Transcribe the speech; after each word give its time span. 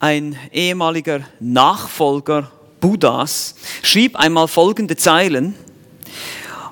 ein 0.00 0.38
ehemaliger 0.52 1.20
Nachfolger 1.40 2.50
Buddhas, 2.80 3.56
schrieb 3.82 4.16
einmal 4.16 4.46
folgende 4.46 4.96
Zeilen. 4.96 5.54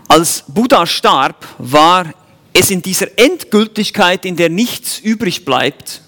Als 0.08 0.44
Buddha 0.46 0.86
starb, 0.86 1.44
war 1.58 2.12
es 2.52 2.70
in 2.70 2.82
dieser 2.82 3.18
Endgültigkeit, 3.18 4.24
in 4.24 4.36
der 4.36 4.48
nichts 4.48 5.00
übrig 5.00 5.44
bleibt. 5.44 6.02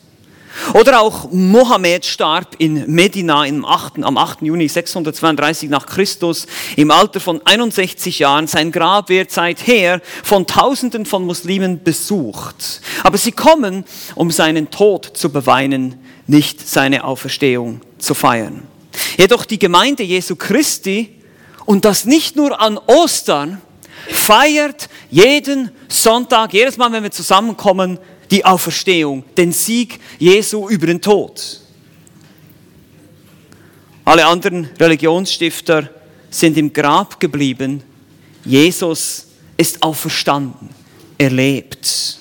Oder 0.75 1.01
auch 1.01 1.31
Mohammed 1.31 2.05
starb 2.05 2.57
in 2.59 2.91
Medina 2.93 3.45
im 3.45 3.65
8., 3.65 4.03
am 4.03 4.17
8. 4.17 4.43
Juni 4.43 4.69
632 4.69 5.69
nach 5.69 5.87
Christus 5.87 6.47
im 6.77 6.91
Alter 6.91 7.21
von 7.21 7.41
61 7.45 8.21
Jahren. 8.21 8.47
Sein 8.47 8.73
Grab 8.73 9.09
wird 9.09 9.31
seither 9.31 10.01
von 10.23 10.47
Tausenden 10.47 11.07
von 11.07 11.25
Muslimen 11.25 11.83
besucht. 11.83 12.81
Aber 13.03 13.19
sie 13.19 13.33
kommen, 13.33 13.85
um 14.15 14.31
seinen 14.31 14.71
Tod 14.71 15.11
zu 15.15 15.31
beweinen, 15.31 15.97
nicht 16.29 16.69
seine 16.69 17.05
Auferstehung 17.05 17.81
zu 17.99 18.15
feiern. 18.15 18.63
Jedoch 19.17 19.45
die 19.45 19.59
Gemeinde 19.59 20.05
Jesu 20.05 20.37
Christi, 20.37 21.15
und 21.65 21.85
das 21.85 22.05
nicht 22.05 22.37
nur 22.37 22.61
an 22.61 22.79
Ostern, 22.79 23.61
feiert 24.09 24.89
jeden 25.11 25.71
Sonntag, 25.89 26.53
jedes 26.55 26.77
Mal, 26.77 26.93
wenn 26.93 27.03
wir 27.03 27.11
zusammenkommen, 27.11 27.99
die 28.31 28.45
Auferstehung, 28.45 29.25
den 29.37 29.53
Sieg 29.53 29.99
Jesu 30.19 30.69
über 30.69 30.87
den 30.87 31.01
Tod. 31.01 31.61
Alle 34.05 34.27
anderen 34.27 34.69
Religionsstifter 34.79 35.91
sind 36.31 36.57
im 36.57 36.73
Grab 36.73 37.19
geblieben. 37.21 37.83
Jesus 38.45 39.27
ist 39.57 39.83
auferstanden, 39.83 40.71
er 41.17 41.31
lebt. 41.31 42.19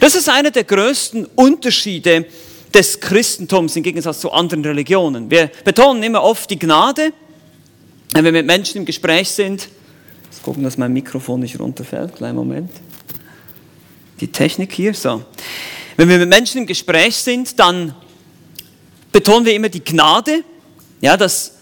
Das 0.00 0.14
ist 0.14 0.28
einer 0.28 0.50
der 0.50 0.64
größten 0.64 1.26
Unterschiede 1.34 2.26
des 2.74 3.00
Christentums 3.00 3.76
im 3.76 3.82
Gegensatz 3.82 4.20
zu 4.20 4.32
anderen 4.32 4.64
Religionen. 4.64 5.30
Wir 5.30 5.50
betonen 5.64 6.02
immer 6.02 6.22
oft 6.22 6.50
die 6.50 6.58
Gnade, 6.58 7.12
wenn 8.12 8.24
wir 8.24 8.32
mit 8.32 8.46
Menschen 8.46 8.78
im 8.78 8.84
Gespräch 8.84 9.30
sind. 9.30 9.68
Jetzt 10.24 10.42
gucken, 10.42 10.62
dass 10.62 10.76
mein 10.76 10.92
Mikrofon 10.92 11.40
nicht 11.40 11.58
runterfällt. 11.58 12.16
Kleinen 12.16 12.36
Moment. 12.36 12.70
Die 14.20 14.28
Technik 14.28 14.72
hier, 14.72 14.94
so. 14.94 15.22
Wenn 15.96 16.08
wir 16.08 16.18
mit 16.18 16.28
Menschen 16.28 16.58
im 16.58 16.66
Gespräch 16.66 17.16
sind, 17.16 17.58
dann 17.58 17.94
betonen 19.12 19.46
wir 19.46 19.54
immer 19.54 19.68
die 19.68 19.82
Gnade, 19.82 20.44
ja, 21.00 21.16
dass 21.16 21.52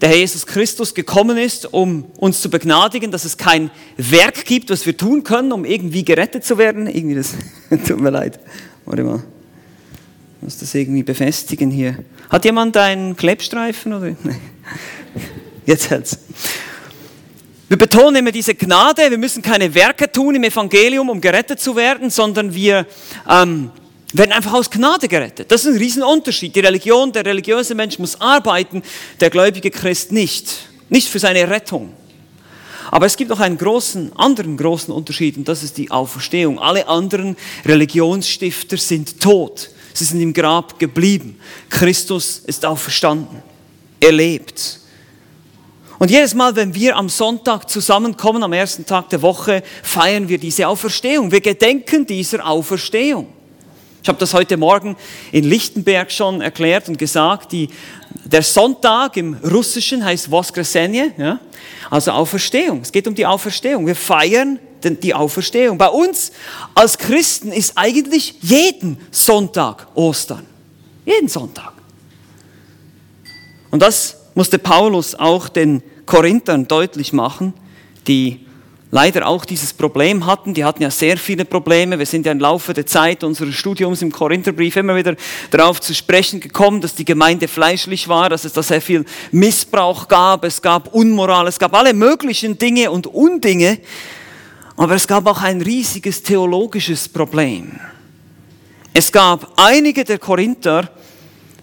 der 0.00 0.08
Herr 0.08 0.16
Jesus 0.16 0.46
Christus 0.46 0.94
gekommen 0.94 1.36
ist, 1.36 1.72
um 1.72 2.04
uns 2.16 2.40
zu 2.40 2.48
begnadigen, 2.48 3.10
dass 3.10 3.26
es 3.26 3.36
kein 3.36 3.70
Werk 3.98 4.46
gibt, 4.46 4.70
was 4.70 4.86
wir 4.86 4.96
tun 4.96 5.24
können, 5.24 5.52
um 5.52 5.66
irgendwie 5.66 6.04
gerettet 6.04 6.44
zu 6.44 6.56
werden. 6.56 6.86
Irgendwie 6.86 7.16
das, 7.16 7.34
tut 7.86 8.00
mir 8.00 8.10
leid. 8.10 8.40
Warte 8.86 9.04
mal. 9.04 9.22
Muss 10.40 10.58
das 10.58 10.74
irgendwie 10.74 11.02
befestigen 11.02 11.70
hier. 11.70 11.98
Hat 12.30 12.44
jemand 12.44 12.76
einen 12.76 13.16
Klebstreifen 13.16 13.92
oder? 13.92 14.16
Nein. 14.22 14.40
Jetzt 15.66 15.90
hält's. 15.90 16.18
Wir 17.68 17.76
betonen 17.76 18.16
immer 18.16 18.32
diese 18.32 18.54
Gnade. 18.54 19.10
Wir 19.10 19.18
müssen 19.18 19.42
keine 19.42 19.72
Werke 19.74 20.10
tun 20.10 20.34
im 20.34 20.44
Evangelium, 20.44 21.10
um 21.10 21.20
gerettet 21.20 21.60
zu 21.60 21.76
werden, 21.76 22.10
sondern 22.10 22.54
wir 22.54 22.86
ähm, 23.28 23.70
werden 24.12 24.32
einfach 24.32 24.54
aus 24.54 24.70
Gnade 24.70 25.06
gerettet. 25.08 25.52
Das 25.52 25.64
ist 25.64 25.74
ein 25.74 25.78
Riesenunterschied. 25.78 26.56
Die 26.56 26.60
Religion, 26.60 27.12
der 27.12 27.24
religiöse 27.24 27.74
Mensch 27.74 27.98
muss 27.98 28.20
arbeiten, 28.20 28.82
der 29.20 29.30
gläubige 29.30 29.70
Christ 29.70 30.10
nicht. 30.10 30.68
Nicht 30.88 31.08
für 31.08 31.18
seine 31.18 31.48
Rettung. 31.48 31.92
Aber 32.90 33.06
es 33.06 33.16
gibt 33.16 33.30
noch 33.30 33.38
einen 33.38 33.56
großen, 33.56 34.16
anderen 34.16 34.56
großen 34.56 34.92
Unterschied 34.92 35.36
und 35.36 35.46
das 35.46 35.62
ist 35.62 35.78
die 35.78 35.90
Auferstehung. 35.90 36.58
Alle 36.58 36.88
anderen 36.88 37.36
Religionsstifter 37.64 38.78
sind 38.78 39.20
tot. 39.20 39.70
Sie 39.92 40.04
sind 40.04 40.20
im 40.20 40.32
Grab 40.32 40.78
geblieben. 40.78 41.38
Christus 41.68 42.38
ist 42.46 42.64
auferstanden. 42.64 43.42
Er 44.00 44.12
lebt. 44.12 44.80
Und 45.98 46.10
jedes 46.10 46.32
Mal, 46.32 46.56
wenn 46.56 46.74
wir 46.74 46.96
am 46.96 47.10
Sonntag 47.10 47.68
zusammenkommen, 47.68 48.42
am 48.42 48.54
ersten 48.54 48.86
Tag 48.86 49.10
der 49.10 49.20
Woche, 49.20 49.62
feiern 49.82 50.28
wir 50.28 50.38
diese 50.38 50.66
Auferstehung. 50.66 51.30
Wir 51.30 51.42
gedenken 51.42 52.06
dieser 52.06 52.46
Auferstehung. 52.46 53.28
Ich 54.02 54.08
habe 54.08 54.18
das 54.18 54.32
heute 54.32 54.56
Morgen 54.56 54.96
in 55.30 55.44
Lichtenberg 55.44 56.10
schon 56.10 56.40
erklärt 56.40 56.88
und 56.88 56.96
gesagt. 56.96 57.52
Die, 57.52 57.68
der 58.24 58.42
Sonntag 58.42 59.18
im 59.18 59.34
Russischen 59.34 60.02
heißt 60.02 60.30
Voskresenje, 60.30 61.12
ja? 61.18 61.38
also 61.90 62.12
Auferstehung. 62.12 62.80
Es 62.80 62.90
geht 62.90 63.06
um 63.06 63.14
die 63.14 63.26
Auferstehung. 63.26 63.86
Wir 63.86 63.94
feiern 63.94 64.58
die 64.84 65.14
Auferstehung. 65.14 65.78
Bei 65.78 65.88
uns 65.88 66.32
als 66.74 66.98
Christen 66.98 67.52
ist 67.52 67.72
eigentlich 67.76 68.36
jeden 68.40 68.98
Sonntag 69.10 69.86
Ostern. 69.94 70.46
Jeden 71.04 71.28
Sonntag. 71.28 71.72
Und 73.70 73.80
das 73.82 74.16
musste 74.34 74.58
Paulus 74.58 75.14
auch 75.14 75.48
den 75.48 75.82
Korinthern 76.06 76.66
deutlich 76.66 77.12
machen, 77.12 77.54
die 78.06 78.46
leider 78.90 79.26
auch 79.26 79.44
dieses 79.44 79.72
Problem 79.72 80.26
hatten. 80.26 80.54
Die 80.54 80.64
hatten 80.64 80.82
ja 80.82 80.90
sehr 80.90 81.16
viele 81.16 81.44
Probleme. 81.44 81.98
Wir 81.98 82.06
sind 82.06 82.26
ja 82.26 82.32
im 82.32 82.40
Laufe 82.40 82.74
der 82.74 82.86
Zeit 82.86 83.22
unseres 83.24 83.54
Studiums 83.54 84.02
im 84.02 84.10
Korintherbrief 84.10 84.76
immer 84.76 84.96
wieder 84.96 85.14
darauf 85.50 85.80
zu 85.80 85.94
sprechen 85.94 86.40
gekommen, 86.40 86.80
dass 86.80 86.94
die 86.94 87.04
Gemeinde 87.04 87.48
fleischlich 87.48 88.08
war, 88.08 88.28
dass 88.28 88.44
es 88.44 88.52
da 88.52 88.62
sehr 88.62 88.80
viel 88.80 89.04
Missbrauch 89.30 90.08
gab, 90.08 90.44
es 90.44 90.60
gab 90.60 90.94
Unmoral, 90.94 91.46
es 91.46 91.58
gab 91.58 91.74
alle 91.74 91.94
möglichen 91.94 92.58
Dinge 92.58 92.90
und 92.90 93.06
Undinge. 93.06 93.78
Aber 94.80 94.94
es 94.94 95.06
gab 95.06 95.26
auch 95.26 95.42
ein 95.42 95.60
riesiges 95.60 96.22
theologisches 96.22 97.06
Problem. 97.06 97.78
Es 98.94 99.12
gab 99.12 99.52
einige 99.56 100.04
der 100.04 100.18
Korinther, 100.18 100.90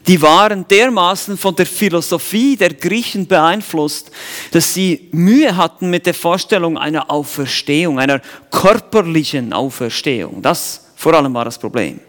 die 0.06 0.22
waren 0.22 0.68
dermaßen 0.68 1.36
von 1.36 1.56
der 1.56 1.66
Philosophie 1.66 2.56
der 2.56 2.76
Griechen 2.76 3.26
beeinflusst, 3.26 4.12
dass 4.52 4.72
sie 4.72 5.10
Mühe 5.14 5.58
hatten 5.58 5.90
mit 5.90 6.06
der 6.06 6.14
Vorstellung 6.14 6.78
einer 6.78 7.10
Auferstehung, 7.10 7.98
einer 7.98 8.22
körperlichen 8.52 9.52
Auferstehung. 9.52 10.44
Das 10.44 10.86
vor 10.96 11.16
allem 11.16 11.34
war 11.34 11.46
das 11.46 11.58
Problem. 11.58 12.00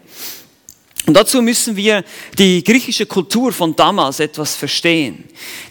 Und 1.05 1.15
dazu 1.15 1.41
müssen 1.41 1.75
wir 1.75 2.03
die 2.37 2.63
griechische 2.63 3.05
Kultur 3.05 3.51
von 3.51 3.75
damals 3.75 4.19
etwas 4.19 4.55
verstehen. 4.55 5.23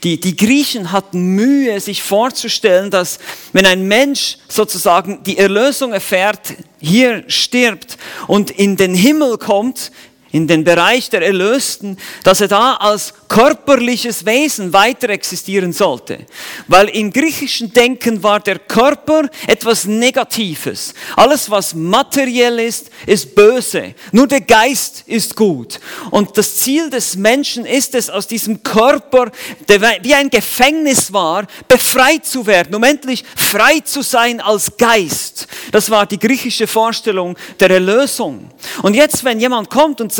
Die, 0.02 0.18
die 0.18 0.36
Griechen 0.36 0.90
hatten 0.90 1.34
Mühe, 1.34 1.78
sich 1.80 2.02
vorzustellen, 2.02 2.90
dass 2.90 3.18
wenn 3.52 3.66
ein 3.66 3.86
Mensch 3.86 4.38
sozusagen 4.48 5.22
die 5.22 5.38
Erlösung 5.38 5.92
erfährt, 5.92 6.54
hier 6.80 7.24
stirbt 7.28 7.98
und 8.26 8.50
in 8.50 8.76
den 8.76 8.94
Himmel 8.94 9.38
kommt, 9.38 9.92
in 10.30 10.46
den 10.46 10.64
Bereich 10.64 11.10
der 11.10 11.22
Erlösten, 11.22 11.98
dass 12.22 12.40
er 12.40 12.48
da 12.48 12.74
als 12.74 13.14
körperliches 13.28 14.24
Wesen 14.26 14.72
weiter 14.72 15.08
existieren 15.10 15.72
sollte. 15.72 16.26
Weil 16.66 16.88
im 16.90 17.12
griechischen 17.12 17.72
Denken 17.72 18.22
war 18.22 18.40
der 18.40 18.58
Körper 18.58 19.28
etwas 19.46 19.84
Negatives. 19.84 20.94
Alles, 21.16 21.50
was 21.50 21.74
materiell 21.74 22.58
ist, 22.58 22.90
ist 23.06 23.34
böse. 23.34 23.94
Nur 24.12 24.26
der 24.26 24.40
Geist 24.40 25.04
ist 25.06 25.36
gut. 25.36 25.80
Und 26.10 26.36
das 26.36 26.56
Ziel 26.56 26.90
des 26.90 27.16
Menschen 27.16 27.66
ist 27.66 27.94
es, 27.94 28.10
aus 28.10 28.26
diesem 28.26 28.62
Körper, 28.62 29.30
der 29.68 29.80
wie 30.02 30.14
ein 30.14 30.30
Gefängnis 30.30 31.12
war, 31.12 31.46
befreit 31.68 32.26
zu 32.26 32.46
werden, 32.46 32.74
um 32.74 32.82
endlich 32.82 33.24
frei 33.36 33.80
zu 33.80 34.02
sein 34.02 34.40
als 34.40 34.76
Geist. 34.76 35.46
Das 35.72 35.90
war 35.90 36.06
die 36.06 36.18
griechische 36.18 36.66
Vorstellung 36.66 37.36
der 37.60 37.70
Erlösung. 37.70 38.50
Und 38.82 38.94
jetzt, 38.94 39.24
wenn 39.24 39.40
jemand 39.40 39.70
kommt 39.70 40.00
und 40.00 40.12
sagt, 40.12 40.18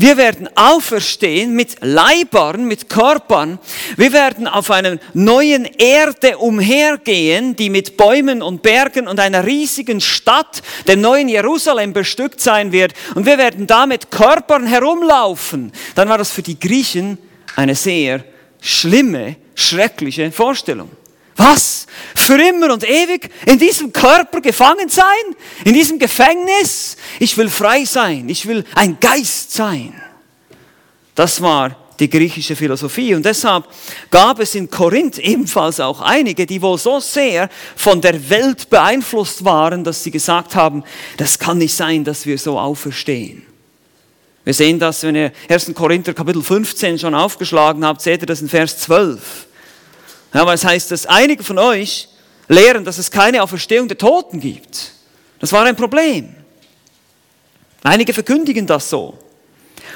wir 0.00 0.16
werden 0.16 0.48
auferstehen 0.54 1.54
mit 1.54 1.78
Leibern, 1.80 2.66
mit 2.66 2.88
Körpern. 2.88 3.58
Wir 3.96 4.12
werden 4.12 4.46
auf 4.46 4.70
einer 4.70 4.98
neuen 5.12 5.64
Erde 5.64 6.38
umhergehen, 6.38 7.56
die 7.56 7.68
mit 7.68 7.96
Bäumen 7.96 8.40
und 8.40 8.62
Bergen 8.62 9.08
und 9.08 9.18
einer 9.18 9.44
riesigen 9.44 10.00
Stadt, 10.00 10.62
dem 10.86 11.00
neuen 11.00 11.28
Jerusalem, 11.28 11.92
bestückt 11.92 12.40
sein 12.40 12.70
wird. 12.70 12.94
Und 13.16 13.26
wir 13.26 13.38
werden 13.38 13.66
da 13.66 13.86
mit 13.86 14.12
Körpern 14.12 14.68
herumlaufen. 14.68 15.72
Dann 15.96 16.08
war 16.08 16.18
das 16.18 16.30
für 16.30 16.42
die 16.42 16.60
Griechen 16.60 17.18
eine 17.56 17.74
sehr 17.74 18.22
schlimme, 18.60 19.34
schreckliche 19.56 20.30
Vorstellung. 20.30 20.90
Was? 21.38 21.86
Für 22.16 22.40
immer 22.40 22.72
und 22.72 22.84
ewig 22.84 23.30
in 23.46 23.58
diesem 23.58 23.92
Körper 23.92 24.40
gefangen 24.40 24.88
sein? 24.88 25.04
In 25.64 25.72
diesem 25.72 25.98
Gefängnis? 25.98 26.96
Ich 27.20 27.38
will 27.38 27.48
frei 27.48 27.84
sein. 27.84 28.28
Ich 28.28 28.46
will 28.46 28.64
ein 28.74 28.98
Geist 29.00 29.52
sein. 29.52 29.94
Das 31.14 31.40
war 31.40 31.76
die 32.00 32.10
griechische 32.10 32.56
Philosophie. 32.56 33.14
Und 33.14 33.24
deshalb 33.24 33.66
gab 34.10 34.40
es 34.40 34.56
in 34.56 34.68
Korinth 34.68 35.18
ebenfalls 35.18 35.78
auch 35.78 36.00
einige, 36.00 36.44
die 36.44 36.60
wohl 36.60 36.76
so 36.76 36.98
sehr 36.98 37.48
von 37.76 38.00
der 38.00 38.28
Welt 38.30 38.68
beeinflusst 38.68 39.44
waren, 39.44 39.84
dass 39.84 40.02
sie 40.02 40.10
gesagt 40.10 40.56
haben, 40.56 40.82
das 41.16 41.38
kann 41.38 41.58
nicht 41.58 41.74
sein, 41.74 42.04
dass 42.04 42.26
wir 42.26 42.38
so 42.38 42.58
auferstehen. 42.58 43.42
Wir 44.44 44.54
sehen 44.54 44.78
das, 44.78 45.02
wenn 45.02 45.14
ihr 45.14 45.32
1. 45.48 45.72
Korinther 45.74 46.14
Kapitel 46.14 46.42
15 46.42 46.98
schon 46.98 47.14
aufgeschlagen 47.14 47.84
habt, 47.84 48.00
seht 48.00 48.22
ihr 48.22 48.26
das 48.26 48.40
in 48.40 48.48
Vers 48.48 48.78
12. 48.78 49.47
Ja, 50.34 50.46
weil 50.46 50.54
es 50.54 50.64
heißt, 50.64 50.90
dass 50.90 51.06
einige 51.06 51.42
von 51.42 51.58
euch 51.58 52.08
lehren, 52.48 52.84
dass 52.84 52.98
es 52.98 53.10
keine 53.10 53.42
Auferstehung 53.42 53.88
der 53.88 53.98
Toten 53.98 54.40
gibt. 54.40 54.92
Das 55.40 55.52
war 55.52 55.64
ein 55.64 55.76
Problem. 55.76 56.34
Einige 57.82 58.12
verkündigen 58.12 58.66
das 58.66 58.90
so. 58.90 59.18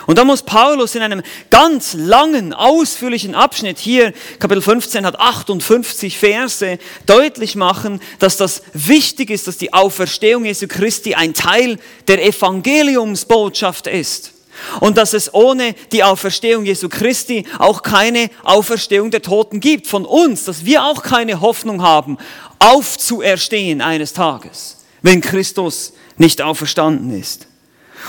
Und 0.06 0.18
da 0.18 0.24
muss 0.24 0.42
Paulus 0.42 0.94
in 0.94 1.02
einem 1.02 1.22
ganz 1.50 1.94
langen, 1.94 2.52
ausführlichen 2.52 3.34
Abschnitt 3.34 3.78
hier, 3.78 4.12
Kapitel 4.38 4.62
15 4.62 5.06
hat 5.06 5.20
58 5.20 6.18
Verse, 6.18 6.78
deutlich 7.06 7.54
machen, 7.54 8.00
dass 8.18 8.36
das 8.36 8.62
wichtig 8.72 9.30
ist, 9.30 9.46
dass 9.46 9.58
die 9.58 9.72
Auferstehung 9.72 10.44
Jesu 10.44 10.66
Christi 10.66 11.14
ein 11.14 11.34
Teil 11.34 11.78
der 12.08 12.24
Evangeliumsbotschaft 12.24 13.86
ist. 13.86 14.32
Und 14.80 14.98
dass 14.98 15.12
es 15.12 15.32
ohne 15.32 15.74
die 15.92 16.04
Auferstehung 16.04 16.64
Jesu 16.64 16.88
Christi 16.88 17.46
auch 17.58 17.82
keine 17.82 18.30
Auferstehung 18.42 19.10
der 19.10 19.22
Toten 19.22 19.60
gibt. 19.60 19.86
Von 19.86 20.04
uns, 20.04 20.44
dass 20.44 20.64
wir 20.64 20.84
auch 20.84 21.02
keine 21.02 21.40
Hoffnung 21.40 21.82
haben, 21.82 22.18
aufzuerstehen 22.58 23.80
eines 23.80 24.12
Tages, 24.12 24.84
wenn 25.02 25.20
Christus 25.20 25.92
nicht 26.16 26.42
auferstanden 26.42 27.18
ist. 27.18 27.46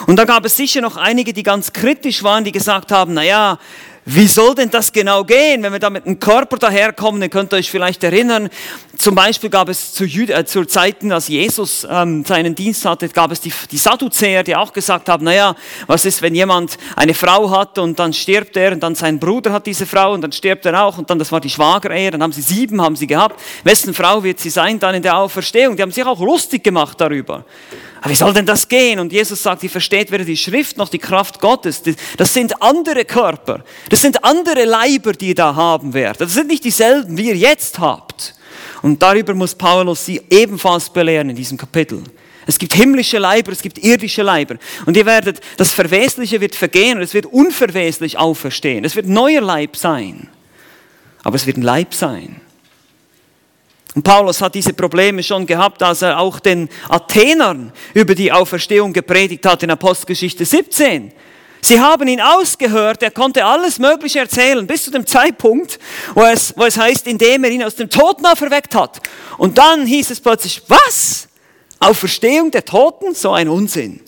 Und 0.07 0.18
da 0.18 0.25
gab 0.25 0.45
es 0.45 0.57
sicher 0.57 0.81
noch 0.81 0.98
einige, 0.98 1.34
die 1.34 1.44
ganz 1.44 1.72
kritisch 1.72 2.24
waren, 2.24 2.44
die 2.44 2.51
gesagt 2.51 2.92
haben, 2.92 3.13
na 3.13 3.24
ja, 3.24 3.60
wie 4.06 4.28
soll 4.28 4.54
denn 4.56 4.69
das 4.69 4.92
genau 4.92 5.24
gehen, 5.24 5.63
wenn 5.63 5.72
wir 5.72 5.80
da 5.80 5.90
mit 5.90 6.06
einem 6.06 6.19
Körper 6.19 6.57
daherkommen? 6.57 7.22
Ihr 7.22 7.30
könnt 7.30 7.54
euch 7.54 7.72
vielleicht 7.72 8.04
erinnern, 8.04 8.50
zum 8.95 9.16
Beispiel 9.16 9.50
gab 9.50 9.69
es 9.69 9.94
zu, 9.94 10.06
Jüd 10.06 10.30
äh, 10.30 10.45
zur 10.45 10.68
Zeiten, 10.68 11.12
als 11.12 11.28
Jesus 11.28 11.86
ähm, 11.90 12.24
seinen 12.25 12.54
Dienst 12.54 12.86
hatte, 12.86 13.10
gab 13.10 13.31
es 13.31 13.42
die, 13.42 13.51
die 13.72 13.78
Sadduzäer, 13.78 14.44
die 14.44 14.56
auch 14.56 14.72
gesagt 14.72 15.10
haben, 15.10 15.25
naja, 15.25 15.56
was 15.88 16.06
ist, 16.06 16.22
wenn 16.22 16.36
jemand 16.36 16.78
eine 16.95 17.16
Frau 17.16 17.50
hat 17.50 17.80
und 17.80 17.98
dann 17.98 18.13
stirbt 18.13 18.56
er 18.56 18.72
und 18.72 18.81
dann 18.81 18.94
sein 18.94 19.19
Bruder 19.19 19.51
hat 19.51 19.66
diese 19.66 19.88
Frau 19.88 20.13
und 20.13 20.22
dann 20.22 20.31
stirbt 20.31 20.66
er 20.68 20.84
auch 20.84 21.00
und 21.00 21.10
dann, 21.10 21.18
das 21.18 21.31
war 21.31 21.42
die 21.42 21.50
Schwagerehe, 21.50 22.12
dann 22.12 22.22
haben 22.22 22.31
sie 22.31 22.44
sieben, 22.44 22.81
haben 22.81 22.95
sie 22.95 23.07
gehabt. 23.07 23.42
Wessen 23.63 23.95
Frau 23.95 24.24
wird 24.24 24.40
sie 24.40 24.51
sein 24.51 24.80
dann 24.80 24.94
in 24.94 25.01
der 25.01 25.18
Auferstehung? 25.18 25.75
Die 25.75 25.81
haben 25.81 25.92
sich 25.92 26.06
auch 26.06 26.19
lustig 26.19 26.63
gemacht 26.63 27.01
darüber. 27.01 27.45
Aber 28.00 28.12
wie 28.12 28.16
soll 28.16 28.34
denn 28.34 28.45
das 28.45 28.68
gehen? 28.68 29.00
Und 29.00 29.12
Jesus 29.12 29.42
sagt, 29.42 29.63
ihr 29.63 29.69
versteht 29.69 30.12
weder 30.12 30.25
die 30.25 30.38
Schrift 30.38 30.78
noch 30.78 30.90
die 30.90 31.00
Kraft 31.00 31.40
Gottes. 31.40 31.81
Das 32.18 32.34
sind 32.34 32.62
andere 32.62 33.06
Körper. 33.06 33.63
Das 33.90 34.01
sind 34.01 34.24
andere 34.24 34.66
Leiber, 34.66 35.13
die 35.13 35.30
ihr 35.30 35.36
da 35.36 35.56
haben 35.56 35.94
werdet. 35.94 36.22
Das 36.22 36.34
sind 36.34 36.48
nicht 36.48 36.63
dieselben, 36.63 37.18
wie 37.18 37.30
ihr 37.30 37.38
jetzt 37.38 37.80
habt. 37.80 38.36
Und 38.83 39.01
darüber 39.01 39.33
muss 39.33 39.56
Paulus 39.56 40.06
sie 40.06 40.21
ebenfalls 40.30 40.89
belehren 40.89 41.30
in 41.30 41.35
diesem 41.38 41.57
Kapitel. 41.57 42.03
Es 42.45 42.59
gibt 42.59 42.74
himmlische 42.74 43.18
Leiber, 43.18 43.53
es 43.53 43.62
gibt 43.62 43.77
irdische 43.77 44.21
Leiber. 44.21 44.57
Und 44.85 44.97
ihr 44.97 45.06
werdet, 45.06 45.39
das 45.56 45.71
Verwesliche 45.71 46.41
wird 46.41 46.53
vergehen 46.53 46.97
und 46.97 47.03
es 47.03 47.13
wird 47.13 47.25
unverweslich 47.25 48.18
auferstehen. 48.18 48.83
Es 48.83 48.97
wird 48.97 49.07
neuer 49.07 49.39
Leib 49.39 49.77
sein. 49.77 50.27
Aber 51.24 51.38
es 51.38 51.47
wird 51.47 51.56
ein 51.56 51.62
Leib 51.62 51.94
sein. 51.94 52.41
Und 53.95 54.03
Paulus 54.03 54.41
hat 54.41 54.53
diese 54.53 54.74
Probleme 54.74 55.24
schon 55.24 55.45
gehabt, 55.45 55.81
als 55.81 56.01
er 56.01 56.19
auch 56.19 56.41
den 56.41 56.68
Athenern 56.89 57.71
über 57.94 58.15
die 58.15 58.33
Auferstehung 58.33 58.91
gepredigt 58.91 59.45
hat 59.45 59.63
in 59.63 59.71
Apostelgeschichte 59.71 60.44
17. 60.44 61.13
Sie 61.63 61.80
haben 61.80 62.10
ihn 62.10 62.19
ausgehört, 62.19 63.01
er 63.04 63.12
konnte 63.12 63.45
alles 63.45 63.80
Mögliche 63.80 64.19
erzählen, 64.19 64.68
bis 64.68 64.83
zu 64.83 64.92
dem 64.92 65.07
Zeitpunkt, 65.07 65.80
wo 66.13 66.24
es, 66.24 66.54
wo 66.57 66.65
es 66.65 66.77
heißt, 66.77 67.07
indem 67.07 67.45
er 67.45 67.51
ihn 67.51 67.63
aus 67.63 67.75
dem 67.75 67.89
Toten 67.89 68.25
auferweckt 68.25 68.75
hat. 68.75 69.00
Und 69.38 69.57
dann 69.57 69.86
hieß 69.86 70.10
es 70.10 70.19
plötzlich, 70.19 70.62
was? 70.68 71.30
Auferstehung 71.80 72.51
der 72.51 72.65
Toten? 72.65 73.15
So 73.15 73.31
ein 73.31 73.48
Unsinn. 73.48 74.01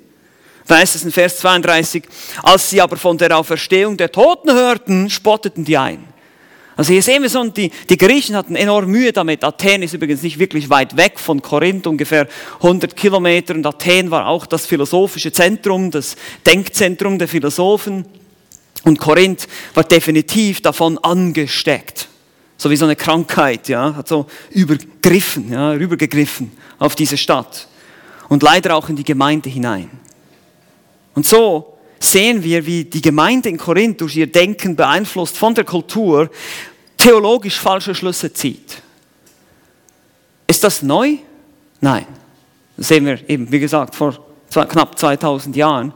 Da 0.68 0.76
heißt 0.76 0.96
es 0.96 1.06
in 1.06 1.14
Vers 1.14 1.38
32, 1.38 2.04
als 2.44 2.70
sie 2.70 2.82
aber 2.82 2.98
von 2.98 3.18
der 3.18 3.38
Auferstehung 3.38 3.96
der 3.96 4.12
Toten 4.12 4.52
hörten, 4.52 5.10
spotteten 5.10 5.64
die 5.64 5.78
ein. 5.78 6.06
Also 6.78 6.92
hier 6.92 7.02
sehen 7.02 7.22
wir 7.22 7.30
so, 7.30 7.44
die, 7.46 7.72
die 7.90 7.98
Griechen 7.98 8.36
hatten 8.36 8.56
enorm 8.56 8.88
Mühe 8.88 9.14
damit. 9.14 9.44
Athen 9.44 9.82
ist 9.82 9.94
übrigens 9.94 10.22
nicht 10.24 10.40
wirklich 10.40 10.70
weit 10.70 10.98
weg 10.98 11.20
von 11.20 11.42
Korinth, 11.42 11.88
ungefähr 11.88 12.28
100 12.56 12.96
Kilometer. 12.96 13.56
Und 13.56 13.66
Athen 13.66 14.12
war 14.12 14.28
auch 14.28 14.46
das 14.46 14.66
philosophische 14.66 15.32
Zentrum, 15.32 15.90
das 15.90 16.18
Denkzentrum 16.46 17.18
der 17.18 17.30
Philosophen. 17.30 18.06
Und 18.84 19.00
Korinth 19.00 19.48
war 19.74 19.86
definitiv 19.86 20.62
davon 20.62 20.98
angesteckt. 20.98 22.10
So 22.58 22.70
wie 22.70 22.76
so 22.76 22.86
eine 22.86 22.96
Krankheit, 22.96 23.70
ja, 23.70 23.96
hat 23.96 24.08
so 24.08 24.28
übergriffen, 24.50 25.52
ja, 25.52 25.72
rübergegriffen 25.72 26.52
auf 26.78 26.96
diese 26.96 27.18
Stadt. 27.18 27.68
Und 28.28 28.44
leider 28.44 28.76
auch 28.76 28.90
in 28.90 28.96
die 28.96 29.04
Gemeinde 29.04 29.50
hinein. 29.50 29.90
Und 31.14 31.26
so 31.26 31.75
sehen 32.00 32.44
wir, 32.44 32.66
wie 32.66 32.86
die 32.86 33.02
Gemeinde 33.02 33.50
in 33.50 33.58
Korinth 33.58 34.02
durch 34.02 34.16
ihr 34.16 34.28
Denken 34.28 34.76
beeinflusst 34.76 35.38
von 35.38 35.56
der 35.56 35.64
Kultur 35.64 36.30
theologisch 36.98 37.60
falsche 37.60 37.94
Schlüsse 37.94 38.32
zieht. 38.34 38.82
Ist 40.48 40.64
das 40.64 40.82
neu? 40.82 41.18
Nein. 41.82 42.06
Das 42.78 42.88
sehen 42.90 43.06
wir 43.06 43.30
eben, 43.30 43.52
wie 43.52 43.60
gesagt, 43.60 43.96
vor 43.96 44.18
knapp 44.50 44.98
2000 44.98 45.56
Jahren. 45.56 45.94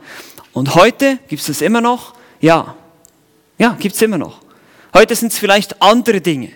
Und 0.54 0.76
heute 0.76 1.20
gibt 1.28 1.42
es 1.42 1.48
das 1.48 1.62
immer 1.62 1.82
noch? 1.82 2.14
Ja. 2.42 2.76
Ja, 3.58 3.76
gibt 3.80 3.96
es 3.96 4.02
immer 4.02 4.18
noch. 4.18 4.42
Heute 4.94 5.16
sind 5.16 5.32
es 5.32 5.38
vielleicht 5.38 5.82
andere 5.82 6.22
Dinge. 6.22 6.52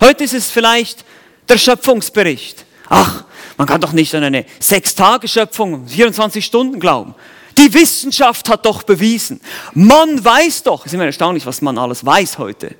Heute 0.00 0.24
ist 0.24 0.34
es 0.34 0.50
vielleicht 0.50 1.04
der 1.48 1.58
Schöpfungsbericht. 1.58 2.64
Ach, 2.88 3.24
man 3.56 3.66
kann 3.66 3.80
doch 3.80 3.92
nicht 3.92 4.14
an 4.14 4.24
eine 4.24 4.44
Sechs-Tage-Schöpfung, 4.60 5.86
24 5.86 6.44
Stunden 6.44 6.80
glauben. 6.80 7.14
Die 7.58 7.74
Wissenschaft 7.74 8.48
hat 8.48 8.64
doch 8.64 8.84
bewiesen. 8.84 9.40
Man 9.74 10.24
weiß 10.24 10.62
doch, 10.62 10.80
es 10.80 10.86
ist 10.86 10.94
immer 10.94 11.06
erstaunlich, 11.06 11.44
was 11.44 11.60
man 11.60 11.76
alles 11.76 12.06
weiß 12.06 12.38
heute. 12.38 12.76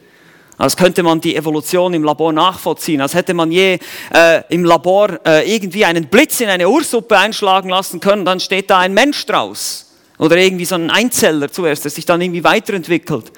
Als 0.57 0.77
könnte 0.77 1.03
man 1.03 1.21
die 1.21 1.35
Evolution 1.35 1.95
im 1.95 2.05
Labor 2.05 2.33
nachvollziehen, 2.33 3.01
als 3.01 3.15
hätte 3.15 3.35
man 3.35 3.51
je 3.51 3.79
äh, 4.15 4.43
im 4.51 4.65
Labor 4.65 5.19
äh, 5.27 5.53
irgendwie 5.53 5.85
einen 5.85 6.07
Blitz 6.07 6.41
in 6.41 6.49
eine 6.49 6.69
Ursuppe 6.69 7.19
einschlagen 7.19 7.71
lassen 7.71 7.99
können, 7.99 8.25
dann 8.25 8.39
steht 8.39 8.71
da 8.71 8.79
ein 8.79 8.95
Mensch 8.95 9.27
draus. 9.27 9.87
Oder 10.17 10.37
irgendwie 10.37 10.65
so 10.65 10.77
ein 10.77 10.91
Einzeller 10.91 11.51
zuerst, 11.51 11.85
der 11.85 11.91
sich 11.91 12.07
dann 12.07 12.21
irgendwie 12.21 12.45
weiterentwickelt. 12.45 13.33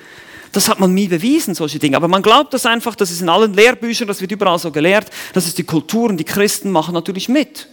Das 0.53 0.69
hat 0.69 0.79
man 0.79 0.93
nie 0.93 1.09
bewiesen, 1.09 1.55
solche 1.55 1.79
Dinge. 1.79 1.97
Aber 1.97 2.09
man 2.09 2.23
glaubt 2.23 2.53
das 2.53 2.67
einfach, 2.67 2.95
das 2.95 3.11
ist 3.11 3.23
in 3.23 3.29
allen 3.31 3.55
Lehrbüchern, 3.55 4.09
das 4.09 4.21
wird 4.21 4.33
überall 4.33 4.59
so 4.59 4.71
gelehrt, 4.71 5.09
das 5.33 5.47
ist 5.47 5.57
die 5.57 5.65
Kultur 5.65 6.11
und 6.11 6.19
die 6.19 6.25
Christen 6.25 6.71
machen 6.71 6.93
natürlich 6.93 7.31
mit 7.31 7.67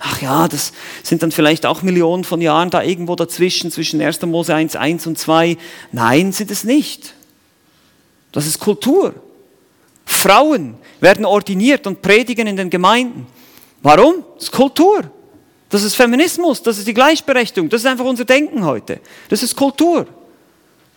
ach 0.00 0.20
ja, 0.20 0.48
das 0.48 0.72
sind 1.02 1.22
dann 1.22 1.30
vielleicht 1.30 1.64
auch 1.66 1.82
Millionen 1.82 2.24
von 2.24 2.40
Jahren 2.40 2.70
da 2.70 2.82
irgendwo 2.82 3.14
dazwischen, 3.14 3.70
zwischen 3.70 4.00
1. 4.00 4.22
Mose 4.22 4.54
1, 4.54 4.74
1 4.74 5.06
und 5.06 5.18
2. 5.18 5.56
Nein, 5.92 6.32
sind 6.32 6.50
es 6.50 6.64
nicht. 6.64 7.14
Das 8.32 8.46
ist 8.46 8.58
Kultur. 8.58 9.14
Frauen 10.04 10.74
werden 11.00 11.24
ordiniert 11.24 11.86
und 11.86 12.02
predigen 12.02 12.46
in 12.46 12.56
den 12.56 12.70
Gemeinden. 12.70 13.26
Warum? 13.82 14.24
Das 14.34 14.44
ist 14.44 14.52
Kultur. 14.52 15.10
Das 15.70 15.84
ist 15.84 15.94
Feminismus, 15.94 16.60
das 16.62 16.78
ist 16.78 16.88
die 16.88 16.94
Gleichberechtigung, 16.94 17.70
das 17.70 17.82
ist 17.82 17.86
einfach 17.86 18.04
unser 18.04 18.24
Denken 18.24 18.64
heute. 18.64 19.00
Das 19.28 19.44
ist 19.44 19.54
Kultur. 19.54 20.04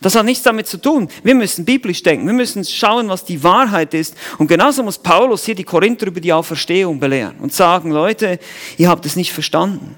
Das 0.04 0.16
hat 0.16 0.26
nichts 0.26 0.44
damit 0.44 0.68
zu 0.68 0.78
tun. 0.78 1.08
Wir 1.24 1.34
müssen 1.34 1.64
biblisch 1.64 2.04
denken. 2.04 2.28
Wir 2.28 2.34
müssen 2.34 2.66
schauen, 2.66 3.08
was 3.08 3.24
die 3.24 3.42
Wahrheit 3.42 3.94
ist. 3.94 4.16
Und 4.38 4.48
genauso 4.48 4.84
muss 4.84 4.98
Paulus 4.98 5.46
hier 5.46 5.56
die 5.56 5.64
Korinther 5.64 6.08
über 6.08 6.20
die 6.20 6.34
Auferstehung 6.34 7.00
belehren 7.00 7.38
und 7.40 7.54
sagen, 7.54 7.90
Leute, 7.90 8.38
ihr 8.78 8.90
habt 8.90 9.06
es 9.06 9.16
nicht 9.16 9.32
verstanden. 9.32 9.96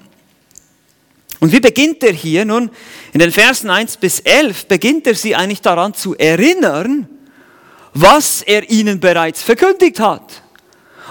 Und 1.40 1.52
wie 1.52 1.58
beginnt 1.58 2.04
er 2.04 2.12
hier? 2.12 2.44
Nun, 2.44 2.70
in 3.12 3.18
den 3.18 3.32
Versen 3.32 3.68
1 3.68 3.96
bis 3.96 4.20
11 4.20 4.66
beginnt 4.66 5.08
er 5.08 5.16
sie 5.16 5.34
eigentlich 5.34 5.60
daran 5.60 5.92
zu 5.92 6.14
erinnern, 6.16 7.08
was 7.92 8.42
er 8.42 8.70
ihnen 8.70 9.00
bereits 9.00 9.42
verkündigt 9.42 9.98
hat. 9.98 10.42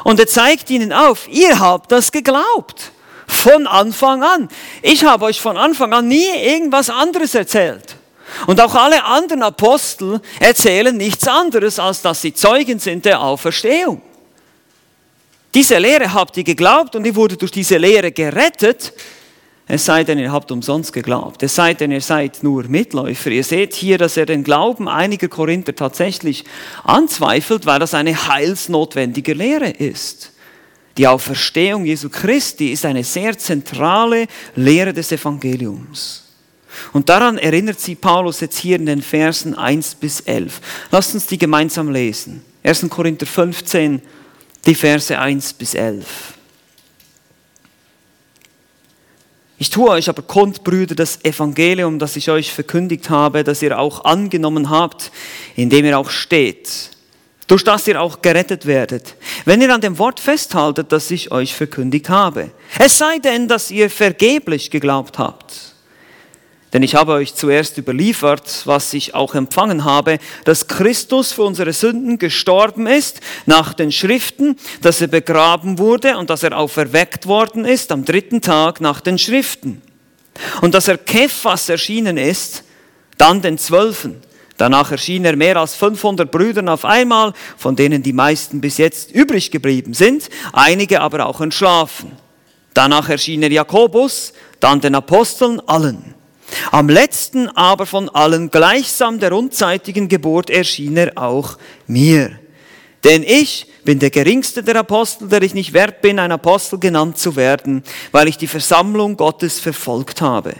Und 0.06 0.22
er 0.22 0.28
zeigt 0.28 0.70
ihnen 0.70 0.94
auf, 0.94 1.28
ihr 1.28 1.60
habt 1.60 1.92
das 1.92 2.14
geglaubt. 2.14 2.92
Von 3.28 3.68
Anfang 3.68 4.24
an. 4.24 4.48
Ich 4.82 5.04
habe 5.04 5.26
euch 5.26 5.42
von 5.42 5.58
Anfang 5.58 5.92
an 5.92 6.08
nie 6.08 6.30
irgendwas 6.44 6.90
anderes 6.90 7.36
erzählt. 7.36 7.98
Und 8.48 8.60
auch 8.62 8.76
alle 8.76 9.04
anderen 9.04 9.44
Apostel 9.44 10.22
erzählen 10.40 10.96
nichts 10.96 11.28
anderes, 11.28 11.80
als 11.80 12.02
dass 12.02 12.22
sie 12.22 12.34
Zeugen 12.34 12.80
sind 12.80 13.06
der 13.06 13.22
Auferstehung. 13.22 14.02
Diese 15.54 15.78
Lehre 15.78 16.14
habt 16.14 16.36
ihr 16.38 16.44
geglaubt 16.44 16.96
und 16.96 17.06
ihr 17.06 17.16
wurde 17.16 17.38
durch 17.38 17.52
diese 17.52 17.78
Lehre 17.78 18.12
gerettet, 18.12 18.94
es 19.68 19.86
sei 19.86 20.04
denn, 20.04 20.20
ihr 20.20 20.32
habt 20.32 20.52
umsonst 20.52 20.94
geglaubt. 20.94 21.42
Es 21.42 21.56
sei 21.56 21.74
denn, 21.74 21.92
ihr 21.92 22.02
seid 22.02 22.44
nur 22.44 22.66
Mitläufer. 22.66 23.32
Ihr 23.32 23.44
seht 23.44 23.74
hier, 23.74 23.98
dass 23.98 24.16
er 24.16 24.28
den 24.28 24.44
Glauben 24.44 24.88
einiger 24.88 25.28
Korinther 25.28 25.76
tatsächlich 25.76 26.44
anzweifelt, 26.84 27.66
weil 27.66 27.80
das 27.80 27.96
eine 27.96 28.28
heilsnotwendige 28.28 29.34
Lehre 29.34 29.70
ist. 29.70 30.34
Die 30.98 31.08
Auferstehung 31.08 31.86
Jesu 31.86 32.10
Christi 32.10 32.72
ist 32.72 32.86
eine 32.86 33.04
sehr 33.04 33.38
zentrale 33.38 34.28
Lehre 34.56 34.94
des 34.94 35.12
Evangeliums. 35.12 36.25
Und 36.94 37.10
daran 37.10 37.38
erinnert 37.38 37.80
sie 37.80 37.96
Paulus 37.96 38.40
jetzt 38.40 38.58
hier 38.58 38.78
in 38.78 38.86
den 38.86 39.02
Versen 39.02 39.56
1 39.56 39.96
bis 39.96 40.22
11. 40.22 40.60
Lasst 40.92 41.14
uns 41.14 41.28
die 41.28 41.38
gemeinsam 41.38 41.90
lesen. 41.90 42.44
1. 42.64 42.90
Korinther 42.90 43.26
15, 43.26 44.02
die 44.66 44.76
Verse 44.76 45.18
1 45.18 45.54
bis 45.54 45.74
11. 45.76 46.06
Ich 49.58 49.70
tue 49.70 49.90
euch 49.90 50.10
aber 50.10 50.22
kund, 50.22 50.64
Brüder, 50.64 50.96
das 50.96 51.24
Evangelium, 51.24 51.98
das 51.98 52.16
ich 52.18 52.30
euch 52.30 52.52
verkündigt 52.52 53.10
habe, 53.10 53.44
das 53.44 53.62
ihr 53.62 53.80
auch 53.80 54.04
angenommen 54.04 54.70
habt, 54.70 55.12
in 55.56 55.70
dem 55.70 55.86
ihr 55.86 55.98
auch 55.98 56.10
steht, 56.10 56.92
durch 57.48 57.64
das 57.64 57.88
ihr 57.88 58.02
auch 58.02 58.22
gerettet 58.22 58.66
werdet, 58.66 59.16
wenn 59.46 59.62
ihr 59.62 59.74
an 59.74 59.80
dem 59.80 59.98
Wort 59.98 60.20
festhaltet, 60.20 60.92
das 60.92 61.10
ich 61.10 61.32
euch 61.32 61.54
verkündigt 61.54 62.10
habe. 62.10 62.52
Es 62.78 62.98
sei 62.98 63.20
denn, 63.20 63.48
dass 63.48 63.72
ihr 63.72 63.90
vergeblich 63.90 64.72
geglaubt 64.72 65.20
habt. 65.20 65.75
Denn 66.76 66.84
ich 66.84 66.94
habe 66.94 67.14
euch 67.14 67.34
zuerst 67.34 67.78
überliefert, 67.78 68.64
was 68.66 68.94
ich 68.94 69.16
auch 69.16 69.34
empfangen 69.34 69.86
habe, 69.86 70.20
dass 70.44 70.68
Christus 70.68 71.32
für 71.32 71.44
unsere 71.44 71.72
Sünden 71.72 72.18
gestorben 72.18 72.86
ist 72.86 73.22
nach 73.46 73.74
den 73.74 73.94
Schriften, 73.94 74.58
dass 74.82 75.00
er 75.00 75.08
begraben 75.08 75.80
wurde 75.80 76.18
und 76.18 76.30
dass 76.30 76.44
er 76.44 76.58
auferweckt 76.58 77.28
worden 77.28 77.64
ist 77.64 77.94
am 77.94 78.04
dritten 78.04 78.42
Tag 78.42 78.82
nach 78.82 79.00
den 79.00 79.18
Schriften. 79.18 79.82
Und 80.60 80.74
dass 80.76 80.90
er 80.90 80.98
Kephas 80.98 81.70
erschienen 81.70 82.18
ist, 82.18 82.66
dann 83.18 83.42
den 83.42 83.58
Zwölfen. 83.58 84.18
Danach 84.58 84.92
erschien 84.92 85.24
er 85.24 85.38
mehr 85.38 85.56
als 85.56 85.76
500 85.76 86.30
Brüdern 86.30 86.68
auf 86.68 86.84
einmal, 86.84 87.32
von 87.56 87.78
denen 87.78 88.04
die 88.04 88.12
meisten 88.12 88.60
bis 88.60 88.80
jetzt 88.80 89.12
übrig 89.12 89.50
geblieben 89.50 89.94
sind, 89.94 90.30
einige 90.52 91.00
aber 91.00 91.26
auch 91.26 91.40
entschlafen. 91.40 92.12
Danach 92.74 93.08
erschien 93.08 93.44
er 93.44 93.52
Jakobus, 93.54 94.34
dann 94.60 94.82
den 94.82 94.96
Aposteln 94.96 95.62
allen. 95.68 96.15
Am 96.72 96.90
letzten 96.90 97.50
aber 97.50 97.86
von 97.86 98.10
allen, 98.10 98.52
gleichsam 98.52 99.20
der 99.20 99.34
unzeitigen 99.34 100.08
Geburt, 100.08 100.50
erschien 100.50 100.98
er 100.98 101.14
auch 101.16 101.58
mir. 101.88 102.40
Denn 103.04 103.24
ich 103.24 103.68
bin 103.84 104.00
der 104.00 104.10
geringste 104.10 104.64
der 104.64 104.78
Apostel, 104.78 105.28
der 105.28 105.44
ich 105.44 105.54
nicht 105.54 105.74
wert 105.74 106.02
bin, 106.02 106.18
ein 106.18 106.32
Apostel 106.32 106.80
genannt 106.80 107.18
zu 107.18 107.36
werden, 107.36 107.84
weil 108.12 108.28
ich 108.28 108.38
die 108.38 108.48
Versammlung 108.48 109.16
Gottes 109.16 109.60
verfolgt 109.60 110.22
habe. 110.22 110.56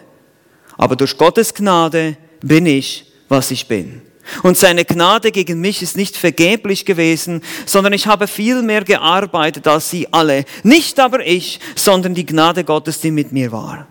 Aber 0.78 0.96
durch 0.96 1.18
Gottes 1.18 1.54
Gnade 1.54 2.18
bin 2.42 2.66
ich, 2.68 3.12
was 3.30 3.50
ich 3.50 3.68
bin. 3.68 4.02
Und 4.44 4.58
seine 4.58 4.86
Gnade 4.86 5.32
gegen 5.32 5.62
mich 5.62 5.82
ist 5.82 5.98
nicht 5.98 6.18
vergeblich 6.18 6.86
gewesen, 6.86 7.42
sondern 7.66 7.94
ich 7.94 8.08
habe 8.08 8.28
viel 8.28 8.62
mehr 8.62 8.84
gearbeitet 8.84 9.68
als 9.68 9.90
sie 9.90 10.12
alle. 10.12 10.46
Nicht 10.64 11.00
aber 11.00 11.26
ich, 11.26 11.60
sondern 11.76 12.14
die 12.14 12.26
Gnade 12.26 12.64
Gottes, 12.64 13.00
die 13.00 13.12
mit 13.12 13.32
mir 13.32 13.52
war. 13.52 13.88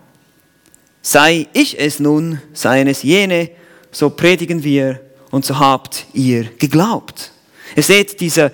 Sei 1.07 1.47
ich 1.53 1.79
es 1.79 1.99
nun, 1.99 2.41
seien 2.51 2.87
es 2.87 3.03
jene, 3.03 3.51
so 3.91 4.09
predigen 4.09 4.63
wir 4.63 4.99
und 5.29 5.45
so 5.45 5.59
habt 5.59 6.07
ihr 6.13 6.45
geglaubt. 6.57 7.31
Ihr 7.75 7.83
seht 7.83 8.19
diese, 8.19 8.51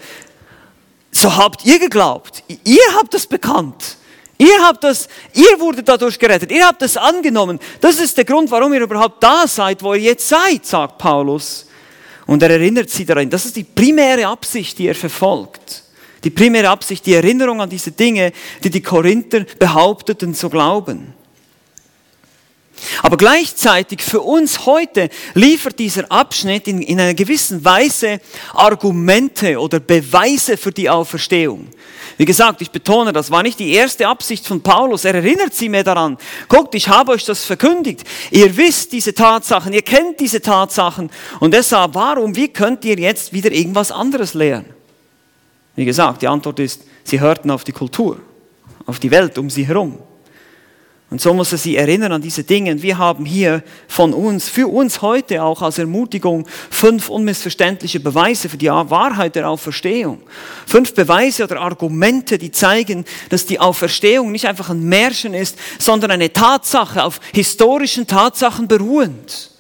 so 1.13 1.33
habt 1.33 1.65
ihr 1.65 1.79
geglaubt. 1.79 2.43
Ihr 2.65 2.93
habt 2.93 3.13
es 3.13 3.25
bekannt. 3.25 3.95
Ihr 4.37 4.61
habt 4.63 4.83
das, 4.83 5.07
ihr 5.33 5.57
wurdet 5.61 5.87
dadurch 5.87 6.19
gerettet. 6.19 6.51
Ihr 6.51 6.67
habt 6.67 6.81
es 6.81 6.97
angenommen. 6.97 7.57
Das 7.79 8.01
ist 8.01 8.17
der 8.17 8.25
Grund, 8.25 8.51
warum 8.51 8.73
ihr 8.73 8.81
überhaupt 8.81 9.23
da 9.23 9.47
seid, 9.47 9.81
wo 9.81 9.93
ihr 9.93 10.01
jetzt 10.01 10.27
seid, 10.27 10.65
sagt 10.65 10.97
Paulus. 10.97 11.67
Und 12.27 12.43
er 12.43 12.49
erinnert 12.49 12.89
sie 12.89 13.05
daran. 13.05 13.29
Das 13.29 13.45
ist 13.45 13.55
die 13.55 13.63
primäre 13.63 14.27
Absicht, 14.27 14.77
die 14.77 14.87
er 14.87 14.95
verfolgt. 14.95 15.83
Die 16.21 16.29
primäre 16.29 16.67
Absicht, 16.67 17.05
die 17.05 17.13
Erinnerung 17.13 17.61
an 17.61 17.69
diese 17.69 17.91
Dinge, 17.91 18.33
die 18.61 18.69
die 18.69 18.81
Korinther 18.81 19.45
behaupteten 19.57 20.35
zu 20.35 20.49
glauben. 20.49 21.20
Aber 23.03 23.17
gleichzeitig 23.17 24.01
für 24.01 24.21
uns 24.21 24.65
heute 24.65 25.09
liefert 25.33 25.79
dieser 25.79 26.11
Abschnitt 26.11 26.67
in, 26.67 26.81
in 26.81 26.99
einer 26.99 27.13
gewissen 27.13 27.63
Weise 27.63 28.19
Argumente 28.53 29.59
oder 29.59 29.79
Beweise 29.79 30.57
für 30.57 30.71
die 30.71 30.89
Auferstehung. 30.89 31.67
Wie 32.17 32.25
gesagt, 32.25 32.61
ich 32.61 32.71
betone, 32.71 33.13
das 33.13 33.31
war 33.31 33.41
nicht 33.41 33.59
die 33.59 33.71
erste 33.71 34.07
Absicht 34.07 34.45
von 34.45 34.61
Paulus. 34.61 35.05
Er 35.05 35.15
erinnert 35.15 35.53
sie 35.53 35.69
mir 35.69 35.83
daran. 35.83 36.17
Guckt, 36.47 36.75
ich 36.75 36.87
habe 36.87 37.13
euch 37.13 37.25
das 37.25 37.45
verkündigt. 37.45 38.03
Ihr 38.29 38.55
wisst 38.57 38.91
diese 38.91 39.13
Tatsachen, 39.13 39.73
ihr 39.73 39.81
kennt 39.81 40.19
diese 40.19 40.41
Tatsachen. 40.41 41.09
Und 41.39 41.53
deshalb, 41.53 41.95
warum, 41.95 42.35
wie 42.35 42.47
könnt 42.47 42.85
ihr 42.85 42.97
jetzt 42.97 43.33
wieder 43.33 43.51
irgendwas 43.51 43.91
anderes 43.91 44.33
lehren? 44.33 44.65
Wie 45.75 45.85
gesagt, 45.85 46.21
die 46.21 46.27
Antwort 46.27 46.59
ist, 46.59 46.83
sie 47.03 47.19
hörten 47.19 47.49
auf 47.49 47.63
die 47.63 47.71
Kultur, 47.71 48.19
auf 48.85 48.99
die 48.99 49.09
Welt 49.09 49.37
um 49.37 49.49
sie 49.49 49.65
herum. 49.65 49.97
Und 51.11 51.19
so 51.19 51.33
muss 51.33 51.51
er 51.51 51.57
sie 51.57 51.75
erinnern 51.75 52.13
an 52.13 52.21
diese 52.21 52.45
Dinge. 52.45 52.81
Wir 52.81 52.97
haben 52.97 53.25
hier 53.25 53.63
von 53.89 54.13
uns, 54.13 54.47
für 54.47 54.69
uns 54.69 55.01
heute 55.01 55.43
auch 55.43 55.61
als 55.61 55.77
Ermutigung, 55.77 56.47
fünf 56.69 57.09
unmissverständliche 57.09 57.99
Beweise 57.99 58.47
für 58.47 58.55
die 58.55 58.69
Wahrheit 58.69 59.35
der 59.35 59.49
Auferstehung. 59.49 60.21
Fünf 60.65 60.95
Beweise 60.95 61.43
oder 61.43 61.59
Argumente, 61.59 62.37
die 62.37 62.51
zeigen, 62.51 63.03
dass 63.27 63.45
die 63.45 63.59
Auferstehung 63.59 64.31
nicht 64.31 64.47
einfach 64.47 64.69
ein 64.69 64.83
Märchen 64.83 65.33
ist, 65.33 65.57
sondern 65.79 66.11
eine 66.11 66.31
Tatsache 66.31 67.03
auf 67.03 67.19
historischen 67.33 68.07
Tatsachen 68.07 68.69
beruhend. 68.69 69.50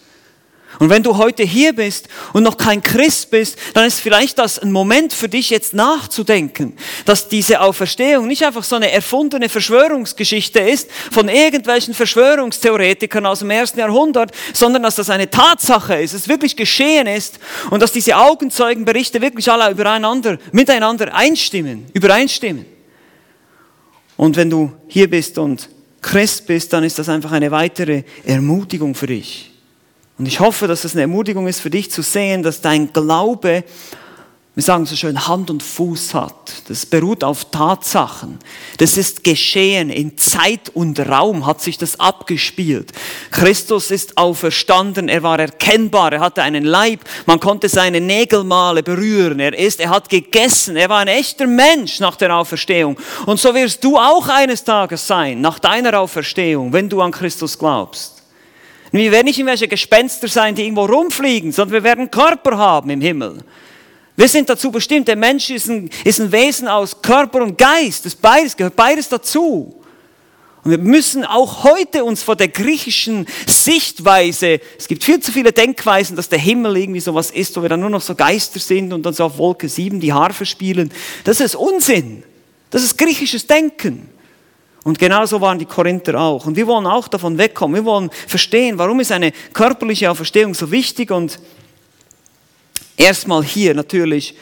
Und 0.79 0.89
wenn 0.89 1.03
du 1.03 1.17
heute 1.17 1.43
hier 1.43 1.73
bist 1.73 2.07
und 2.33 2.43
noch 2.43 2.57
kein 2.57 2.81
Christ 2.81 3.29
bist, 3.29 3.57
dann 3.73 3.85
ist 3.85 3.99
vielleicht 3.99 4.39
das 4.39 4.57
ein 4.57 4.71
Moment 4.71 5.13
für 5.13 5.29
dich 5.29 5.49
jetzt 5.49 5.73
nachzudenken, 5.73 6.75
dass 7.05 7.27
diese 7.27 7.61
Auferstehung 7.61 8.27
nicht 8.27 8.43
einfach 8.45 8.63
so 8.63 8.77
eine 8.77 8.91
erfundene 8.91 9.49
Verschwörungsgeschichte 9.49 10.59
ist 10.59 10.89
von 11.11 11.27
irgendwelchen 11.29 11.93
Verschwörungstheoretikern 11.93 13.25
aus 13.25 13.39
dem 13.39 13.49
ersten 13.49 13.79
Jahrhundert, 13.79 14.31
sondern 14.53 14.83
dass 14.83 14.95
das 14.95 15.09
eine 15.09 15.29
Tatsache 15.29 15.95
ist, 15.95 16.13
es 16.13 16.27
wirklich 16.27 16.55
geschehen 16.55 17.07
ist 17.07 17.39
und 17.69 17.81
dass 17.81 17.91
diese 17.91 18.17
Augenzeugenberichte 18.17 19.21
wirklich 19.21 19.51
alle 19.51 19.69
übereinander, 19.71 20.37
miteinander 20.51 21.13
einstimmen, 21.13 21.85
übereinstimmen. 21.93 22.65
Und 24.17 24.37
wenn 24.37 24.49
du 24.49 24.71
hier 24.87 25.09
bist 25.09 25.37
und 25.37 25.69
Christ 26.01 26.47
bist, 26.47 26.73
dann 26.73 26.83
ist 26.83 26.97
das 26.97 27.09
einfach 27.09 27.31
eine 27.31 27.51
weitere 27.51 28.03
Ermutigung 28.23 28.95
für 28.95 29.07
dich. 29.07 29.50
Und 30.21 30.27
ich 30.27 30.39
hoffe, 30.39 30.67
dass 30.67 30.83
es 30.83 30.91
eine 30.91 31.01
Ermutigung 31.01 31.47
ist 31.47 31.61
für 31.61 31.71
dich 31.71 31.89
zu 31.89 32.03
sehen, 32.03 32.43
dass 32.43 32.61
dein 32.61 32.93
Glaube, 32.93 33.63
wir 34.53 34.61
sagen 34.61 34.85
so 34.85 34.95
schön, 34.95 35.27
Hand 35.27 35.49
und 35.49 35.63
Fuß 35.63 36.13
hat. 36.13 36.61
Das 36.67 36.85
beruht 36.85 37.23
auf 37.23 37.45
Tatsachen. 37.49 38.37
Das 38.77 38.97
ist 38.97 39.23
geschehen. 39.23 39.89
In 39.89 40.19
Zeit 40.19 40.69
und 40.75 40.99
Raum 40.99 41.47
hat 41.47 41.59
sich 41.59 41.79
das 41.79 41.99
abgespielt. 41.99 42.91
Christus 43.31 43.89
ist 43.89 44.15
auferstanden. 44.19 45.09
Er 45.09 45.23
war 45.23 45.39
erkennbar. 45.39 46.13
Er 46.13 46.19
hatte 46.19 46.43
einen 46.43 46.65
Leib. 46.65 46.99
Man 47.25 47.39
konnte 47.39 47.67
seine 47.67 47.99
Nägelmale 47.99 48.83
berühren. 48.83 49.39
Er 49.39 49.57
ist, 49.57 49.79
er 49.79 49.89
hat 49.89 50.07
gegessen. 50.07 50.75
Er 50.75 50.89
war 50.89 50.99
ein 50.99 51.07
echter 51.07 51.47
Mensch 51.47 51.99
nach 51.99 52.15
der 52.15 52.35
Auferstehung. 52.35 52.95
Und 53.25 53.39
so 53.39 53.55
wirst 53.55 53.83
du 53.83 53.97
auch 53.97 54.27
eines 54.27 54.63
Tages 54.63 55.07
sein, 55.07 55.41
nach 55.41 55.57
deiner 55.57 55.99
Auferstehung, 55.99 56.71
wenn 56.71 56.89
du 56.89 57.01
an 57.01 57.11
Christus 57.11 57.57
glaubst. 57.57 58.20
Wir 58.91 59.11
werden 59.11 59.25
nicht 59.25 59.39
irgendwelche 59.39 59.67
Gespenster 59.67 60.27
sein, 60.27 60.53
die 60.53 60.63
irgendwo 60.63 60.85
rumfliegen, 60.85 61.51
sondern 61.51 61.73
wir 61.73 61.83
werden 61.83 62.11
Körper 62.11 62.57
haben 62.57 62.89
im 62.89 63.01
Himmel. 63.01 63.37
Wir 64.17 64.27
sind 64.27 64.49
dazu 64.49 64.69
bestimmt. 64.69 65.07
Der 65.07 65.15
Mensch 65.15 65.49
ist 65.49 65.69
ein, 65.69 65.89
ist 66.03 66.19
ein 66.19 66.31
Wesen 66.31 66.67
aus 66.67 67.01
Körper 67.01 67.41
und 67.41 67.57
Geist. 67.57 68.05
Das 68.05 68.15
beides 68.15 68.55
gehört 68.57 68.75
beides 68.75 69.07
dazu. 69.07 69.81
Und 70.63 70.71
wir 70.71 70.77
müssen 70.77 71.25
auch 71.25 71.63
heute 71.63 72.03
uns 72.03 72.21
vor 72.21 72.35
der 72.35 72.49
griechischen 72.49 73.25
Sichtweise, 73.47 74.59
es 74.77 74.87
gibt 74.87 75.03
viel 75.03 75.19
zu 75.19 75.31
viele 75.31 75.51
Denkweisen, 75.51 76.15
dass 76.15 76.29
der 76.29 76.37
Himmel 76.37 76.77
irgendwie 76.77 76.99
so 76.99 77.15
was 77.15 77.31
ist, 77.31 77.57
wo 77.57 77.63
wir 77.63 77.69
dann 77.69 77.79
nur 77.79 77.89
noch 77.89 78.01
so 78.01 78.13
Geister 78.13 78.59
sind 78.59 78.93
und 78.93 79.03
dann 79.03 79.13
so 79.13 79.23
auf 79.23 79.39
Wolke 79.39 79.67
7 79.67 79.99
die 79.99 80.13
Harfe 80.13 80.45
spielen. 80.45 80.91
Das 81.23 81.39
ist 81.39 81.55
Unsinn. 81.55 82.23
Das 82.69 82.83
ist 82.83 82.97
griechisches 82.97 83.47
Denken. 83.47 84.09
Und 84.83 84.97
genauso 84.97 85.39
waren 85.41 85.59
die 85.59 85.65
Korinther 85.65 86.19
auch. 86.19 86.47
Und 86.47 86.55
wir 86.55 86.65
wollen 86.65 86.87
auch 86.87 87.07
davon 87.07 87.37
wegkommen. 87.37 87.75
Wir 87.75 87.85
wollen 87.85 88.09
verstehen, 88.27 88.77
warum 88.77 88.99
ist 88.99 89.11
eine 89.11 89.31
körperliche 89.53 90.09
Auferstehung 90.09 90.55
so 90.55 90.71
wichtig. 90.71 91.11
Und 91.11 91.39
erstmal 92.97 93.43
hier 93.43 93.75
natürlich, 93.75 94.35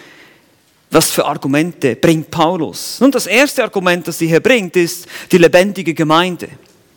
was 0.91 1.11
für 1.11 1.25
Argumente 1.25 1.95
bringt 1.97 2.31
Paulus? 2.31 2.99
Nun, 3.01 3.11
das 3.11 3.27
erste 3.27 3.63
Argument, 3.63 4.07
das 4.07 4.21
er 4.21 4.27
hier 4.27 4.39
bringt, 4.39 4.77
ist 4.77 5.07
die 5.31 5.37
lebendige 5.37 5.93
Gemeinde. 5.93 6.47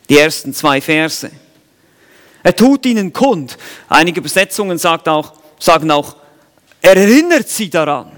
Die 0.09 0.17
ersten 0.17 0.53
zwei 0.53 0.79
Verse. 0.79 1.29
Er 2.43 2.55
tut 2.55 2.85
ihnen 2.85 3.11
kund. 3.11 3.57
Einige 3.89 4.21
Übersetzungen 4.21 4.77
sagt 4.77 5.07
auch, 5.09 5.33
sagen 5.59 5.91
auch, 5.91 6.15
er 6.81 6.95
erinnert 6.97 7.49
sie 7.49 7.69
daran. 7.69 8.11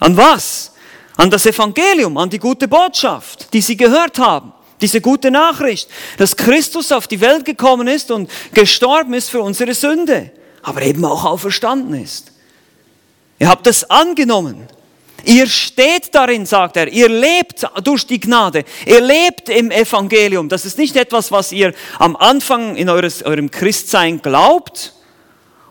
An 0.00 0.16
was? 0.16 0.72
An 1.16 1.30
das 1.30 1.46
Evangelium, 1.46 2.16
an 2.16 2.30
die 2.30 2.38
gute 2.38 2.66
Botschaft, 2.66 3.52
die 3.52 3.60
sie 3.60 3.76
gehört 3.76 4.18
haben. 4.18 4.52
Diese 4.84 5.00
gute 5.00 5.30
Nachricht, 5.30 5.88
dass 6.18 6.36
Christus 6.36 6.92
auf 6.92 7.08
die 7.08 7.22
Welt 7.22 7.46
gekommen 7.46 7.88
ist 7.88 8.10
und 8.10 8.30
gestorben 8.52 9.14
ist 9.14 9.30
für 9.30 9.40
unsere 9.40 9.72
Sünde, 9.72 10.30
aber 10.60 10.82
eben 10.82 11.06
auch 11.06 11.24
auferstanden 11.24 11.94
ist. 12.02 12.32
Ihr 13.38 13.48
habt 13.48 13.66
es 13.66 13.88
angenommen. 13.88 14.68
Ihr 15.24 15.46
steht 15.46 16.14
darin, 16.14 16.44
sagt 16.44 16.76
er. 16.76 16.88
Ihr 16.88 17.08
lebt 17.08 17.66
durch 17.82 18.06
die 18.06 18.20
Gnade. 18.20 18.62
Ihr 18.84 19.00
lebt 19.00 19.48
im 19.48 19.70
Evangelium. 19.70 20.50
Das 20.50 20.66
ist 20.66 20.76
nicht 20.76 20.96
etwas, 20.96 21.32
was 21.32 21.50
ihr 21.50 21.72
am 21.98 22.14
Anfang 22.14 22.76
in 22.76 22.90
eures, 22.90 23.22
eurem 23.22 23.50
Christsein 23.50 24.20
glaubt 24.20 24.92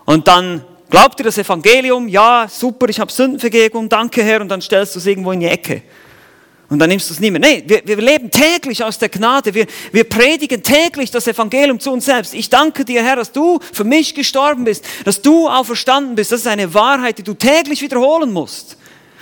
und 0.06 0.28
dann 0.28 0.66
glaubt 0.90 1.20
ihr 1.20 1.26
das 1.26 1.38
Evangelium. 1.38 2.08
Ja, 2.08 2.48
super, 2.50 2.90
ich 2.90 3.00
habe 3.00 3.12
Sündenvergebung, 3.12 3.90
danke 3.90 4.24
Herr, 4.24 4.42
und 4.42 4.50
dann 4.50 4.62
stellst 4.62 4.96
du 4.96 5.00
es 5.00 5.06
irgendwo 5.06 5.34
in 5.34 5.42
die 5.42 5.46
Ecke. 5.46 5.84
Und 6.74 6.80
dann 6.80 6.90
nimmst 6.90 7.08
du 7.08 7.14
es 7.14 7.20
nicht 7.20 7.30
mehr. 7.30 7.40
Nee, 7.40 7.64
wir, 7.68 7.84
wir 7.86 7.98
leben 7.98 8.32
täglich 8.32 8.84
aus 8.84 8.98
der 8.98 9.08
Gnade. 9.08 9.54
Wir, 9.54 9.68
wir 9.92 10.06
predigen 10.06 10.64
täglich 10.64 11.12
das 11.12 11.28
Evangelium 11.28 11.80
zu 11.80 11.92
uns 11.92 12.06
selbst. 12.06 12.34
Ich 12.34 12.50
danke 12.50 12.84
dir, 12.84 13.04
Herr, 13.04 13.18
dass 13.18 13.32
du 13.32 13.60
für 13.72 13.84
mich 13.84 14.16
gestorben 14.16 14.64
bist, 14.64 14.84
dass 15.06 15.22
du 15.22 15.48
auferstanden 15.48 16.16
bist. 16.16 16.32
Das 16.32 16.40
ist 16.40 16.48
eine 16.48 16.74
Wahrheit, 16.74 17.20
die 17.20 17.24
du 17.24 17.36
täglich 17.36 17.84
wiederholen 17.84 18.34
musst 18.34 18.76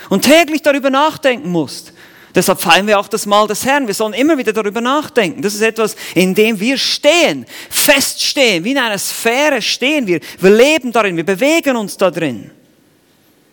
und 0.08 0.22
täglich 0.22 0.62
darüber 0.62 0.88
nachdenken 0.88 1.50
musst. 1.50 1.92
Deshalb 2.34 2.58
feiern 2.58 2.86
wir 2.86 2.98
auch 2.98 3.08
das 3.08 3.26
Mahl 3.26 3.46
des 3.46 3.66
Herrn. 3.66 3.86
Wir 3.86 3.92
sollen 3.92 4.14
immer 4.14 4.38
wieder 4.38 4.54
darüber 4.54 4.80
nachdenken. 4.80 5.42
Das 5.42 5.52
ist 5.52 5.60
etwas, 5.60 5.94
in 6.14 6.34
dem 6.34 6.58
wir 6.58 6.78
stehen, 6.78 7.44
feststehen, 7.68 8.64
wie 8.64 8.70
in 8.70 8.78
einer 8.78 8.96
Sphäre 8.96 9.60
stehen 9.60 10.06
wir. 10.06 10.20
Wir 10.40 10.50
leben 10.50 10.90
darin, 10.90 11.18
wir 11.18 11.26
bewegen 11.26 11.76
uns 11.76 11.98
da 11.98 12.10
drin. 12.10 12.50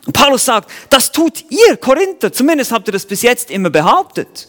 Und 0.09 0.13
Paulus 0.13 0.45
sagt, 0.45 0.71
das 0.89 1.11
tut 1.11 1.45
ihr, 1.51 1.77
Korinther. 1.77 2.33
Zumindest 2.33 2.71
habt 2.71 2.87
ihr 2.87 2.93
das 2.93 3.05
bis 3.05 3.21
jetzt 3.21 3.51
immer 3.51 3.69
behauptet. 3.69 4.47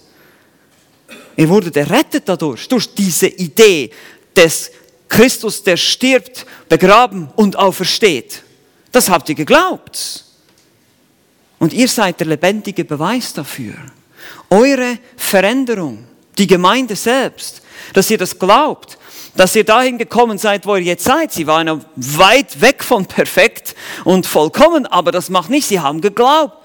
Ihr 1.37 1.50
wurdet 1.50 1.76
errettet 1.76 2.23
dadurch, 2.25 2.67
durch 2.67 2.95
diese 2.95 3.26
Idee 3.26 3.90
des 4.35 4.71
Christus, 5.07 5.62
der 5.62 5.76
stirbt, 5.76 6.47
begraben 6.67 7.29
und 7.37 7.57
aufersteht. 7.57 8.43
Das 8.90 9.11
habt 9.11 9.29
ihr 9.29 9.35
geglaubt. 9.35 10.25
Und 11.59 11.75
ihr 11.75 11.88
seid 11.88 12.21
der 12.21 12.29
lebendige 12.29 12.87
Beweis 12.87 13.35
dafür. 13.35 13.75
Eure 14.49 14.97
Veränderung, 15.14 16.07
die 16.38 16.47
Gemeinde 16.47 16.97
selbst, 16.97 17.61
dass 17.93 18.11
ihr 18.11 18.17
das 18.17 18.38
glaubt, 18.38 18.97
dass 19.37 19.57
ihr 19.57 19.65
dahin 19.65 19.99
gekommen 19.99 20.39
seid, 20.39 20.67
wo 20.67 20.77
ihr 20.77 20.83
jetzt 20.83 21.05
seid. 21.05 21.33
Sie 21.33 21.47
waren 21.47 21.85
weit 21.97 22.61
weg 22.61 22.83
von 22.83 23.07
perfekt 23.07 23.75
und 24.05 24.27
vollkommen, 24.27 24.87
aber 24.87 25.13
das 25.13 25.31
macht 25.31 25.51
nicht. 25.51 25.67
Sie 25.67 25.81
haben 25.81 26.01
geglaubt. 26.01 26.57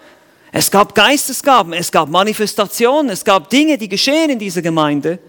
Es 0.52 0.72
gab 0.72 0.96
Geistesgaben, 0.96 1.74
es 1.74 1.92
gab 1.92 2.10
Manifestationen, 2.10 3.12
es 3.12 3.26
gab 3.26 3.50
Dinge, 3.50 3.78
die 3.78 3.90
geschehen 3.90 4.30
in 4.30 4.40
dieser 4.40 4.62
Gemeinde. 4.62 5.20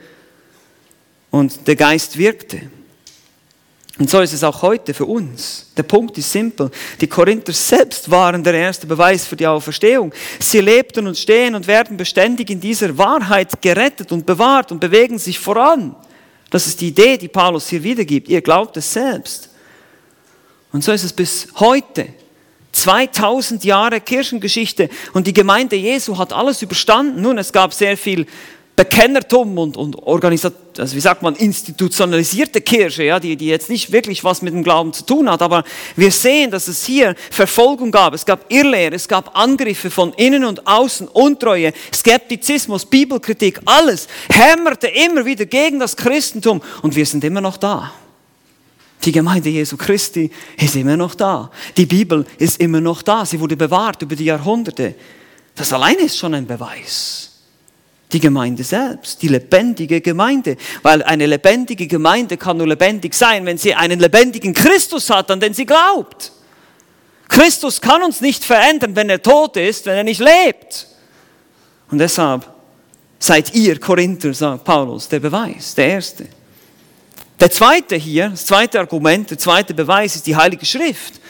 Und 1.31 1.66
der 1.66 1.75
Geist 1.75 2.16
wirkte. 2.16 2.71
Und 3.99 4.11
so 4.11 4.21
ist 4.21 4.35
es 4.35 4.45
auch 4.45 4.61
heute 4.62 4.93
für 4.93 5.07
uns. 5.07 5.73
Der 5.76 5.83
Punkt 5.83 6.19
ist 6.19 6.31
simpel. 6.31 6.71
Die 7.00 7.07
Korinther 7.07 7.52
selbst 7.52 8.11
waren 8.11 8.45
der 8.45 8.55
erste 8.55 8.87
Beweis 8.87 9.26
für 9.26 9.37
die 9.37 9.47
Auferstehung. 9.47 10.12
Sie 10.38 10.61
lebten 10.61 11.07
und 11.07 11.16
stehen 11.16 11.55
und 11.55 11.66
werden 11.66 11.97
beständig 11.97 12.50
in 12.50 12.61
dieser 12.61 12.97
Wahrheit 12.99 13.61
gerettet 13.62 14.12
und 14.12 14.26
bewahrt 14.26 14.71
und 14.71 14.81
bewegen 14.81 15.19
sich 15.19 15.38
voran. 15.38 15.97
Das 16.50 16.67
ist 16.67 16.81
die 16.81 16.88
Idee, 16.88 17.19
die 17.19 17.29
Paulus 17.29 17.69
hier 17.69 17.83
wiedergibt. 17.83 18.29
Ihr 18.29 18.41
glaubt 18.41 18.76
es 18.76 18.93
selbst. 18.93 19.50
Und 20.73 20.85
so 20.85 20.93
ist 20.93 21.05
es 21.05 21.12
bis 21.12 21.49
heute. 21.57 22.09
2000 22.73 23.65
Jahre 23.65 24.03
Kirchengeschichte 24.03 24.91
und 25.15 25.26
die 25.26 25.33
Gemeinde 25.33 25.76
Jesu 25.76 26.19
hat 26.19 26.35
alles 26.35 26.61
überstanden. 26.61 27.23
Nun, 27.23 27.38
es 27.38 27.50
gab 27.53 27.73
sehr 27.73 27.97
viel 27.97 28.26
Bekennertum 28.76 29.56
und, 29.56 29.76
und 29.76 29.97
Organisat 30.02 30.52
also 30.78 30.97
wie 30.97 31.00
sagt 31.00 31.23
man, 31.23 31.35
institutionalisierte 31.35 32.61
Kirche, 32.61 33.04
ja, 33.04 33.21
die, 33.21 33.37
die 33.37 33.47
jetzt 33.47 33.71
nicht 33.71 33.92
wirklich 33.92 34.25
was 34.25 34.42
mit 34.42 34.52
dem 34.52 34.62
Glauben 34.62 34.92
zu 34.92 35.04
tun 35.04 35.30
hat, 35.30 35.42
aber 35.42 35.64
wir 35.97 36.11
sehen, 36.11 36.50
dass 36.50 36.68
es 36.68 36.85
hier 36.85 37.14
Verfolgung 37.30 37.90
gab, 37.90 38.14
es 38.14 38.26
gab 38.26 38.50
Irrlehre, 38.52 38.95
es 38.95 39.09
gab 39.09 39.37
Angriffe 39.37 39.90
von 39.90 40.12
innen 40.14 40.45
und 40.45 40.66
außen, 40.66 41.09
Untreue, 41.09 41.73
Skeptizismus, 41.95 42.85
Bibelkritik, 42.85 43.61
alles 43.64 44.09
hämmerte 44.30 44.88
immer 44.88 45.25
wieder 45.25 45.47
gegen 45.47 45.80
das 45.80 45.97
Christentum 45.97 46.62
und 46.83 46.95
wir 46.95 47.06
sind 47.06 47.25
immer 47.25 47.40
noch 47.40 47.56
da. 47.56 47.92
Die 49.04 49.12
Gemeinde 49.12 49.50
Jesu 49.50 49.76
Christi 49.76 50.30
ist 50.56 50.75
immer 50.75 50.97
noch 50.97 51.14
da. 51.14 51.50
Die 51.76 51.87
Bibel 51.87 52.26
ist 52.38 52.61
immer 52.61 52.80
noch 52.80 53.02
da. 53.02 53.25
Sie 53.25 53.38
wurde 53.38 53.56
bewahrt 53.56 54.02
über 54.02 54.16
die 54.16 54.25
Jahrhunderte. 54.25 54.97
Das 55.54 55.73
alleine 55.73 56.02
ist 56.02 56.18
schon 56.18 56.35
ein 56.35 56.47
Beweis. 56.47 57.36
Die 58.16 58.20
Gemeinde 58.20 58.64
selbst, 58.64 59.20
die 59.20 59.28
lebendige 59.28 60.00
Gemeinde. 60.00 60.56
Weil 60.80 61.02
eine 61.02 61.26
lebendige 61.26 61.87
Gemeinde 61.87 62.38
kann 62.38 62.56
nur 62.56 62.66
lebendig 62.66 63.12
sein, 63.12 63.44
wenn 63.44 63.58
sie 63.58 63.75
einen 63.75 64.00
lebendigen 64.00 64.54
Christus 64.54 65.11
hat, 65.11 65.30
an 65.30 65.38
den 65.38 65.52
sie 65.52 65.66
glaubt. 65.66 66.32
Christus 67.28 67.78
kann 67.78 68.02
uns 68.02 68.23
nicht 68.23 68.42
verändern, 68.42 68.96
wenn 68.96 69.11
er 69.11 69.20
tot 69.20 69.58
ist, 69.58 69.85
wenn 69.85 69.99
er 69.99 70.02
nicht 70.02 70.20
lebt. 70.20 70.87
Und 71.90 71.99
deshalb 71.99 72.50
seid 73.18 73.54
ihr, 73.54 73.78
Korinther, 73.78 74.32
sagt 74.32 74.64
Paulus, 74.64 75.06
der 75.11 75.20
Beweis, 75.20 75.75
der 75.75 75.88
erste. 75.88 76.26
Der 77.38 77.50
zweite 77.50 77.96
hier, 77.96 78.30
das 78.30 78.46
zweite 78.46 78.80
Argument, 78.80 79.30
der 79.30 79.38
zweite 79.38 79.75
Beweis 79.75 80.16
ist 80.16 80.26
die 80.26 80.37
Heilige 80.37 80.64
Schrift. 80.64 81.20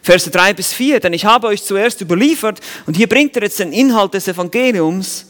Verse 0.00 0.30
3 0.30 0.54
bis 0.54 0.72
4, 0.72 1.00
denn 1.00 1.12
ich 1.12 1.24
habe 1.24 1.48
euch 1.48 1.64
zuerst 1.64 2.00
überliefert 2.00 2.60
und 2.86 2.96
hier 2.96 3.08
bringt 3.08 3.34
er 3.34 3.42
jetzt 3.42 3.58
den 3.58 3.72
Inhalt 3.72 4.14
des 4.14 4.28
Evangeliums, 4.28 5.26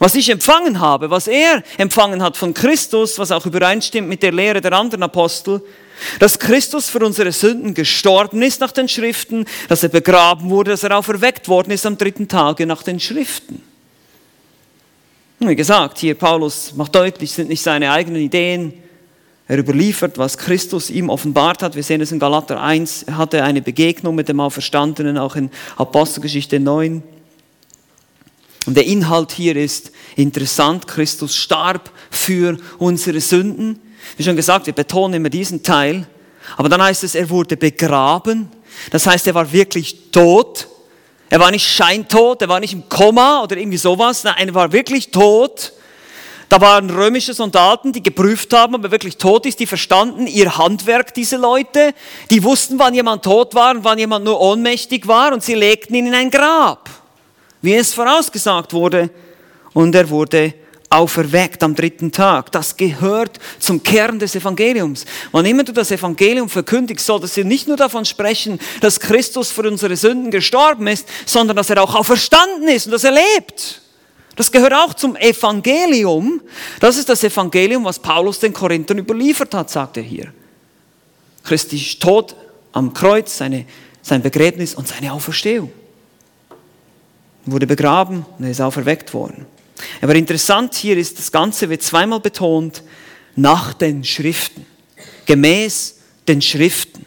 was 0.00 0.14
ich 0.14 0.30
empfangen 0.30 0.80
habe, 0.80 1.10
was 1.10 1.28
er 1.28 1.62
empfangen 1.76 2.22
hat 2.22 2.38
von 2.38 2.54
Christus, 2.54 3.18
was 3.18 3.30
auch 3.30 3.44
übereinstimmt 3.44 4.08
mit 4.08 4.22
der 4.22 4.32
Lehre 4.32 4.62
der 4.62 4.72
anderen 4.72 5.02
Apostel, 5.02 5.62
dass 6.18 6.38
Christus 6.38 6.88
für 6.88 7.04
unsere 7.04 7.30
Sünden 7.30 7.74
gestorben 7.74 8.40
ist 8.40 8.62
nach 8.62 8.72
den 8.72 8.88
Schriften, 8.88 9.44
dass 9.68 9.82
er 9.82 9.90
begraben 9.90 10.48
wurde, 10.48 10.70
dass 10.70 10.82
er 10.82 10.96
auferweckt 10.96 11.48
worden 11.48 11.70
ist 11.70 11.84
am 11.84 11.98
dritten 11.98 12.26
Tage 12.26 12.64
nach 12.64 12.82
den 12.82 12.98
Schriften. 12.98 13.62
Wie 15.38 15.54
gesagt, 15.54 15.98
hier 15.98 16.14
Paulus 16.14 16.72
macht 16.74 16.94
deutlich, 16.94 17.32
sind 17.32 17.50
nicht 17.50 17.62
seine 17.62 17.92
eigenen 17.92 18.22
Ideen, 18.22 18.72
er 19.48 19.58
überliefert, 19.58 20.16
was 20.16 20.38
Christus 20.38 20.88
ihm 20.88 21.10
offenbart 21.10 21.62
hat. 21.62 21.74
Wir 21.74 21.82
sehen 21.82 22.00
es 22.00 22.12
in 22.12 22.20
Galater 22.20 22.62
1. 22.62 23.02
Er 23.02 23.18
hatte 23.18 23.42
eine 23.42 23.60
Begegnung 23.60 24.14
mit 24.14 24.28
dem 24.28 24.38
Auferstandenen, 24.38 25.18
auch 25.18 25.34
in 25.36 25.50
Apostelgeschichte 25.76 26.60
9. 26.60 27.02
Und 28.66 28.76
der 28.76 28.86
Inhalt 28.86 29.32
hier 29.32 29.56
ist 29.56 29.90
interessant. 30.16 30.86
Christus 30.86 31.36
starb 31.36 31.90
für 32.10 32.58
unsere 32.78 33.20
Sünden. 33.20 33.80
Wie 34.16 34.22
schon 34.22 34.36
gesagt, 34.36 34.66
wir 34.66 34.74
betonen 34.74 35.14
immer 35.14 35.30
diesen 35.30 35.62
Teil. 35.62 36.06
Aber 36.56 36.68
dann 36.68 36.82
heißt 36.82 37.04
es, 37.04 37.14
er 37.14 37.30
wurde 37.30 37.56
begraben. 37.56 38.50
Das 38.90 39.06
heißt, 39.06 39.26
er 39.26 39.34
war 39.34 39.50
wirklich 39.52 40.10
tot. 40.10 40.68
Er 41.28 41.38
war 41.38 41.50
nicht 41.52 41.66
scheintot, 41.66 42.42
er 42.42 42.48
war 42.48 42.58
nicht 42.58 42.72
im 42.72 42.88
Koma 42.88 43.42
oder 43.42 43.56
irgendwie 43.56 43.78
sowas. 43.78 44.24
Nein, 44.24 44.48
er 44.48 44.54
war 44.54 44.72
wirklich 44.72 45.10
tot. 45.12 45.72
Da 46.48 46.60
waren 46.60 46.90
römische 46.90 47.32
Soldaten, 47.32 47.92
die 47.92 48.02
geprüft 48.02 48.52
haben, 48.52 48.74
ob 48.74 48.82
er 48.82 48.90
wirklich 48.90 49.16
tot 49.16 49.46
ist, 49.46 49.60
die 49.60 49.66
verstanden 49.66 50.26
ihr 50.26 50.58
Handwerk, 50.58 51.14
diese 51.14 51.36
Leute. 51.36 51.94
Die 52.30 52.42
wussten, 52.42 52.80
wann 52.80 52.92
jemand 52.92 53.22
tot 53.22 53.54
war 53.54 53.76
und 53.76 53.84
wann 53.84 54.00
jemand 54.00 54.24
nur 54.24 54.40
ohnmächtig 54.40 55.06
war 55.06 55.32
und 55.32 55.44
sie 55.44 55.54
legten 55.54 55.94
ihn 55.94 56.08
in 56.08 56.14
ein 56.14 56.32
Grab, 56.32 56.90
wie 57.62 57.74
es 57.74 57.94
vorausgesagt 57.94 58.72
wurde. 58.72 59.10
Und 59.72 59.94
er 59.94 60.08
wurde 60.08 60.54
auferweckt 60.90 61.62
am 61.62 61.74
dritten 61.74 62.10
Tag. 62.10 62.50
Das 62.50 62.76
gehört 62.76 63.38
zum 63.60 63.82
Kern 63.82 64.18
des 64.18 64.34
Evangeliums. 64.34 65.06
Wann 65.30 65.46
immer 65.46 65.62
du 65.62 65.72
das 65.72 65.92
Evangelium 65.92 66.48
verkündigst, 66.48 67.06
solltest 67.06 67.36
du 67.36 67.44
nicht 67.44 67.68
nur 67.68 67.76
davon 67.76 68.04
sprechen, 68.04 68.58
dass 68.80 68.98
Christus 68.98 69.52
für 69.52 69.62
unsere 69.62 69.96
Sünden 69.96 70.32
gestorben 70.32 70.88
ist, 70.88 71.08
sondern 71.26 71.56
dass 71.56 71.70
er 71.70 71.82
auch 71.82 71.94
auferstanden 71.94 72.68
ist 72.68 72.86
und 72.86 72.92
dass 72.92 73.04
er 73.04 73.12
lebt. 73.12 73.82
Das 74.34 74.50
gehört 74.50 74.74
auch 74.74 74.94
zum 74.94 75.14
Evangelium. 75.16 76.40
Das 76.80 76.96
ist 76.96 77.08
das 77.08 77.22
Evangelium, 77.22 77.84
was 77.84 77.98
Paulus 77.98 78.40
den 78.40 78.52
Korinthern 78.52 78.98
überliefert 78.98 79.54
hat, 79.54 79.70
sagt 79.70 79.96
er 79.96 80.02
hier. 80.02 80.32
Christi 81.44 81.98
Tod 82.00 82.34
am 82.72 82.92
Kreuz, 82.92 83.36
seine, 83.36 83.64
sein 84.02 84.22
Begräbnis 84.22 84.74
und 84.74 84.88
seine 84.88 85.12
Auferstehung. 85.12 85.70
Wurde 87.46 87.66
begraben 87.66 88.24
und 88.38 88.44
er 88.44 88.50
ist 88.50 88.60
auferweckt 88.60 89.14
worden. 89.14 89.46
Aber 90.02 90.14
interessant 90.14 90.74
hier 90.74 90.96
ist, 90.96 91.18
das 91.18 91.32
Ganze 91.32 91.68
wird 91.68 91.82
zweimal 91.82 92.20
betont, 92.20 92.82
nach 93.36 93.72
den 93.72 94.04
Schriften, 94.04 94.66
gemäß 95.26 95.96
den 96.28 96.42
Schriften. 96.42 97.06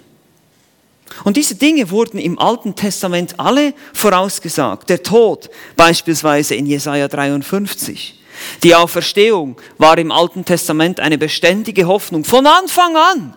Und 1.23 1.37
diese 1.37 1.55
Dinge 1.55 1.89
wurden 1.91 2.17
im 2.17 2.39
Alten 2.39 2.75
Testament 2.75 3.39
alle 3.39 3.73
vorausgesagt. 3.93 4.89
Der 4.89 5.03
Tod 5.03 5.49
beispielsweise 5.75 6.55
in 6.55 6.65
Jesaja 6.65 7.07
53. 7.07 8.19
Die 8.63 8.73
Auferstehung 8.73 9.55
war 9.77 9.97
im 9.97 10.11
Alten 10.11 10.43
Testament 10.43 10.99
eine 10.99 11.17
beständige 11.17 11.87
Hoffnung 11.87 12.23
von 12.23 12.47
Anfang 12.47 12.95
an. 12.97 13.35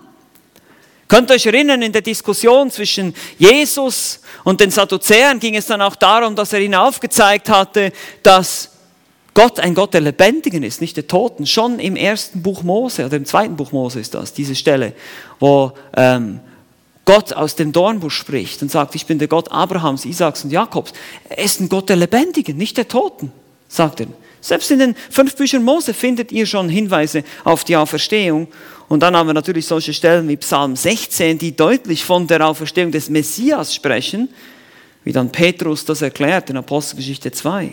Könnt 1.08 1.30
ihr 1.30 1.34
euch 1.34 1.46
erinnern, 1.46 1.82
in 1.82 1.92
der 1.92 2.02
Diskussion 2.02 2.70
zwischen 2.70 3.14
Jesus 3.38 4.20
und 4.42 4.60
den 4.60 4.70
Sadduzäern 4.70 5.38
ging 5.38 5.54
es 5.54 5.66
dann 5.66 5.80
auch 5.80 5.94
darum, 5.94 6.34
dass 6.34 6.52
er 6.52 6.60
ihnen 6.60 6.74
aufgezeigt 6.74 7.48
hatte, 7.48 7.92
dass 8.22 8.70
Gott 9.32 9.60
ein 9.60 9.74
Gott 9.74 9.94
der 9.94 10.00
Lebendigen 10.00 10.62
ist, 10.62 10.80
nicht 10.80 10.96
der 10.96 11.06
Toten. 11.06 11.46
Schon 11.46 11.78
im 11.78 11.94
ersten 11.94 12.42
Buch 12.42 12.62
Mose 12.62 13.04
oder 13.04 13.18
im 13.18 13.26
zweiten 13.26 13.54
Buch 13.54 13.70
Mose 13.70 14.00
ist 14.00 14.14
das, 14.14 14.32
diese 14.32 14.54
Stelle, 14.54 14.94
wo 15.38 15.72
ähm, 15.96 16.40
Gott 17.04 17.34
aus 17.34 17.54
dem 17.54 17.70
Dornbusch 17.70 18.16
spricht 18.16 18.62
und 18.62 18.70
sagt, 18.70 18.94
ich 18.94 19.06
bin 19.06 19.18
der 19.18 19.28
Gott 19.28 19.52
Abrahams, 19.52 20.06
Isaaks 20.06 20.42
und 20.42 20.50
Jakobs. 20.50 20.92
Er 21.28 21.44
ist 21.44 21.60
ein 21.60 21.68
Gott 21.68 21.88
der 21.88 21.96
Lebendigen, 21.96 22.56
nicht 22.56 22.76
der 22.78 22.88
Toten, 22.88 23.30
sagt 23.68 24.00
er. 24.00 24.08
Selbst 24.40 24.70
in 24.70 24.78
den 24.78 24.96
fünf 25.10 25.36
Büchern 25.36 25.62
Mose 25.62 25.92
findet 25.92 26.32
ihr 26.32 26.46
schon 26.46 26.68
Hinweise 26.68 27.24
auf 27.44 27.64
die 27.64 27.76
Auferstehung. 27.76 28.48
Und 28.88 29.00
dann 29.00 29.16
haben 29.16 29.28
wir 29.28 29.34
natürlich 29.34 29.66
solche 29.66 29.92
Stellen 29.92 30.28
wie 30.28 30.36
Psalm 30.36 30.76
16, 30.76 31.38
die 31.38 31.56
deutlich 31.56 32.04
von 32.04 32.26
der 32.26 32.46
Auferstehung 32.46 32.92
des 32.92 33.08
Messias 33.08 33.74
sprechen, 33.74 34.28
wie 35.04 35.12
dann 35.12 35.30
Petrus 35.30 35.84
das 35.84 36.02
erklärt 36.02 36.50
in 36.50 36.56
Apostelgeschichte 36.56 37.32
2. 37.32 37.72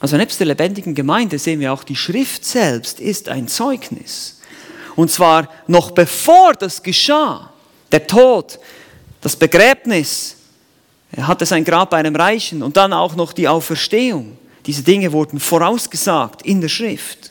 Also 0.00 0.16
nebst 0.16 0.38
der 0.38 0.46
lebendigen 0.46 0.94
Gemeinde 0.94 1.38
sehen 1.38 1.60
wir 1.60 1.72
auch, 1.72 1.84
die 1.84 1.96
Schrift 1.96 2.44
selbst 2.44 3.00
ist 3.00 3.28
ein 3.28 3.48
Zeugnis. 3.48 4.40
Und 4.96 5.10
zwar 5.10 5.48
noch 5.66 5.90
bevor 5.90 6.54
das 6.54 6.82
geschah, 6.82 7.52
der 7.92 8.06
Tod, 8.06 8.58
das 9.20 9.36
Begräbnis 9.36 10.36
Er 11.10 11.26
hatte 11.26 11.46
sein 11.46 11.64
Grab 11.64 11.90
bei 11.90 11.96
einem 11.96 12.14
Reichen 12.14 12.62
und 12.62 12.76
dann 12.76 12.92
auch 12.92 13.16
noch 13.16 13.32
die 13.32 13.48
Auferstehung. 13.48 14.36
Diese 14.66 14.82
Dinge 14.82 15.12
wurden 15.12 15.40
vorausgesagt 15.40 16.42
in 16.42 16.60
der 16.60 16.68
Schrift. 16.68 17.27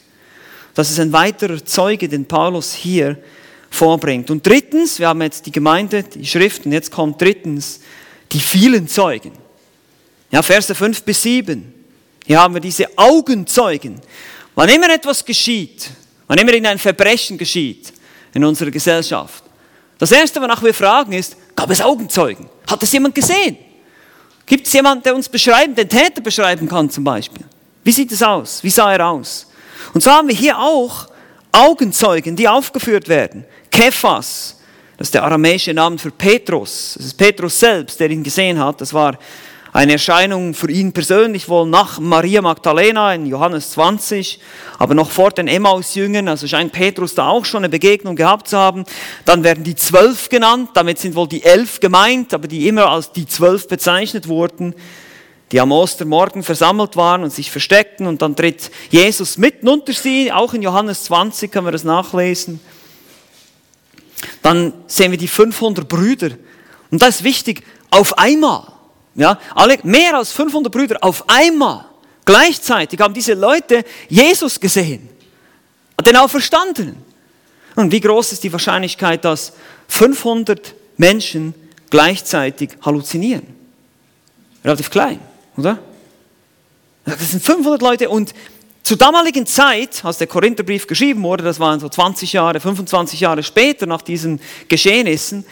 Das 0.78 0.92
ist 0.92 1.00
ein 1.00 1.12
weiterer 1.12 1.66
Zeuge, 1.66 2.08
den 2.08 2.28
Paulus 2.28 2.72
hier 2.72 3.18
vorbringt. 3.72 4.30
Und 4.30 4.46
drittens, 4.46 5.00
wir 5.00 5.08
haben 5.08 5.24
jetzt 5.24 5.44
die 5.48 5.52
Gemeinde, 5.52 6.04
die 6.04 6.24
Schrift, 6.24 6.68
und 6.68 6.72
jetzt 6.72 6.92
kommt 6.92 7.20
drittens 7.20 7.80
die 8.32 8.40
vielen 8.40 8.88
Zeugen. 8.88 9.32
Ja, 10.30 10.44
Verse 10.44 10.76
5 10.76 11.02
bis 11.02 11.24
7. 11.24 11.74
Hier 12.28 12.40
haben 12.40 12.54
wir 12.54 12.62
diese 12.62 12.96
Augenzeugen. 12.96 14.00
Wann 14.54 14.70
immer 14.70 14.94
etwas 14.94 15.26
geschieht, 15.26 15.90
wann 16.28 16.38
immer 16.38 16.54
ein 16.70 16.78
Verbrechen 16.78 17.40
geschieht 17.40 17.92
in 18.36 18.46
unserer 18.46 18.70
Gesellschaft, 18.70 19.44
das 19.98 20.12
Erste, 20.12 20.40
wonach 20.40 20.62
wir 20.62 20.76
fragen, 20.76 21.14
ist, 21.14 21.38
gab 21.56 21.72
es 21.72 21.82
Augenzeugen? 21.82 22.48
Hat 22.70 22.84
es 22.84 22.92
jemand 22.92 23.16
gesehen? 23.16 23.58
Gibt 24.46 24.68
es 24.68 24.74
jemanden, 24.74 25.02
der 25.02 25.16
uns 25.16 25.28
beschreiben, 25.28 25.74
den 25.74 25.90
Täter 25.90 26.22
beschreiben 26.22 26.68
kann 26.68 26.88
zum 26.88 27.04
Beispiel? 27.04 27.46
Wie 27.84 27.92
sieht 27.92 28.12
es 28.12 28.22
aus? 28.22 28.64
Wie 28.64 28.70
sah 28.70 28.94
er 28.94 29.08
aus? 29.08 29.48
Und 29.94 30.04
so 30.04 30.12
haben 30.12 30.28
wir 30.28 30.36
hier 30.36 30.60
auch 30.60 31.08
Augenzeugen, 31.52 32.36
die 32.36 32.48
aufgeführt 32.48 33.08
werden. 33.08 33.46
Kephas, 33.72 34.58
das 34.98 35.08
ist 35.08 35.14
der 35.14 35.24
aramäische 35.24 35.74
Name 35.74 35.98
für 35.98 36.12
Petrus. 36.12 36.96
Das 36.98 37.06
ist 37.06 37.18
Petrus 37.18 37.60
selbst, 37.60 38.00
der 38.00 38.10
ihn 38.10 38.24
gesehen 38.24 38.60
hat. 38.60 38.82
Das 38.82 38.94
war 38.94 39.18
eine 39.74 39.92
Erscheinung 39.94 40.56
für 40.56 40.72
ihn 40.72 40.92
persönlich 40.92 41.50
wohl 41.50 41.68
nach 41.68 42.00
Maria 42.00 42.42
Magdalena 42.42 43.14
in 43.14 43.28
Johannes 43.28 43.72
20, 43.72 44.40
aber 44.80 44.96
noch 44.96 45.12
vor 45.12 45.30
den 45.30 45.48
Emmaus-Jüngern, 45.48 46.28
also 46.28 46.48
scheint 46.48 46.72
Petrus 46.72 47.14
da 47.14 47.28
auch 47.28 47.46
schon 47.46 47.60
eine 47.60 47.70
Begegnung 47.70 48.16
gehabt 48.16 48.48
zu 48.48 48.58
haben. 48.58 48.86
Dann 49.26 49.44
werden 49.44 49.64
die 49.64 49.76
Zwölf 49.76 50.30
genannt, 50.30 50.72
damit 50.74 50.98
sind 50.98 51.14
wohl 51.14 51.28
die 51.28 51.44
Elf 51.44 51.80
gemeint, 51.80 52.34
aber 52.34 52.48
die 52.48 52.68
immer 52.68 52.90
als 52.90 53.12
die 53.12 53.28
Zwölf 53.28 53.68
bezeichnet 53.68 54.28
wurden, 54.28 54.74
die 55.52 55.62
am 55.62 55.72
Ostermorgen 55.72 56.44
versammelt 56.44 56.96
waren 56.96 57.24
und 57.24 57.32
sich 57.32 57.52
versteckten 57.52 58.08
und 58.08 58.22
dann 58.22 58.36
tritt 58.36 58.70
Jesus 58.90 59.38
mitten 59.38 59.70
unter 59.70 59.94
sie, 59.94 60.32
auch 60.32 60.54
in 60.54 60.62
Johannes 60.62 61.06
20 61.06 61.52
können 61.52 61.68
wir 61.68 61.72
das 61.72 61.84
nachlesen. 61.84 62.60
Dann 64.42 64.74
sehen 64.88 65.12
wir 65.12 65.18
die 65.18 65.28
500 65.28 65.88
Brüder 65.88 66.32
und 66.92 67.02
das 67.02 67.18
ist 67.18 67.24
wichtig, 67.24 67.64
auf 67.90 68.18
einmal. 68.18 68.68
Ja, 69.16 69.40
alle, 69.56 69.80
mehr 69.82 70.16
als 70.16 70.32
500 70.32 70.72
Brüder 70.72 70.98
auf 71.02 71.28
einmal, 71.28 71.86
gleichzeitig 72.24 73.00
haben 73.00 73.16
diese 73.16 73.34
Leute 73.34 73.84
Jesus 74.08 74.60
gesehen, 74.60 75.10
den 76.06 76.16
Auferstandenen. 76.16 76.98
Und 77.76 77.92
wie 77.92 78.00
groß 78.00 78.34
ist 78.34 78.44
die 78.44 78.52
Wahrscheinlichkeit, 78.52 79.26
dass 79.26 79.54
500 79.88 80.76
Menschen 80.98 81.56
gleichzeitig 81.90 82.72
halluzinieren? 82.84 83.48
Relativ 84.64 84.92
klein, 84.92 85.20
oder? 85.58 85.80
Das 87.06 87.32
sind 87.32 87.44
500 87.44 87.82
Leute 87.82 88.10
und 88.10 88.34
zur 88.84 88.98
damaligen 88.98 89.46
Zeit, 89.46 90.06
als 90.06 90.18
der 90.18 90.28
Korintherbrief 90.28 90.88
geschrieben 90.88 91.22
wurde, 91.24 91.44
das 91.44 91.60
waren 91.60 91.80
so 91.80 91.90
20 91.90 92.32
Jahre, 92.32 92.60
25 92.62 93.20
Jahre 93.20 93.44
später 93.44 93.86
nach 93.86 94.02
diesen 94.02 94.40
Geschehnissen, 94.70 95.46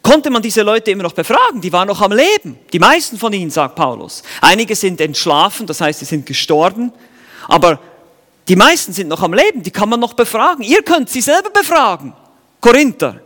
konnte 0.00 0.30
man 0.30 0.40
diese 0.40 0.62
Leute 0.62 0.90
immer 0.90 1.02
noch 1.02 1.12
befragen. 1.12 1.60
Die 1.60 1.70
waren 1.70 1.88
noch 1.88 2.00
am 2.00 2.12
Leben. 2.12 2.58
Die 2.72 2.78
meisten 2.78 3.18
von 3.18 3.30
ihnen, 3.34 3.50
sagt 3.50 3.74
Paulus. 3.74 4.22
Einige 4.40 4.74
sind 4.74 5.02
entschlafen, 5.02 5.66
das 5.66 5.82
heißt, 5.82 5.98
sie 5.98 6.06
sind 6.06 6.24
gestorben. 6.24 6.90
Aber 7.46 7.78
die 8.48 8.56
meisten 8.56 8.94
sind 8.94 9.08
noch 9.08 9.22
am 9.22 9.34
Leben, 9.34 9.62
die 9.62 9.70
kann 9.70 9.90
man 9.90 10.00
noch 10.00 10.14
befragen. 10.14 10.62
Ihr 10.62 10.82
könnt 10.82 11.10
sie 11.10 11.20
selber 11.20 11.50
befragen. 11.50 12.14
Korinther. 12.58 13.20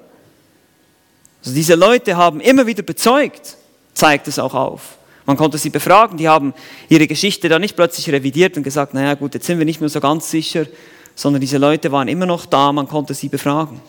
Also 1.40 1.55
diese 1.55 1.77
Leute 1.77 2.16
haben 2.16 2.40
immer 2.40 2.66
wieder 2.66 2.83
bezeugt, 2.83 3.57
zeigt 3.95 4.27
es 4.27 4.40
auch 4.40 4.55
auf. 4.55 4.97
Man 5.27 5.37
konnte 5.37 5.59
sie 5.59 5.71
befragen, 5.71 6.17
die 6.17 6.29
haben 6.29 6.53
ihre 6.89 7.07
Geschichte 7.07 7.49
dann 7.49 7.61
nicht 7.61 7.77
plötzlich 7.77 8.11
revidiert 8.11 8.57
und 8.57 8.63
gesagt, 8.63 8.95
naja 8.95 9.15
gut, 9.15 9.35
jetzt 9.35 9.47
sind 9.47 9.59
wir 9.59 9.65
nicht 9.65 9.81
mehr 9.81 9.89
so 9.89 10.01
ganz 10.01 10.31
sicher, 10.31 10.67
sondern 11.15 11.41
diese 11.41 11.59
Leute 11.59 11.93
waren 11.93 12.09
immer 12.09 12.27
noch 12.27 12.47
da, 12.47 12.73
man 12.73 12.89
konnte 12.89 13.15
sie 13.15 13.29
befragen. 13.29 13.81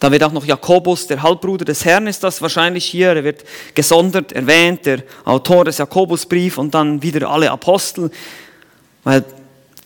Da 0.00 0.12
wird 0.12 0.22
auch 0.22 0.32
noch 0.32 0.44
Jakobus, 0.44 1.06
der 1.06 1.22
Halbbruder 1.22 1.64
des 1.64 1.84
Herrn, 1.84 2.06
ist 2.06 2.22
das 2.22 2.42
wahrscheinlich 2.42 2.84
hier. 2.84 3.16
Er 3.16 3.24
wird 3.24 3.44
gesondert 3.74 4.32
erwähnt, 4.32 4.84
der 4.84 5.02
Autor 5.24 5.64
des 5.64 5.78
Jakobusbriefs 5.78 6.58
und 6.58 6.74
dann 6.74 7.02
wieder 7.02 7.30
alle 7.30 7.50
Apostel. 7.50 8.10
Weil 9.02 9.24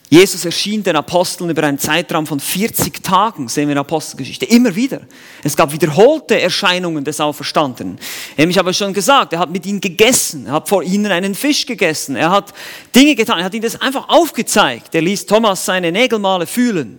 Jesus 0.09 0.43
erschien 0.43 0.81
den 0.81 0.95
Aposteln 0.95 1.51
über 1.51 1.61
einen 1.63 1.77
Zeitraum 1.77 2.25
von 2.25 2.39
40 2.39 3.03
Tagen, 3.03 3.47
sehen 3.47 3.67
wir 3.67 3.73
in 3.73 3.75
der 3.75 3.81
Apostelgeschichte, 3.81 4.45
immer 4.45 4.75
wieder. 4.75 5.01
Es 5.43 5.55
gab 5.55 5.71
wiederholte 5.71 6.41
Erscheinungen 6.41 7.03
des 7.03 7.21
Auferstandenen. 7.21 7.99
Ich 8.35 8.57
habe 8.57 8.73
schon 8.73 8.91
gesagt, 8.91 9.33
er 9.33 9.39
hat 9.39 9.51
mit 9.51 9.67
ihnen 9.67 9.79
gegessen, 9.79 10.47
er 10.47 10.53
hat 10.53 10.67
vor 10.67 10.81
ihnen 10.81 11.11
einen 11.11 11.35
Fisch 11.35 11.63
gegessen, 11.63 12.15
er 12.15 12.31
hat 12.31 12.53
Dinge 12.95 13.13
getan, 13.13 13.37
er 13.37 13.45
hat 13.45 13.53
ihnen 13.53 13.61
das 13.61 13.79
einfach 13.79 14.09
aufgezeigt. 14.09 14.95
Er 14.95 15.03
ließ 15.03 15.27
Thomas 15.27 15.63
seine 15.63 15.91
Nägelmale 15.91 16.47
fühlen 16.47 16.97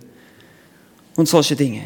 und 1.16 1.28
solche 1.28 1.56
Dinge. 1.56 1.82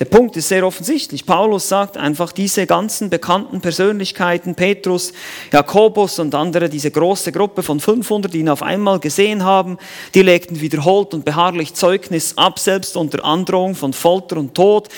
Der 0.00 0.06
Punkt 0.06 0.36
ist 0.36 0.48
sehr 0.48 0.66
offensichtlich. 0.66 1.24
Paulus 1.24 1.68
sagt 1.68 1.96
einfach, 1.96 2.32
diese 2.32 2.66
ganzen 2.66 3.10
bekannten 3.10 3.60
Persönlichkeiten, 3.60 4.56
Petrus, 4.56 5.12
Jakobus 5.52 6.18
und 6.18 6.34
andere, 6.34 6.68
diese 6.68 6.90
große 6.90 7.30
Gruppe 7.30 7.62
von 7.62 7.78
500, 7.78 8.34
die 8.34 8.40
ihn 8.40 8.48
auf 8.48 8.64
einmal 8.64 8.98
gesehen 8.98 9.44
haben, 9.44 9.78
die 10.14 10.22
legten 10.22 10.60
wiederholt 10.60 11.14
und 11.14 11.24
beharrlich 11.24 11.74
Zeugnis 11.74 12.36
ab, 12.36 12.58
selbst 12.58 12.96
unter 12.96 13.24
Androhung 13.24 13.76
von 13.76 13.92
Folter 13.92 14.38
und 14.38 14.54
Tod. 14.54 14.88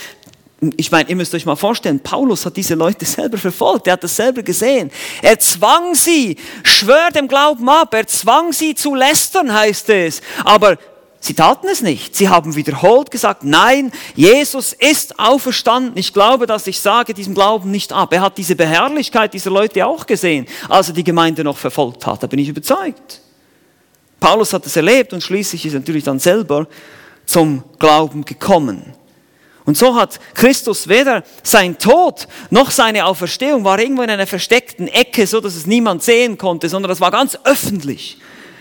Ich 0.78 0.90
meine, 0.90 1.10
ihr 1.10 1.16
müsst 1.16 1.34
euch 1.34 1.44
mal 1.44 1.56
vorstellen, 1.56 2.00
Paulus 2.00 2.46
hat 2.46 2.56
diese 2.56 2.74
Leute 2.74 3.04
selber 3.04 3.36
verfolgt, 3.36 3.88
er 3.88 3.94
hat 3.94 4.04
das 4.04 4.16
selber 4.16 4.42
gesehen. 4.42 4.90
Er 5.20 5.38
zwang 5.38 5.94
sie, 5.94 6.38
schwör 6.62 7.10
dem 7.10 7.28
Glauben 7.28 7.68
ab, 7.68 7.92
er 7.92 8.06
zwang 8.06 8.54
sie 8.54 8.74
zu 8.74 8.94
lästern, 8.94 9.52
heißt 9.52 9.90
es. 9.90 10.22
Aber 10.42 10.78
Sie 11.26 11.34
taten 11.34 11.66
es 11.66 11.82
nicht. 11.82 12.14
Sie 12.14 12.28
haben 12.28 12.54
wiederholt 12.54 13.10
gesagt, 13.10 13.42
nein, 13.42 13.90
Jesus 14.14 14.72
ist 14.72 15.18
auferstanden. 15.18 15.96
Ich 15.96 16.12
glaube, 16.12 16.46
dass 16.46 16.68
ich 16.68 16.78
sage 16.78 17.14
diesem 17.14 17.34
Glauben 17.34 17.72
nicht 17.72 17.92
ab. 17.92 18.12
Er 18.12 18.20
hat 18.20 18.38
diese 18.38 18.54
Beherrlichkeit 18.54 19.34
dieser 19.34 19.50
Leute 19.50 19.84
auch 19.84 20.06
gesehen, 20.06 20.46
als 20.68 20.86
er 20.86 20.94
die 20.94 21.02
Gemeinde 21.02 21.42
noch 21.42 21.56
verfolgt 21.58 22.06
hat. 22.06 22.22
Da 22.22 22.28
bin 22.28 22.38
ich 22.38 22.48
überzeugt. 22.48 23.20
Paulus 24.20 24.52
hat 24.52 24.66
es 24.66 24.76
erlebt 24.76 25.12
und 25.12 25.20
schließlich 25.20 25.66
ist 25.66 25.72
er 25.72 25.80
natürlich 25.80 26.04
dann 26.04 26.20
selber 26.20 26.68
zum 27.24 27.64
Glauben 27.80 28.24
gekommen. 28.24 28.94
Und 29.64 29.76
so 29.76 29.96
hat 29.96 30.20
Christus 30.34 30.86
weder 30.86 31.24
sein 31.42 31.76
Tod 31.76 32.28
noch 32.50 32.70
seine 32.70 33.04
Auferstehung 33.04 33.64
war 33.64 33.80
irgendwo 33.80 34.02
in 34.02 34.10
einer 34.10 34.28
versteckten 34.28 34.86
Ecke, 34.86 35.26
so 35.26 35.40
dass 35.40 35.56
es 35.56 35.66
niemand 35.66 36.04
sehen 36.04 36.38
konnte, 36.38 36.68
sondern 36.68 36.90
das 36.90 37.00
war 37.00 37.10
ganz 37.10 37.36
öffentlich. 37.42 38.18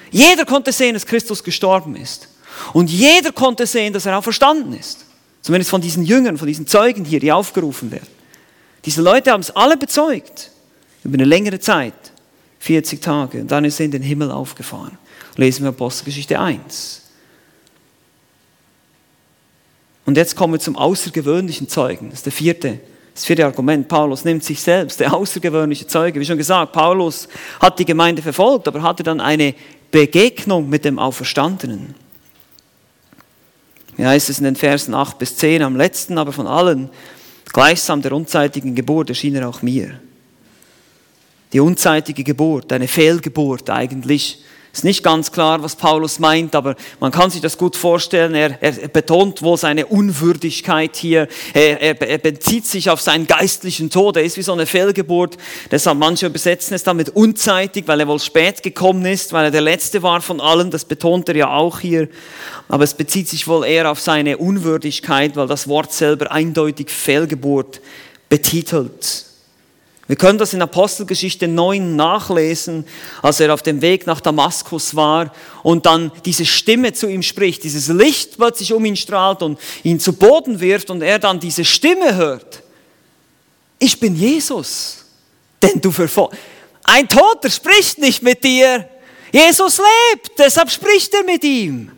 Jeder 0.10 0.46
konnte 0.46 0.72
sehen, 0.72 0.96
dass 0.96 1.06
Christus 1.06 1.44
gestorben 1.44 1.96
ist. 1.96 2.30
Und 2.74 2.90
jeder 2.90 3.32
konnte 3.32 3.66
sehen, 3.66 3.94
dass 3.94 4.06
er 4.06 4.18
auch 4.18 4.24
verstanden 4.24 4.74
ist. 4.74 5.06
Zumindest 5.42 5.70
von 5.70 5.82
diesen 5.82 6.04
Jüngern, 6.04 6.38
von 6.38 6.48
diesen 6.48 6.68
Zeugen 6.68 7.06
hier, 7.06 7.20
die 7.20 7.32
aufgerufen 7.32 7.92
werden. 7.92 8.08
Diese 8.84 9.02
Leute 9.02 9.32
haben 9.32 9.42
es 9.42 9.52
alle 9.52 9.78
bezeugt. 9.78 10.52
Über 11.04 11.16
eine 11.16 11.26
längere 11.26 11.60
Zeit. 11.60 11.94
40 12.60 13.02
Tage. 13.02 13.42
Und 13.42 13.52
dann 13.52 13.64
ist 13.66 13.80
er 13.80 13.86
in 13.86 13.92
den 13.92 14.02
Himmel 14.02 14.32
aufgefahren. 14.32 14.98
Lesen 15.36 15.64
wir 15.64 15.70
Apostelgeschichte 15.70 16.40
1. 16.40 17.02
Und 20.06 20.18
jetzt 20.18 20.36
kommen 20.36 20.54
wir 20.54 20.60
zum 20.60 20.76
außergewöhnlichen 20.76 21.68
Zeugen. 21.68 22.10
Das 22.10 22.20
ist 22.20 22.26
der 22.26 22.34
vierte, 22.34 22.80
das 23.14 23.26
vierte 23.26 23.46
Argument. 23.46 23.88
Paulus 23.88 24.24
nimmt 24.24 24.44
sich 24.44 24.62
selbst, 24.62 25.00
der 25.00 25.14
außergewöhnliche 25.14 25.88
Zeuge. 25.88 26.20
Wie 26.20 26.26
schon 26.26 26.38
gesagt, 26.38 26.74
Paulus 26.74 27.28
hat 27.60 27.80
die 27.80 27.86
Gemeinde 27.86 28.22
verfolgt, 28.22 28.68
aber 28.68 28.82
hatte 28.82 29.04
dann 29.04 29.20
eine 29.20 29.56
Begegnung 29.92 30.70
mit 30.70 30.86
dem 30.86 31.00
Auferstandenen. 31.00 31.96
Wie 33.98 34.06
heißt 34.06 34.30
es 34.30 34.40
in 34.40 34.44
den 34.44 34.56
Versen 34.56 34.94
8 34.94 35.18
bis 35.18 35.38
10, 35.38 35.62
am 35.62 35.76
letzten 35.76 36.18
aber 36.18 36.34
von 36.34 36.48
allen, 36.48 36.90
gleichsam 37.54 38.02
der 38.02 38.12
unzeitigen 38.12 38.76
Geburt, 38.76 39.10
erschien 39.10 39.36
er 39.36 39.48
auch 39.48 39.62
mir. 39.62 40.00
Die 41.54 41.60
unzeitige 41.60 42.24
Geburt, 42.24 42.74
eine 42.74 42.88
Fehlgeburt 42.88 43.70
eigentlich, 43.70 44.44
ist 44.76 44.84
nicht 44.84 45.04
ganz 45.04 45.32
klar, 45.32 45.64
was 45.64 45.78
Paulus 45.78 46.20
meint, 46.20 46.54
aber 46.54 46.76
man 47.00 47.10
kann 47.10 47.30
sich 47.30 47.40
das 47.40 47.58
gut 47.58 47.78
vorstellen. 47.78 48.36
Er, 48.36 48.62
er 48.62 48.90
betont 48.90 49.42
wohl 49.42 49.58
seine 49.58 49.86
Unwürdigkeit 49.86 50.98
hier. 50.98 51.30
Er, 51.54 51.82
er, 51.82 52.02
er, 52.02 52.18
bezieht 52.18 52.66
sich 52.66 52.90
auf 52.90 53.00
seinen 53.00 53.26
geistlichen 53.26 53.90
Tod. 53.90 54.18
Er 54.18 54.24
ist 54.24 54.36
wie 54.36 54.42
so 54.42 54.52
eine 54.52 54.66
Fehlgeburt. 54.66 55.38
Deshalb 55.72 55.98
manche 55.98 56.26
übersetzen 56.26 56.76
es 56.76 56.84
damit 56.84 57.10
unzeitig, 57.10 57.88
weil 57.88 58.02
er 58.02 58.08
wohl 58.10 58.20
spät 58.20 58.64
gekommen 58.64 59.06
ist, 59.06 59.32
weil 59.32 59.46
er 59.46 59.52
der 59.52 59.62
Letzte 59.62 60.04
war 60.04 60.20
von 60.20 60.42
allen. 60.42 60.72
Das 60.72 60.84
betont 60.84 61.30
er 61.30 61.38
ja 61.38 61.50
auch 61.52 61.80
hier. 61.80 62.10
Aber 62.68 62.84
es 62.84 62.94
bezieht 62.96 63.30
sich 63.30 63.48
wohl 63.48 63.66
eher 63.66 63.90
auf 63.90 64.02
seine 64.02 64.38
Unwürdigkeit, 64.38 65.38
weil 65.38 65.48
das 65.48 65.70
Wort 65.70 65.94
selber 65.94 66.34
eindeutig 66.34 66.90
Fehlgeburt 66.90 67.80
betitelt. 68.28 69.26
Wir 70.08 70.16
können 70.16 70.38
das 70.38 70.54
in 70.54 70.62
Apostelgeschichte 70.62 71.48
9 71.48 71.96
nachlesen, 71.96 72.86
als 73.24 73.40
er 73.40 73.52
auf 73.52 73.64
dem 73.64 73.82
Weg 73.82 74.06
nach 74.06 74.22
Damaskus 74.22 74.96
war 74.96 75.34
und 75.64 75.88
dann 75.88 76.12
diese 76.26 76.46
Stimme 76.46 76.94
zu 76.94 77.08
ihm 77.08 77.24
spricht, 77.24 77.64
dieses 77.64 77.88
Licht 77.88 78.38
plötzlich 78.38 78.72
um 78.74 78.86
ihn 78.86 78.96
strahlt 78.96 79.42
und 79.42 79.60
ihn 79.82 80.00
zu 80.00 80.14
Boden 80.14 80.60
wirft 80.60 80.92
und 80.92 81.02
er 81.02 81.18
dann 81.18 81.40
diese 81.40 81.66
Stimme 81.66 82.16
hört. 82.16 82.62
ich 83.80 84.00
bin 84.00 84.16
Jesus, 84.16 85.06
denn 85.62 85.82
du 85.82 85.92
verfolgst. 85.92 86.40
Ein 86.84 87.10
Toter 87.10 87.50
spricht 87.50 87.98
nicht 87.98 88.22
mit 88.22 88.44
dir. 88.44 88.88
Jesus 89.32 89.80
lebt, 89.80 90.38
deshalb 90.38 90.70
spricht 90.70 91.14
er 91.16 91.24
mit 91.24 91.44
ihm. 91.44 91.92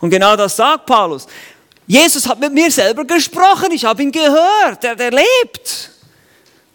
Und 0.00 0.10
genau 0.10 0.36
das 0.36 0.54
sagt 0.54 0.86
Paulus. 0.86 1.26
Jesus 1.88 2.28
hat 2.28 2.38
mit 2.38 2.52
mir 2.52 2.70
selber 2.70 3.04
gesprochen, 3.04 3.72
ich 3.72 3.84
habe 3.84 4.02
ihn 4.02 4.12
gehört, 4.12 4.84
er, 4.84 4.94
der 4.94 5.10
lebt. 5.10 5.90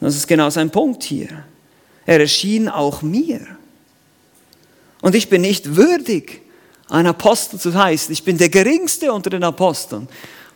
Das 0.03 0.17
ist 0.17 0.27
genau 0.27 0.49
sein 0.49 0.69
Punkt 0.69 1.01
hier. 1.03 1.45
Er 2.05 2.19
erschien 2.19 2.67
auch 2.67 3.01
mir. 3.01 3.39
Und 4.99 5.15
ich 5.15 5.29
bin 5.29 5.41
nicht 5.41 5.77
würdig, 5.77 6.41
ein 6.89 7.07
Apostel 7.07 7.57
zu 7.57 7.73
heißen. 7.73 8.11
Ich 8.11 8.23
bin 8.23 8.37
der 8.37 8.49
geringste 8.49 9.13
unter 9.13 9.29
den 9.29 9.45
Aposteln. 9.45 10.09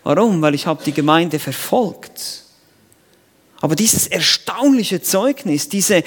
Warum? 0.03 0.41
Weil 0.41 0.53
ich 0.53 0.67
habe 0.67 0.83
die 0.83 0.91
Gemeinde 0.91 1.39
verfolgt. 1.39 2.43
Aber 3.61 3.77
dieses 3.77 4.07
erstaunliche 4.07 5.01
Zeugnis, 5.01 5.69
diese, 5.69 6.03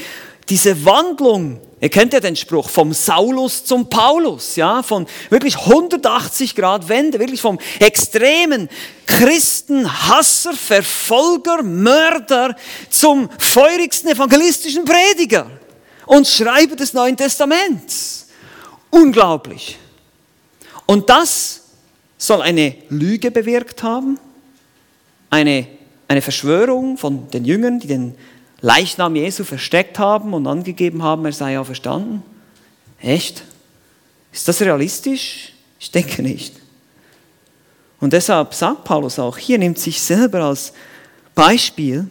diese 0.51 0.85
Wandlung, 0.85 1.61
ihr 1.81 1.89
kennt 1.89 2.13
ja 2.13 2.19
den 2.19 2.35
Spruch, 2.35 2.69
vom 2.69 2.93
Saulus 2.93 3.65
zum 3.65 3.89
Paulus, 3.89 4.57
ja, 4.57 4.83
von 4.83 5.07
wirklich 5.31 5.57
180 5.57 6.57
Grad 6.57 6.89
Wende, 6.89 7.21
wirklich 7.21 7.41
vom 7.41 7.59
extremen 7.79 8.69
Christen, 9.07 9.89
Hasser, 10.09 10.53
Verfolger, 10.53 11.63
Mörder 11.63 12.57
zum 12.91 13.31
feurigsten 13.39 14.11
evangelistischen 14.11 14.85
Prediger 14.85 15.49
und 16.07 16.27
Schreiber 16.27 16.75
des 16.75 16.93
Neuen 16.93 17.17
Testaments. 17.17 18.27
Unglaublich. 18.91 19.79
Und 20.87 21.09
das 21.09 21.63
soll 22.19 22.43
eine 22.43 22.75
Lüge 22.89 23.31
bewirkt 23.31 23.85
haben, 23.85 24.19
eine 25.31 25.69
eine 26.11 26.23
Verschwörung 26.23 26.99
von 26.99 27.31
den 27.31 27.45
Jüngern, 27.45 27.79
die 27.79 27.87
den 27.87 28.17
Leichnam 28.61 29.17
Jesu 29.17 29.45
versteckt 29.45 29.99
haben 29.99 30.35
und 30.35 30.47
angegeben 30.47 31.03
haben, 31.03 31.25
er 31.25 31.33
sei 31.33 31.53
ja 31.53 31.65
verstanden? 31.65 32.23
Echt? 33.01 33.45
Ist 34.33 34.47
das 34.49 34.61
realistisch? 34.61 35.53
Ich 35.79 35.91
denke 35.91 36.23
nicht. 36.23 36.55
Und 38.01 38.13
deshalb 38.13 38.55
sagt 38.55 38.85
Paulus 38.85 39.19
auch, 39.19 39.37
hier 39.37 39.59
nimmt 39.59 39.79
sich 39.79 40.01
selber 40.01 40.45
als 40.45 40.73
Beispiel 41.35 42.09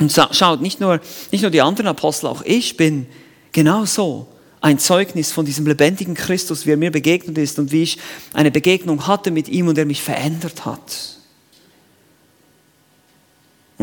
und 0.00 0.12
schaut, 0.12 0.60
nicht 0.60 0.80
nur, 0.80 1.00
nicht 1.30 1.42
nur 1.42 1.50
die 1.50 1.62
anderen 1.62 1.86
Apostel, 1.88 2.26
auch 2.26 2.42
ich 2.42 2.76
bin 2.76 3.06
genauso 3.52 4.28
ein 4.60 4.78
Zeugnis 4.78 5.30
von 5.30 5.44
diesem 5.44 5.66
lebendigen 5.66 6.14
Christus, 6.14 6.66
wie 6.66 6.70
er 6.70 6.76
mir 6.76 6.90
begegnet 6.90 7.38
ist 7.38 7.58
und 7.58 7.70
wie 7.70 7.82
ich 7.82 7.98
eine 8.32 8.50
Begegnung 8.50 9.06
hatte 9.06 9.30
mit 9.30 9.48
ihm 9.48 9.68
und 9.68 9.78
er 9.78 9.84
mich 9.84 10.02
verändert 10.02 10.64
hat. 10.64 11.18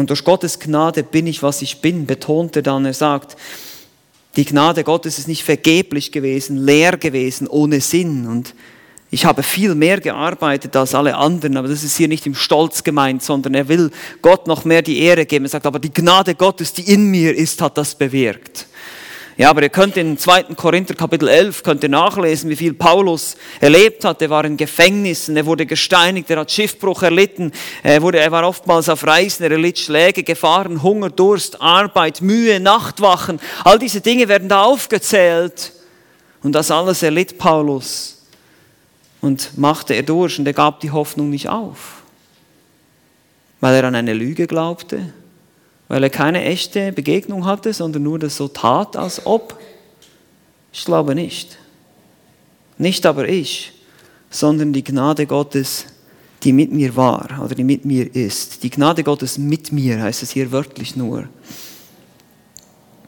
Und 0.01 0.09
durch 0.09 0.23
Gottes 0.23 0.57
Gnade 0.57 1.03
bin 1.03 1.27
ich, 1.27 1.43
was 1.43 1.61
ich 1.61 1.79
bin, 1.79 2.07
betonte 2.07 2.63
dann. 2.63 2.85
Er 2.85 2.95
sagt, 2.95 3.37
die 4.35 4.45
Gnade 4.45 4.83
Gottes 4.83 5.19
ist 5.19 5.27
nicht 5.27 5.43
vergeblich 5.43 6.11
gewesen, 6.11 6.57
leer 6.57 6.97
gewesen, 6.97 7.47
ohne 7.47 7.81
Sinn. 7.81 8.25
Und 8.25 8.55
ich 9.11 9.25
habe 9.25 9.43
viel 9.43 9.75
mehr 9.75 9.99
gearbeitet 9.99 10.75
als 10.75 10.95
alle 10.95 11.15
anderen, 11.15 11.55
aber 11.55 11.67
das 11.67 11.83
ist 11.83 11.97
hier 11.97 12.07
nicht 12.07 12.25
im 12.25 12.33
Stolz 12.33 12.83
gemeint, 12.83 13.21
sondern 13.21 13.53
er 13.53 13.67
will 13.67 13.91
Gott 14.23 14.47
noch 14.47 14.65
mehr 14.65 14.81
die 14.81 14.97
Ehre 15.01 15.27
geben. 15.27 15.45
Er 15.45 15.49
sagt, 15.49 15.67
aber 15.67 15.77
die 15.77 15.93
Gnade 15.93 16.33
Gottes, 16.33 16.73
die 16.73 16.91
in 16.91 17.11
mir 17.11 17.35
ist, 17.37 17.61
hat 17.61 17.77
das 17.77 17.93
bewirkt. 17.93 18.65
Ja, 19.37 19.49
aber 19.49 19.63
ihr 19.63 19.69
könnt 19.69 19.95
in 19.95 20.17
2. 20.17 20.43
Korinther 20.55 20.93
Kapitel 20.93 21.29
11 21.29 21.63
könnt 21.63 21.83
ihr 21.83 21.89
nachlesen, 21.89 22.49
wie 22.49 22.55
viel 22.55 22.73
Paulus 22.73 23.37
erlebt 23.61 24.03
hat. 24.03 24.21
Er 24.21 24.29
war 24.29 24.43
in 24.43 24.57
Gefängnissen, 24.57 25.37
er 25.37 25.45
wurde 25.45 25.65
gesteinigt, 25.65 26.29
er 26.29 26.39
hat 26.39 26.51
Schiffbruch 26.51 27.01
erlitten, 27.01 27.51
er, 27.81 28.01
wurde, 28.01 28.19
er 28.19 28.31
war 28.31 28.45
oftmals 28.45 28.89
auf 28.89 29.07
Reisen, 29.07 29.43
er 29.43 29.51
erlitt 29.51 29.79
Schläge, 29.79 30.23
Gefahren, 30.23 30.83
Hunger, 30.83 31.09
Durst, 31.09 31.61
Arbeit, 31.61 32.21
Mühe, 32.21 32.59
Nachtwachen. 32.59 33.39
All 33.63 33.79
diese 33.79 34.01
Dinge 34.01 34.27
werden 34.27 34.49
da 34.49 34.63
aufgezählt. 34.63 35.71
Und 36.43 36.53
das 36.53 36.69
alles 36.69 37.01
erlitt 37.01 37.37
Paulus 37.37 38.25
und 39.21 39.57
machte 39.57 39.93
er 39.93 40.03
durch 40.03 40.39
und 40.39 40.47
er 40.47 40.53
gab 40.53 40.79
die 40.79 40.91
Hoffnung 40.91 41.29
nicht 41.29 41.47
auf, 41.47 42.01
weil 43.59 43.75
er 43.75 43.83
an 43.85 43.95
eine 43.95 44.13
Lüge 44.13 44.47
glaubte 44.47 45.13
weil 45.91 46.03
er 46.03 46.09
keine 46.09 46.41
echte 46.45 46.93
Begegnung 46.93 47.45
hatte, 47.45 47.73
sondern 47.73 48.03
nur 48.03 48.17
das 48.17 48.37
so 48.37 48.47
tat, 48.47 48.95
als 48.95 49.25
ob? 49.25 49.59
Ich 50.71 50.85
glaube 50.85 51.15
nicht. 51.15 51.57
Nicht 52.77 53.05
aber 53.05 53.27
ich, 53.27 53.73
sondern 54.29 54.71
die 54.71 54.85
Gnade 54.85 55.25
Gottes, 55.25 55.87
die 56.43 56.53
mit 56.53 56.71
mir 56.71 56.95
war 56.95 57.41
oder 57.43 57.55
die 57.55 57.65
mit 57.65 57.83
mir 57.83 58.15
ist. 58.15 58.63
Die 58.63 58.69
Gnade 58.69 59.03
Gottes 59.03 59.37
mit 59.37 59.73
mir 59.73 60.01
heißt 60.01 60.23
es 60.23 60.31
hier 60.31 60.53
wörtlich 60.53 60.95
nur. 60.95 61.27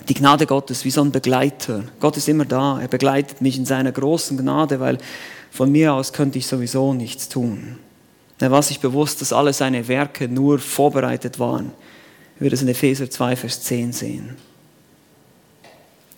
Die 0.10 0.14
Gnade 0.14 0.46
Gottes 0.46 0.84
wie 0.84 0.92
so 0.92 1.04
ein 1.04 1.12
Begleiter. 1.14 1.86
Gott 2.02 2.18
ist 2.18 2.28
immer 2.28 2.44
da, 2.44 2.82
er 2.82 2.90
begleitet 2.90 3.40
mich 3.40 3.58
in 3.58 3.66
seiner 3.66 3.94
großen 3.94 4.36
Gnade, 4.36 4.82
weil 4.82 4.98
von 5.52 5.72
mir 5.72 5.94
aus 5.94 6.12
könnte 6.12 6.38
ich 6.38 6.48
sowieso 6.48 6.94
nichts 6.94 7.30
tun. 7.30 7.78
Er 8.40 8.52
war 8.52 8.62
sich 8.62 8.82
bewusst, 8.82 9.22
dass 9.22 9.32
alle 9.32 9.54
seine 9.54 9.88
Werke 9.88 10.28
nur 10.28 10.60
vorbereitet 10.60 11.40
waren 11.40 11.72
wir 12.40 12.50
das 12.50 12.62
in 12.62 12.68
Epheser 12.68 13.10
2, 13.10 13.36
Vers 13.36 13.62
10 13.64 13.94
sehen. 13.94 14.38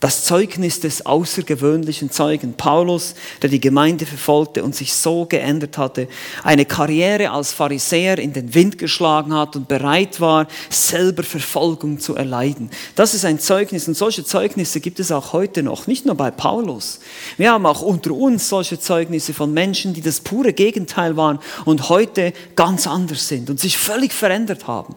Das 0.06 0.24
Zeugnis 0.24 0.82
des 0.82 1.06
außergewöhnlichen 1.06 2.12
Zeugen 2.12 2.54
Paulus, 2.54 3.16
der 3.42 3.50
die 3.50 3.62
Gemeinde 3.62 4.06
verfolgte 4.06 4.64
und 4.64 4.76
sich 4.76 4.94
so 4.94 5.26
geändert 5.26 5.80
hatte, 5.80 6.08
eine 6.44 6.66
Karriere 6.66 7.32
als 7.32 7.54
Pharisäer 7.54 8.20
in 8.20 8.32
den 8.32 8.54
Wind 8.54 8.78
geschlagen 8.78 9.34
hat 9.34 9.56
und 9.56 9.68
bereit 9.68 10.22
war, 10.22 10.48
selber 10.70 11.24
Verfolgung 11.24 12.00
zu 12.00 12.14
erleiden. 12.14 12.70
Das 12.96 13.16
ist 13.16 13.26
ein 13.26 13.40
Zeugnis 13.40 13.88
und 13.88 13.96
solche 13.96 14.24
Zeugnisse 14.24 14.80
gibt 14.80 15.00
es 15.00 15.12
auch 15.12 15.34
heute 15.34 15.64
noch, 15.64 15.88
nicht 15.88 16.06
nur 16.06 16.14
bei 16.14 16.30
Paulus. 16.30 17.00
Wir 17.38 17.52
haben 17.52 17.66
auch 17.66 17.82
unter 17.82 18.12
uns 18.12 18.48
solche 18.50 18.80
Zeugnisse 18.80 19.34
von 19.34 19.54
Menschen, 19.54 19.96
die 19.96 20.02
das 20.02 20.20
pure 20.20 20.54
Gegenteil 20.54 21.18
waren 21.18 21.40
und 21.64 21.90
heute 21.90 22.34
ganz 22.56 22.86
anders 22.86 23.28
sind 23.28 23.50
und 23.50 23.60
sich 23.60 23.78
völlig 23.78 24.14
verändert 24.14 24.68
haben. 24.68 24.96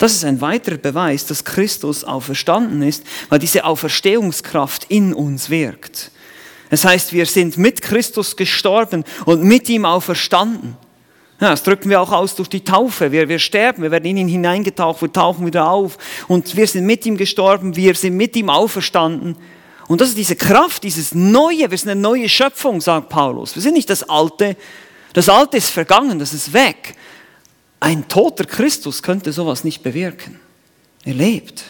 Das 0.00 0.14
ist 0.14 0.24
ein 0.24 0.40
weiterer 0.40 0.78
Beweis, 0.78 1.26
dass 1.26 1.44
Christus 1.44 2.04
auferstanden 2.04 2.80
ist, 2.80 3.04
weil 3.28 3.38
diese 3.38 3.66
Auferstehungskraft 3.66 4.86
in 4.88 5.12
uns 5.12 5.50
wirkt. 5.50 6.10
Das 6.70 6.86
heißt, 6.86 7.12
wir 7.12 7.26
sind 7.26 7.58
mit 7.58 7.82
Christus 7.82 8.34
gestorben 8.34 9.04
und 9.26 9.44
mit 9.44 9.68
ihm 9.68 9.84
auferstanden. 9.84 10.78
Ja, 11.38 11.50
das 11.50 11.64
drücken 11.64 11.90
wir 11.90 12.00
auch 12.00 12.12
aus 12.12 12.34
durch 12.34 12.48
die 12.48 12.64
Taufe. 12.64 13.12
Wir, 13.12 13.28
wir 13.28 13.38
sterben, 13.38 13.82
wir 13.82 13.90
werden 13.90 14.06
in 14.06 14.16
ihn 14.16 14.28
hineingetaucht, 14.28 15.02
wir 15.02 15.12
tauchen 15.12 15.44
wieder 15.44 15.68
auf 15.68 15.98
und 16.28 16.56
wir 16.56 16.66
sind 16.66 16.86
mit 16.86 17.04
ihm 17.04 17.18
gestorben, 17.18 17.76
wir 17.76 17.94
sind 17.94 18.16
mit 18.16 18.34
ihm 18.36 18.48
auferstanden. 18.48 19.36
Und 19.86 20.00
das 20.00 20.08
ist 20.08 20.16
diese 20.16 20.36
Kraft, 20.36 20.82
dieses 20.82 21.14
Neue, 21.14 21.70
wir 21.70 21.76
sind 21.76 21.90
eine 21.90 22.00
neue 22.00 22.30
Schöpfung, 22.30 22.80
sagt 22.80 23.10
Paulus. 23.10 23.54
Wir 23.54 23.60
sind 23.60 23.74
nicht 23.74 23.90
das 23.90 24.08
Alte. 24.08 24.56
Das 25.12 25.28
Alte 25.28 25.58
ist 25.58 25.68
vergangen, 25.68 26.18
das 26.18 26.32
ist 26.32 26.54
weg. 26.54 26.94
Ein 27.80 28.08
toter 28.08 28.44
Christus 28.44 29.02
könnte 29.02 29.32
sowas 29.32 29.64
nicht 29.64 29.82
bewirken. 29.82 30.38
Er 31.04 31.14
lebt. 31.14 31.64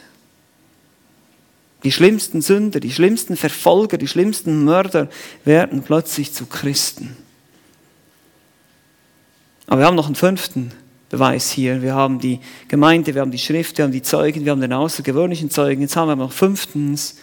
Die 1.84 1.92
schlimmsten 1.92 2.42
Sünder, 2.42 2.80
die 2.80 2.92
schlimmsten 2.92 3.36
Verfolger, 3.36 3.96
die 3.96 4.08
schlimmsten 4.08 4.64
Mörder 4.64 5.08
werden 5.44 5.82
plötzlich 5.82 6.32
zu 6.34 6.46
Christen. 6.46 7.16
Aber 9.66 9.80
wir 9.80 9.86
haben 9.86 9.94
noch 9.94 10.06
einen 10.06 10.16
fünften 10.16 10.72
Beweis 11.08 11.50
hier. 11.50 11.80
Wir 11.80 11.94
haben 11.94 12.18
die 12.18 12.40
Gemeinde, 12.68 13.14
wir 13.14 13.20
haben 13.22 13.30
die 13.30 13.38
Schrift, 13.38 13.78
wir 13.78 13.84
haben 13.84 13.92
die 13.92 14.02
Zeugen, 14.02 14.44
wir 14.44 14.52
haben 14.52 14.60
den 14.60 14.72
außergewöhnlichen 14.72 15.50
Zeugen. 15.50 15.80
Jetzt 15.80 15.96
haben 15.96 16.08
wir 16.08 16.16
noch 16.16 16.32
fünftens 16.32 17.16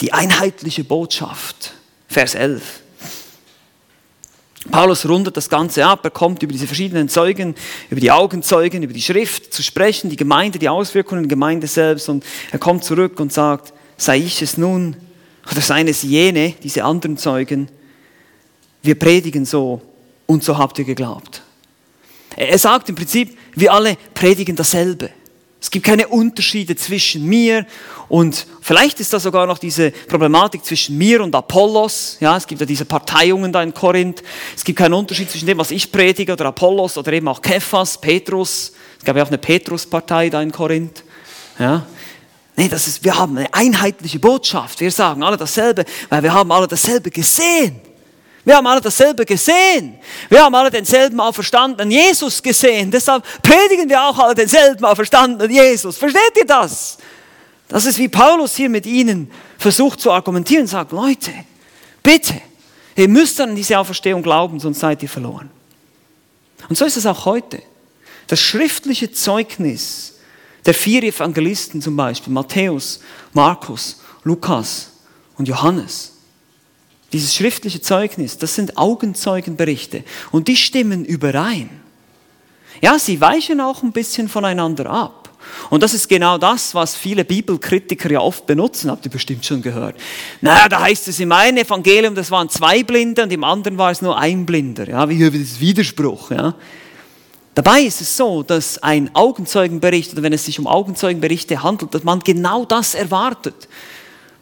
die 0.00 0.12
einheitliche 0.12 0.84
Botschaft. 0.84 1.74
Vers 2.08 2.34
11. 2.34 2.80
Paulus 4.70 5.08
rundet 5.08 5.36
das 5.36 5.48
Ganze 5.48 5.84
ab, 5.84 6.00
er 6.04 6.10
kommt 6.10 6.42
über 6.42 6.52
diese 6.52 6.66
verschiedenen 6.66 7.08
Zeugen, 7.08 7.54
über 7.90 8.00
die 8.00 8.10
Augenzeugen, 8.10 8.82
über 8.82 8.92
die 8.92 9.02
Schrift 9.02 9.52
zu 9.52 9.62
sprechen, 9.62 10.10
die 10.10 10.16
Gemeinde, 10.16 10.58
die 10.58 10.68
Auswirkungen 10.68 11.24
der 11.24 11.28
Gemeinde 11.28 11.66
selbst 11.66 12.08
und 12.08 12.24
er 12.52 12.58
kommt 12.58 12.84
zurück 12.84 13.18
und 13.20 13.32
sagt, 13.32 13.72
sei 13.96 14.18
ich 14.18 14.42
es 14.42 14.56
nun 14.56 14.96
oder 15.50 15.60
seien 15.60 15.88
es 15.88 16.02
jene, 16.02 16.54
diese 16.62 16.84
anderen 16.84 17.16
Zeugen, 17.16 17.68
wir 18.82 18.98
predigen 18.98 19.44
so 19.44 19.82
und 20.26 20.44
so 20.44 20.56
habt 20.56 20.78
ihr 20.78 20.84
geglaubt. 20.84 21.42
Er 22.36 22.58
sagt 22.58 22.88
im 22.88 22.94
Prinzip, 22.94 23.36
wir 23.54 23.72
alle 23.72 23.96
predigen 24.14 24.56
dasselbe. 24.56 25.10
Es 25.60 25.70
gibt 25.70 25.84
keine 25.84 26.08
Unterschiede 26.08 26.74
zwischen 26.74 27.26
mir 27.26 27.66
und 28.08 28.46
vielleicht 28.62 28.98
ist 28.98 29.12
da 29.12 29.20
sogar 29.20 29.46
noch 29.46 29.58
diese 29.58 29.90
Problematik 29.90 30.64
zwischen 30.64 30.96
mir 30.96 31.22
und 31.22 31.34
Apollos. 31.34 32.16
Ja, 32.20 32.36
es 32.36 32.46
gibt 32.46 32.60
ja 32.62 32.66
diese 32.66 32.86
Parteiungen 32.86 33.52
da 33.52 33.62
in 33.62 33.74
Korinth. 33.74 34.22
Es 34.56 34.64
gibt 34.64 34.78
keinen 34.78 34.94
Unterschied 34.94 35.30
zwischen 35.30 35.46
dem, 35.46 35.58
was 35.58 35.70
ich 35.70 35.92
predige 35.92 36.32
oder 36.32 36.46
Apollos 36.46 36.96
oder 36.96 37.12
eben 37.12 37.28
auch 37.28 37.42
Kephas, 37.42 38.00
Petrus. 38.00 38.72
Es 38.98 39.04
gab 39.04 39.16
ja 39.16 39.22
auch 39.22 39.28
eine 39.28 39.38
Petrus-Partei 39.38 40.30
da 40.30 40.40
in 40.40 40.50
Korinth. 40.50 41.04
Ja. 41.58 41.84
Nee, 42.56 42.68
das 42.68 42.86
ist, 42.86 43.04
wir 43.04 43.16
haben 43.16 43.36
eine 43.36 43.52
einheitliche 43.52 44.18
Botschaft. 44.18 44.80
Wir 44.80 44.90
sagen 44.90 45.22
alle 45.22 45.36
dasselbe, 45.36 45.84
weil 46.08 46.22
wir 46.22 46.32
haben 46.32 46.50
alle 46.52 46.68
dasselbe 46.68 47.10
gesehen. 47.10 47.80
Wir 48.44 48.56
haben 48.56 48.66
alle 48.66 48.80
dasselbe 48.80 49.26
gesehen. 49.26 49.98
Wir 50.28 50.42
haben 50.42 50.54
alle 50.54 50.70
denselben 50.70 51.20
auferstandenen 51.20 51.90
Jesus 51.90 52.42
gesehen. 52.42 52.90
Deshalb 52.90 53.24
predigen 53.42 53.88
wir 53.88 54.02
auch 54.02 54.18
alle 54.18 54.34
denselben 54.34 54.84
auferstandenen 54.84 55.50
Jesus. 55.50 55.96
Versteht 55.96 56.36
ihr 56.38 56.46
das? 56.46 56.98
Das 57.68 57.84
ist 57.84 57.98
wie 57.98 58.08
Paulus 58.08 58.56
hier 58.56 58.68
mit 58.68 58.86
ihnen 58.86 59.30
versucht 59.58 60.00
zu 60.00 60.10
argumentieren 60.10 60.62
und 60.62 60.68
sagt, 60.68 60.92
Leute, 60.92 61.32
bitte, 62.02 62.40
ihr 62.96 63.08
müsst 63.08 63.40
an 63.40 63.54
diese 63.54 63.78
Auferstehung 63.78 64.22
glauben, 64.22 64.58
sonst 64.58 64.80
seid 64.80 65.02
ihr 65.02 65.08
verloren. 65.08 65.50
Und 66.68 66.76
so 66.76 66.84
ist 66.84 66.96
es 66.96 67.06
auch 67.06 67.26
heute. 67.26 67.62
Das 68.26 68.40
schriftliche 68.40 69.12
Zeugnis 69.12 70.14
der 70.66 70.74
vier 70.74 71.02
Evangelisten 71.02 71.80
zum 71.80 71.96
Beispiel, 71.96 72.32
Matthäus, 72.32 73.00
Markus, 73.32 74.00
Lukas 74.24 74.90
und 75.36 75.48
Johannes, 75.48 76.09
dieses 77.12 77.34
schriftliche 77.34 77.80
Zeugnis, 77.80 78.38
das 78.38 78.54
sind 78.54 78.76
Augenzeugenberichte 78.76 80.04
und 80.30 80.48
die 80.48 80.56
stimmen 80.56 81.04
überein. 81.04 81.70
Ja, 82.80 82.98
sie 82.98 83.20
weichen 83.20 83.60
auch 83.60 83.82
ein 83.82 83.92
bisschen 83.92 84.28
voneinander 84.28 84.86
ab. 84.88 85.20
Und 85.70 85.82
das 85.82 85.94
ist 85.94 86.08
genau 86.08 86.38
das, 86.38 86.74
was 86.74 86.94
viele 86.94 87.24
Bibelkritiker 87.24 88.10
ja 88.10 88.20
oft 88.20 88.46
benutzen, 88.46 88.90
habt 88.90 89.04
ihr 89.06 89.10
bestimmt 89.10 89.44
schon 89.44 89.62
gehört. 89.62 89.96
Naja, 90.40 90.68
da 90.68 90.80
heißt 90.80 91.08
es 91.08 91.18
im 91.20 91.32
einen 91.32 91.58
Evangelium, 91.58 92.14
das 92.14 92.30
waren 92.30 92.48
zwei 92.48 92.82
Blinde 92.82 93.22
und 93.22 93.32
im 93.32 93.44
anderen 93.44 93.78
war 93.78 93.90
es 93.90 94.02
nur 94.02 94.18
ein 94.18 94.46
Blinder. 94.46 94.88
Ja, 94.88 95.08
wie 95.08 95.18
das 95.18 95.60
Widerspruch. 95.60 96.30
Ja. 96.30 96.54
Dabei 97.54 97.82
ist 97.82 98.00
es 98.00 98.16
so, 98.16 98.42
dass 98.42 98.78
ein 98.82 99.14
Augenzeugenbericht 99.14 100.12
oder 100.12 100.22
wenn 100.22 100.32
es 100.32 100.44
sich 100.44 100.58
um 100.58 100.66
Augenzeugenberichte 100.66 101.62
handelt, 101.62 101.94
dass 101.94 102.04
man 102.04 102.20
genau 102.20 102.64
das 102.64 102.94
erwartet. 102.94 103.68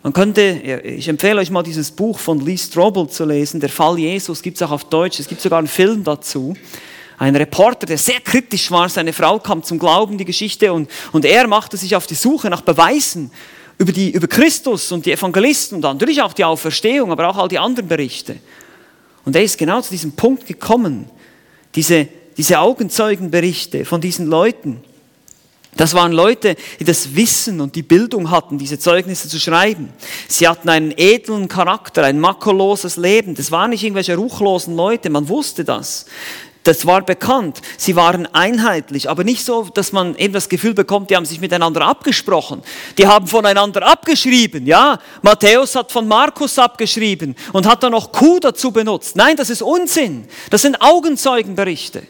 Man 0.03 0.13
könnte, 0.13 0.43
ich 0.43 1.09
empfehle 1.09 1.41
euch 1.41 1.51
mal 1.51 1.65
dieses 1.65 1.91
Buch 1.91 2.19
von 2.19 2.41
Lee 2.45 2.57
Strobel 2.57 3.09
zu 3.09 3.25
lesen, 3.25 3.59
Der 3.59 3.69
Fall 3.69 3.99
Jesus, 3.99 4.43
gibt 4.43 4.57
es 4.57 4.63
auch 4.63 4.71
auf 4.71 4.85
Deutsch, 4.85 5.19
es 5.19 5.27
gibt 5.27 5.41
sogar 5.41 5.59
einen 5.59 5.67
Film 5.67 6.05
dazu. 6.05 6.55
Ein 7.19 7.35
Reporter, 7.35 7.85
der 7.85 7.99
sehr 7.99 8.21
kritisch 8.21 8.71
war, 8.71 8.89
seine 8.89 9.13
Frau 9.13 9.41
kam 9.41 9.65
zum 9.65 9.79
Glauben, 9.81 10.17
die 10.17 10.25
Geschichte, 10.25 10.73
und, 10.73 10.89
und 11.11 11.25
er 11.25 11.49
machte 11.49 11.77
sich 11.77 11.97
auf 11.97 12.07
die 12.07 12.15
Suche 12.15 12.49
nach 12.49 12.61
Beweisen 12.61 13.33
über, 13.77 13.91
die, 13.91 14.13
über 14.13 14.29
Christus 14.29 14.93
und 14.93 15.05
die 15.05 15.13
Evangelisten 15.13 15.77
und 15.77 15.83
natürlich 15.83 16.23
auch 16.23 16.33
die 16.33 16.45
Auferstehung, 16.45 17.11
aber 17.11 17.29
auch 17.29 17.37
all 17.37 17.49
die 17.49 17.59
anderen 17.59 17.89
Berichte. 17.89 18.37
Und 19.25 19.35
er 19.35 19.43
ist 19.43 19.59
genau 19.59 19.81
zu 19.81 19.91
diesem 19.91 20.13
Punkt 20.13 20.47
gekommen, 20.47 21.11
diese, 21.75 22.07
diese 22.37 22.61
Augenzeugenberichte 22.61 23.85
von 23.85 24.01
diesen 24.01 24.27
Leuten, 24.27 24.81
das 25.77 25.95
waren 25.95 26.13
Leute, 26.13 26.57
die 26.81 26.85
das 26.85 27.15
Wissen 27.15 27.61
und 27.61 27.77
die 27.77 27.83
Bildung 27.83 28.31
hatten, 28.31 28.59
diese 28.59 28.79
Zeugnisse 28.79 29.29
zu 29.29 29.39
schreiben. 29.39 29.93
Sie 30.27 30.49
hatten 30.49 30.69
einen 30.69 30.93
edlen 30.97 31.47
Charakter, 31.47 32.05
ein 32.05 32.19
makelloses 32.19 32.97
Leben. 32.97 33.35
Das 33.35 33.53
waren 33.53 33.71
nicht 33.71 33.85
irgendwelche 33.85 34.17
ruchlosen 34.17 34.75
Leute, 34.75 35.11
man 35.11 35.29
wusste 35.29 35.65
das. 35.65 36.07
Das 36.65 36.85
war 36.85 37.01
bekannt. 37.03 37.63
Sie 37.77 37.97
waren 37.97 38.27
einheitlich, 38.35 39.09
aber 39.09 39.25
nicht 39.25 39.45
so, 39.45 39.65
dass 39.73 39.93
man 39.93 40.17
eben 40.17 40.35
das 40.35 40.49
Gefühl 40.49 40.75
bekommt, 40.75 41.11
die 41.11 41.17
haben 41.17 41.25
sich 41.25 41.41
miteinander 41.41 41.83
abgesprochen. 41.83 42.63
Die 42.99 43.07
haben 43.07 43.27
voneinander 43.27 43.87
abgeschrieben, 43.87 44.67
ja. 44.67 44.99
Matthäus 45.23 45.77
hat 45.77 45.93
von 45.93 46.07
Markus 46.09 46.59
abgeschrieben 46.59 47.37
und 47.53 47.67
hat 47.67 47.83
dann 47.83 47.93
noch 47.93 48.13
Q 48.13 48.41
dazu 48.41 48.73
benutzt. 48.73 49.17
Nein, 49.17 49.37
das 49.37 49.49
ist 49.49 49.63
Unsinn. 49.63 50.27
Das 50.51 50.63
sind 50.63 50.83
Augenzeugenberichte. 50.83 52.03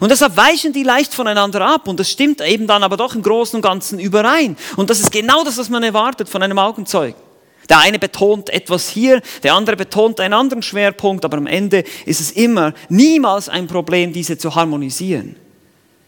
Und 0.00 0.10
deshalb 0.10 0.36
weichen 0.36 0.72
die 0.72 0.82
leicht 0.82 1.14
voneinander 1.14 1.60
ab 1.62 1.88
und 1.88 2.00
das 2.00 2.10
stimmt 2.10 2.40
eben 2.40 2.66
dann 2.66 2.82
aber 2.82 2.96
doch 2.96 3.14
im 3.14 3.22
Großen 3.22 3.56
und 3.56 3.62
Ganzen 3.62 3.98
überein. 3.98 4.56
Und 4.76 4.90
das 4.90 5.00
ist 5.00 5.10
genau 5.10 5.44
das, 5.44 5.58
was 5.58 5.68
man 5.68 5.82
erwartet 5.82 6.28
von 6.28 6.42
einem 6.42 6.58
Augenzeugen. 6.58 7.20
Der 7.68 7.78
eine 7.78 7.98
betont 7.98 8.50
etwas 8.50 8.88
hier, 8.88 9.20
der 9.42 9.54
andere 9.54 9.76
betont 9.76 10.20
einen 10.20 10.34
anderen 10.34 10.62
Schwerpunkt, 10.62 11.24
aber 11.24 11.38
am 11.38 11.46
Ende 11.46 11.84
ist 12.04 12.20
es 12.20 12.30
immer 12.32 12.74
niemals 12.88 13.48
ein 13.48 13.66
Problem, 13.66 14.12
diese 14.12 14.38
zu 14.38 14.54
harmonisieren. 14.54 15.36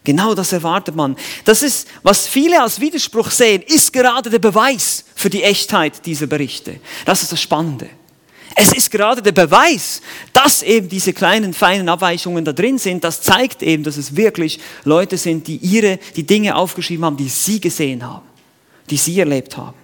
Genau 0.03 0.33
das 0.33 0.53
erwartet 0.53 0.95
man. 0.95 1.17
Das 1.43 1.61
ist, 1.61 1.87
was 2.03 2.27
viele 2.27 2.61
als 2.61 2.79
Widerspruch 2.79 3.29
sehen, 3.29 3.61
ist 3.61 3.91
gerade 3.91 4.29
der 4.29 4.39
Beweis 4.39 5.03
für 5.15 5.29
die 5.29 5.43
Echtheit 5.43 6.05
dieser 6.05 6.27
Berichte. 6.27 6.79
Das 7.05 7.21
ist 7.21 7.31
das 7.31 7.41
Spannende. 7.41 7.89
Es 8.61 8.73
ist 8.73 8.91
gerade 8.91 9.21
der 9.21 9.31
Beweis, 9.31 10.01
dass 10.33 10.63
eben 10.63 10.89
diese 10.89 11.13
kleinen, 11.13 11.53
feinen 11.53 11.87
Abweichungen 11.87 12.43
da 12.43 12.51
drin 12.51 12.77
sind. 12.77 13.05
Das 13.05 13.21
zeigt 13.21 13.63
eben, 13.63 13.85
dass 13.85 13.95
es 13.95 14.17
wirklich 14.17 14.59
Leute 14.83 15.17
sind, 15.17 15.47
die 15.47 15.55
ihre, 15.55 15.97
die 16.17 16.23
Dinge 16.23 16.57
aufgeschrieben 16.57 17.05
haben, 17.05 17.15
die 17.15 17.29
sie 17.29 17.61
gesehen 17.61 18.05
haben, 18.05 18.25
die 18.89 18.97
sie 18.97 19.17
erlebt 19.17 19.55
haben. 19.55 19.77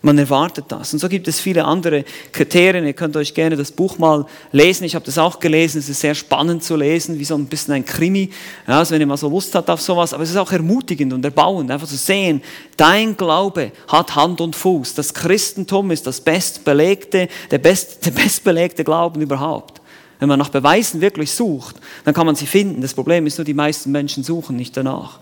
Man 0.00 0.16
erwartet 0.16 0.66
das. 0.68 0.92
Und 0.92 1.00
so 1.00 1.08
gibt 1.08 1.26
es 1.26 1.40
viele 1.40 1.64
andere 1.64 2.04
Kriterien. 2.30 2.86
Ihr 2.86 2.92
könnt 2.92 3.16
euch 3.16 3.34
gerne 3.34 3.56
das 3.56 3.72
Buch 3.72 3.98
mal 3.98 4.26
lesen. 4.52 4.84
Ich 4.84 4.94
habe 4.94 5.04
das 5.04 5.18
auch 5.18 5.40
gelesen. 5.40 5.78
Es 5.78 5.88
ist 5.88 6.00
sehr 6.00 6.14
spannend 6.14 6.62
zu 6.62 6.76
lesen, 6.76 7.18
wie 7.18 7.24
so 7.24 7.34
ein 7.34 7.46
bisschen 7.46 7.74
ein 7.74 7.84
Krimi. 7.84 8.30
Ja, 8.68 8.78
also 8.78 8.94
wenn 8.94 9.00
ihr 9.00 9.08
mal 9.08 9.16
so 9.16 9.28
Lust 9.28 9.56
habt 9.56 9.68
auf 9.68 9.80
sowas. 9.80 10.14
Aber 10.14 10.22
es 10.22 10.30
ist 10.30 10.36
auch 10.36 10.52
ermutigend 10.52 11.12
und 11.12 11.24
erbauend, 11.24 11.72
einfach 11.72 11.88
zu 11.88 11.96
sehen, 11.96 12.42
dein 12.76 13.16
Glaube 13.16 13.72
hat 13.88 14.14
Hand 14.14 14.40
und 14.40 14.54
Fuß. 14.54 14.94
Das 14.94 15.12
Christentum 15.12 15.90
ist 15.90 16.06
das 16.06 16.20
bestbelegte, 16.20 17.28
der, 17.50 17.58
best, 17.58 18.06
der 18.06 18.12
bestbelegte 18.12 18.84
Glauben 18.84 19.20
überhaupt. 19.20 19.80
Wenn 20.20 20.28
man 20.28 20.38
nach 20.38 20.50
Beweisen 20.50 21.00
wirklich 21.00 21.32
sucht, 21.32 21.76
dann 22.04 22.14
kann 22.14 22.26
man 22.26 22.36
sie 22.36 22.46
finden. 22.46 22.82
Das 22.82 22.94
Problem 22.94 23.26
ist 23.26 23.38
nur, 23.38 23.44
die 23.44 23.54
meisten 23.54 23.90
Menschen 23.90 24.22
suchen 24.22 24.54
nicht 24.54 24.76
danach 24.76 25.18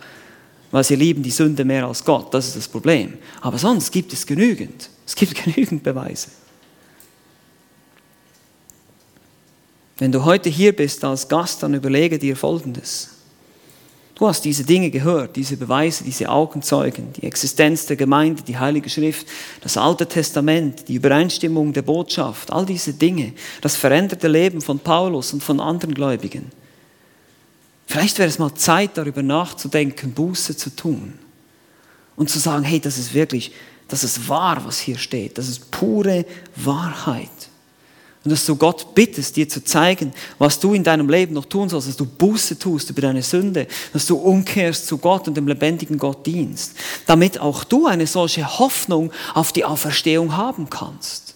weil 0.70 0.84
sie 0.84 0.96
lieben 0.96 1.22
die 1.22 1.30
Sünde 1.30 1.64
mehr 1.64 1.86
als 1.86 2.04
Gott. 2.04 2.32
Das 2.32 2.48
ist 2.48 2.56
das 2.56 2.68
Problem. 2.68 3.14
Aber 3.40 3.58
sonst 3.58 3.90
gibt 3.90 4.12
es 4.12 4.26
genügend. 4.26 4.90
Es 5.06 5.14
gibt 5.14 5.34
genügend 5.44 5.82
Beweise. 5.82 6.28
Wenn 9.98 10.12
du 10.12 10.24
heute 10.24 10.50
hier 10.50 10.74
bist 10.74 11.04
als 11.04 11.26
Gast, 11.26 11.62
dann 11.62 11.72
überlege 11.72 12.18
dir 12.18 12.36
Folgendes. 12.36 13.10
Du 14.14 14.26
hast 14.26 14.46
diese 14.46 14.64
Dinge 14.64 14.90
gehört, 14.90 15.36
diese 15.36 15.58
Beweise, 15.58 16.02
diese 16.02 16.30
Augenzeugen, 16.30 17.12
die 17.12 17.24
Existenz 17.24 17.84
der 17.84 17.96
Gemeinde, 17.96 18.42
die 18.42 18.56
Heilige 18.56 18.88
Schrift, 18.88 19.26
das 19.60 19.76
Alte 19.76 20.06
Testament, 20.06 20.88
die 20.88 20.94
Übereinstimmung 20.94 21.74
der 21.74 21.82
Botschaft, 21.82 22.50
all 22.50 22.64
diese 22.64 22.94
Dinge, 22.94 23.34
das 23.60 23.76
veränderte 23.76 24.28
Leben 24.28 24.62
von 24.62 24.78
Paulus 24.78 25.34
und 25.34 25.42
von 25.42 25.60
anderen 25.60 25.94
Gläubigen. 25.94 26.50
Vielleicht 27.86 28.18
wäre 28.18 28.28
es 28.28 28.38
mal 28.38 28.54
Zeit, 28.54 28.92
darüber 28.94 29.22
nachzudenken, 29.22 30.12
Buße 30.12 30.56
zu 30.56 30.74
tun 30.74 31.14
und 32.16 32.28
zu 32.28 32.38
sagen, 32.38 32.64
hey, 32.64 32.80
das 32.80 32.98
ist 32.98 33.14
wirklich, 33.14 33.52
das 33.88 34.02
ist 34.02 34.28
wahr, 34.28 34.60
was 34.64 34.80
hier 34.80 34.98
steht. 34.98 35.38
Das 35.38 35.48
ist 35.48 35.70
pure 35.70 36.26
Wahrheit. 36.56 37.30
Und 38.24 38.32
dass 38.32 38.44
du 38.44 38.56
Gott 38.56 38.92
bittest, 38.92 39.36
dir 39.36 39.48
zu 39.48 39.62
zeigen, 39.62 40.12
was 40.36 40.58
du 40.58 40.74
in 40.74 40.82
deinem 40.82 41.08
Leben 41.08 41.34
noch 41.34 41.44
tun 41.44 41.68
sollst, 41.68 41.86
dass 41.86 41.96
du 41.96 42.04
Buße 42.04 42.58
tust 42.58 42.90
über 42.90 43.02
deine 43.02 43.22
Sünde, 43.22 43.68
dass 43.92 44.04
du 44.04 44.16
umkehrst 44.16 44.88
zu 44.88 44.98
Gott 44.98 45.28
und 45.28 45.36
dem 45.36 45.46
lebendigen 45.46 45.96
Gott 45.96 46.26
dienst, 46.26 46.72
damit 47.06 47.38
auch 47.38 47.62
du 47.62 47.86
eine 47.86 48.08
solche 48.08 48.58
Hoffnung 48.58 49.12
auf 49.32 49.52
die 49.52 49.64
Auferstehung 49.64 50.36
haben 50.36 50.68
kannst. 50.68 51.35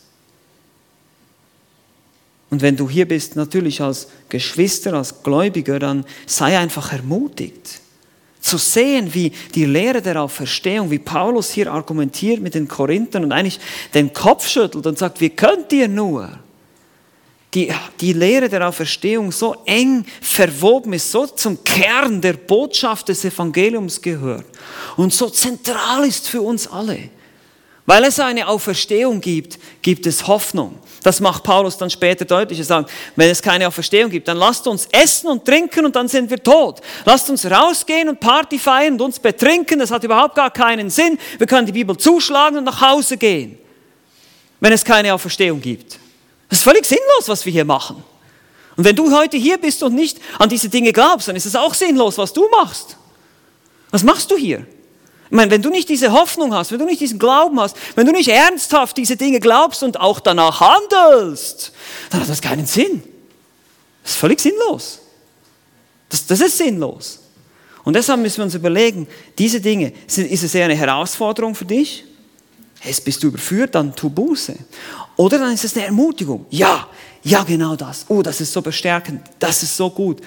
Und 2.50 2.62
wenn 2.62 2.76
du 2.76 2.90
hier 2.90 3.06
bist, 3.06 3.36
natürlich 3.36 3.80
als 3.80 4.08
Geschwister, 4.28 4.94
als 4.94 5.22
Gläubiger, 5.22 5.78
dann 5.78 6.04
sei 6.26 6.58
einfach 6.58 6.92
ermutigt. 6.92 7.80
Zu 8.40 8.56
sehen, 8.56 9.14
wie 9.14 9.32
die 9.54 9.66
Lehre 9.66 10.02
der 10.02 10.20
Auferstehung, 10.20 10.90
wie 10.90 10.98
Paulus 10.98 11.50
hier 11.50 11.70
argumentiert 11.70 12.40
mit 12.40 12.54
den 12.54 12.66
Korinthern 12.66 13.24
und 13.24 13.32
eigentlich 13.32 13.60
den 13.94 14.12
Kopf 14.12 14.48
schüttelt 14.48 14.86
und 14.86 14.98
sagt, 14.98 15.20
wie 15.20 15.30
könnt 15.30 15.72
ihr 15.72 15.88
nur? 15.88 16.30
Die, 17.54 17.72
die 18.00 18.12
Lehre 18.12 18.48
der 18.48 18.66
Auferstehung 18.66 19.30
so 19.32 19.56
eng 19.66 20.04
verwoben 20.20 20.92
ist, 20.92 21.10
so 21.10 21.26
zum 21.26 21.62
Kern 21.64 22.20
der 22.20 22.34
Botschaft 22.34 23.08
des 23.08 23.24
Evangeliums 23.24 24.00
gehört 24.00 24.46
und 24.96 25.12
so 25.12 25.28
zentral 25.28 26.06
ist 26.06 26.28
für 26.28 26.42
uns 26.42 26.68
alle. 26.68 27.10
Weil 27.86 28.04
es 28.04 28.20
eine 28.20 28.46
Auferstehung 28.46 29.20
gibt, 29.20 29.58
gibt 29.82 30.06
es 30.06 30.28
Hoffnung. 30.28 30.78
Das 31.02 31.20
macht 31.20 31.42
Paulus 31.42 31.78
dann 31.78 31.88
später 31.88 32.24
deutlich. 32.24 32.58
Er 32.58 32.64
sagt, 32.64 32.90
wenn 33.16 33.30
es 33.30 33.40
keine 33.40 33.66
Auferstehung 33.66 34.10
gibt, 34.10 34.28
dann 34.28 34.36
lasst 34.36 34.66
uns 34.66 34.86
essen 34.92 35.28
und 35.28 35.44
trinken 35.44 35.86
und 35.86 35.96
dann 35.96 36.08
sind 36.08 36.28
wir 36.28 36.42
tot. 36.42 36.80
Lasst 37.04 37.30
uns 37.30 37.50
rausgehen 37.50 38.08
und 38.08 38.20
Party 38.20 38.58
feiern 38.58 38.94
und 38.94 39.02
uns 39.02 39.18
betrinken. 39.18 39.78
Das 39.78 39.90
hat 39.90 40.04
überhaupt 40.04 40.34
gar 40.34 40.50
keinen 40.50 40.90
Sinn. 40.90 41.18
Wir 41.38 41.46
können 41.46 41.66
die 41.66 41.72
Bibel 41.72 41.96
zuschlagen 41.96 42.58
und 42.58 42.64
nach 42.64 42.80
Hause 42.80 43.16
gehen, 43.16 43.58
wenn 44.60 44.72
es 44.72 44.84
keine 44.84 45.14
Auferstehung 45.14 45.60
gibt. 45.60 45.98
Das 46.48 46.58
ist 46.58 46.64
völlig 46.64 46.84
sinnlos, 46.84 47.28
was 47.28 47.46
wir 47.46 47.52
hier 47.52 47.64
machen. 47.64 48.02
Und 48.76 48.84
wenn 48.84 48.96
du 48.96 49.14
heute 49.14 49.36
hier 49.36 49.58
bist 49.58 49.82
und 49.82 49.94
nicht 49.94 50.18
an 50.38 50.48
diese 50.48 50.68
Dinge 50.68 50.92
glaubst, 50.92 51.28
dann 51.28 51.36
ist 51.36 51.46
es 51.46 51.56
auch 51.56 51.74
sinnlos, 51.74 52.18
was 52.18 52.32
du 52.32 52.48
machst. 52.50 52.96
Was 53.90 54.02
machst 54.02 54.30
du 54.30 54.36
hier? 54.36 54.66
Ich 55.30 55.36
meine, 55.36 55.50
wenn 55.50 55.62
du 55.62 55.70
nicht 55.70 55.88
diese 55.88 56.12
Hoffnung 56.12 56.52
hast, 56.52 56.72
wenn 56.72 56.80
du 56.80 56.84
nicht 56.84 57.00
diesen 57.00 57.18
Glauben 57.18 57.60
hast, 57.60 57.76
wenn 57.94 58.04
du 58.04 58.12
nicht 58.12 58.28
ernsthaft 58.28 58.96
diese 58.96 59.16
Dinge 59.16 59.38
glaubst 59.38 59.82
und 59.82 60.00
auch 60.00 60.18
danach 60.18 60.60
handelst, 60.60 61.72
dann 62.10 62.20
hat 62.20 62.28
das 62.28 62.40
keinen 62.40 62.66
Sinn. 62.66 63.02
Das 64.02 64.12
ist 64.12 64.18
völlig 64.18 64.40
sinnlos. 64.40 64.98
Das, 66.08 66.26
das 66.26 66.40
ist 66.40 66.58
sinnlos. 66.58 67.20
Und 67.84 67.94
deshalb 67.94 68.20
müssen 68.20 68.38
wir 68.38 68.44
uns 68.44 68.54
überlegen, 68.54 69.06
diese 69.38 69.60
Dinge, 69.60 69.92
ist 70.06 70.18
es 70.18 70.54
eher 70.54 70.64
eine 70.66 70.74
Herausforderung 70.74 71.54
für 71.54 71.64
dich 71.64 72.04
Jetzt 72.82 73.04
bist 73.04 73.22
du 73.22 73.28
überführt, 73.28 73.74
dann 73.74 73.94
tu 73.94 74.08
Buße. 74.08 74.56
Oder 75.16 75.38
dann 75.38 75.52
ist 75.52 75.64
es 75.64 75.76
eine 75.76 75.86
Ermutigung. 75.86 76.46
Ja, 76.50 76.88
ja, 77.22 77.42
genau 77.42 77.76
das. 77.76 78.06
Oh, 78.08 78.22
das 78.22 78.40
ist 78.40 78.52
so 78.52 78.62
bestärkend, 78.62 79.22
das 79.38 79.62
ist 79.62 79.76
so 79.76 79.90
gut. 79.90 80.20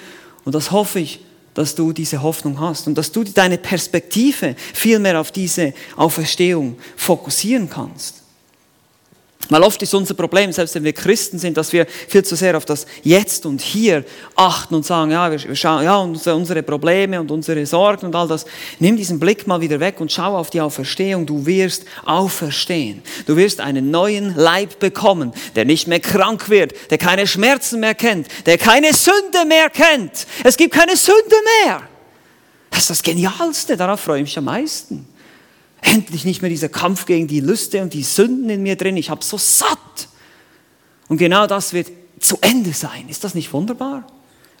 Und 0.44 0.54
das 0.54 0.70
hoffe 0.70 1.00
ich, 1.00 1.20
dass 1.54 1.74
du 1.74 1.92
diese 1.92 2.22
Hoffnung 2.22 2.60
hast 2.60 2.86
und 2.86 2.96
dass 2.96 3.12
du 3.12 3.24
deine 3.24 3.58
Perspektive 3.58 4.56
viel 4.74 4.98
mehr 4.98 5.20
auf 5.20 5.30
diese 5.30 5.72
Auferstehung 5.96 6.76
fokussieren 6.96 7.70
kannst. 7.70 8.23
Weil 9.50 9.62
oft 9.62 9.82
ist 9.82 9.94
unser 9.94 10.14
Problem, 10.14 10.52
selbst 10.52 10.74
wenn 10.74 10.84
wir 10.84 10.92
Christen 10.92 11.38
sind, 11.38 11.56
dass 11.56 11.72
wir 11.72 11.86
viel 12.08 12.24
zu 12.24 12.36
sehr 12.36 12.56
auf 12.56 12.64
das 12.64 12.86
Jetzt 13.02 13.46
und 13.46 13.60
Hier 13.60 14.04
achten 14.34 14.74
und 14.74 14.86
sagen, 14.86 15.10
ja, 15.10 15.30
wir 15.30 15.56
schauen, 15.56 15.84
ja, 15.84 15.98
unsere 15.98 16.62
Probleme 16.62 17.20
und 17.20 17.30
unsere 17.30 17.64
Sorgen 17.66 18.06
und 18.06 18.14
all 18.14 18.28
das. 18.28 18.46
Nimm 18.78 18.96
diesen 18.96 19.20
Blick 19.20 19.46
mal 19.46 19.60
wieder 19.60 19.80
weg 19.80 20.00
und 20.00 20.10
schau 20.10 20.36
auf 20.36 20.50
die 20.50 20.60
Auferstehung. 20.60 21.26
Du 21.26 21.44
wirst 21.46 21.84
auferstehen. 22.04 23.02
Du 23.26 23.36
wirst 23.36 23.60
einen 23.60 23.90
neuen 23.90 24.34
Leib 24.36 24.78
bekommen, 24.78 25.32
der 25.54 25.64
nicht 25.64 25.86
mehr 25.86 26.00
krank 26.00 26.48
wird, 26.48 26.72
der 26.90 26.98
keine 26.98 27.26
Schmerzen 27.26 27.80
mehr 27.80 27.94
kennt, 27.94 28.28
der 28.46 28.58
keine 28.58 28.92
Sünde 28.92 29.44
mehr 29.46 29.70
kennt. 29.70 30.26
Es 30.42 30.56
gibt 30.56 30.74
keine 30.74 30.96
Sünde 30.96 31.36
mehr. 31.64 31.82
Das 32.70 32.80
ist 32.80 32.90
das 32.90 33.02
Genialste, 33.02 33.76
darauf 33.76 34.00
freue 34.00 34.18
ich 34.18 34.24
mich 34.24 34.38
am 34.38 34.46
meisten. 34.46 35.06
Endlich 35.84 36.24
nicht 36.24 36.40
mehr 36.40 36.48
dieser 36.48 36.70
Kampf 36.70 37.04
gegen 37.04 37.26
die 37.26 37.40
Lüste 37.40 37.82
und 37.82 37.92
die 37.92 38.02
Sünden 38.02 38.48
in 38.48 38.62
mir 38.62 38.76
drin. 38.76 38.96
Ich 38.96 39.10
habe 39.10 39.22
so 39.22 39.36
satt. 39.36 40.08
Und 41.08 41.18
genau 41.18 41.46
das 41.46 41.74
wird 41.74 41.92
zu 42.20 42.38
Ende 42.40 42.72
sein. 42.72 43.08
Ist 43.08 43.22
das 43.22 43.34
nicht 43.34 43.52
wunderbar? 43.52 44.06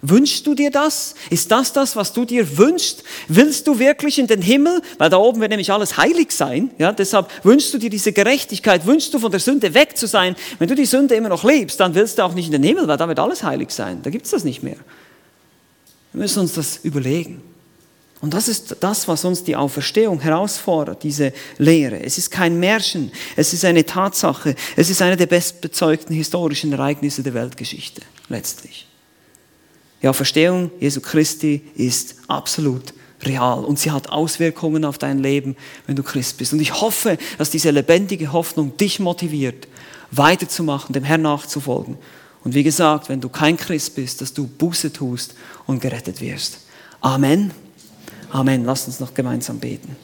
Wünschst 0.02 0.46
du 0.46 0.54
dir 0.54 0.70
das? 0.70 1.14
Ist 1.30 1.50
das 1.50 1.72
das, 1.72 1.96
was 1.96 2.12
du 2.12 2.26
dir 2.26 2.58
wünschst? 2.58 3.04
Willst 3.26 3.66
du 3.66 3.78
wirklich 3.78 4.18
in 4.18 4.26
den 4.26 4.42
Himmel? 4.42 4.82
Weil 4.98 5.08
da 5.08 5.16
oben 5.16 5.40
wird 5.40 5.48
nämlich 5.48 5.72
alles 5.72 5.96
heilig 5.96 6.30
sein. 6.30 6.70
Ja, 6.76 6.92
deshalb 6.92 7.30
wünschst 7.42 7.72
du 7.72 7.78
dir 7.78 7.88
diese 7.88 8.12
Gerechtigkeit, 8.12 8.84
wünschst 8.84 9.14
du 9.14 9.18
von 9.18 9.30
der 9.30 9.40
Sünde 9.40 9.72
weg 9.72 9.96
zu 9.96 10.06
sein. 10.06 10.36
Wenn 10.58 10.68
du 10.68 10.74
die 10.74 10.84
Sünde 10.84 11.14
immer 11.14 11.30
noch 11.30 11.42
liebst, 11.42 11.80
dann 11.80 11.94
willst 11.94 12.18
du 12.18 12.22
auch 12.22 12.34
nicht 12.34 12.46
in 12.46 12.52
den 12.52 12.62
Himmel, 12.62 12.86
weil 12.86 12.98
da 12.98 13.08
wird 13.08 13.18
alles 13.18 13.42
heilig 13.42 13.70
sein. 13.70 14.00
Da 14.02 14.10
gibt 14.10 14.26
es 14.26 14.32
das 14.32 14.44
nicht 14.44 14.62
mehr. 14.62 14.76
Wir 16.12 16.20
müssen 16.20 16.40
uns 16.40 16.52
das 16.52 16.80
überlegen. 16.82 17.40
Und 18.24 18.32
das 18.32 18.48
ist 18.48 18.76
das, 18.80 19.06
was 19.06 19.26
uns 19.26 19.44
die 19.44 19.54
Auferstehung 19.54 20.18
herausfordert, 20.18 21.02
diese 21.02 21.34
Lehre. 21.58 22.02
Es 22.02 22.16
ist 22.16 22.30
kein 22.30 22.58
Märchen, 22.58 23.12
es 23.36 23.52
ist 23.52 23.66
eine 23.66 23.84
Tatsache, 23.84 24.54
es 24.76 24.88
ist 24.88 25.02
eine 25.02 25.18
der 25.18 25.26
bestbezeugten 25.26 26.16
historischen 26.16 26.72
Ereignisse 26.72 27.22
der 27.22 27.34
Weltgeschichte, 27.34 28.00
letztlich. 28.30 28.86
Die 30.00 30.08
Auferstehung 30.08 30.70
Jesu 30.80 31.02
Christi 31.02 31.64
ist 31.74 32.16
absolut 32.26 32.94
real 33.24 33.62
und 33.62 33.78
sie 33.78 33.90
hat 33.90 34.08
Auswirkungen 34.08 34.86
auf 34.86 34.96
dein 34.96 35.18
Leben, 35.18 35.54
wenn 35.86 35.94
du 35.94 36.02
Christ 36.02 36.38
bist. 36.38 36.54
Und 36.54 36.60
ich 36.60 36.80
hoffe, 36.80 37.18
dass 37.36 37.50
diese 37.50 37.72
lebendige 37.72 38.32
Hoffnung 38.32 38.74
dich 38.78 39.00
motiviert, 39.00 39.68
weiterzumachen, 40.12 40.94
dem 40.94 41.04
Herrn 41.04 41.20
nachzufolgen. 41.20 41.98
Und 42.42 42.54
wie 42.54 42.62
gesagt, 42.62 43.10
wenn 43.10 43.20
du 43.20 43.28
kein 43.28 43.58
Christ 43.58 43.96
bist, 43.96 44.22
dass 44.22 44.32
du 44.32 44.46
Buße 44.46 44.94
tust 44.94 45.34
und 45.66 45.82
gerettet 45.82 46.22
wirst. 46.22 46.60
Amen. 47.02 47.52
Amen. 48.34 48.64
Lasst 48.64 48.88
uns 48.88 48.98
noch 48.98 49.14
gemeinsam 49.14 49.60
beten. 49.60 49.96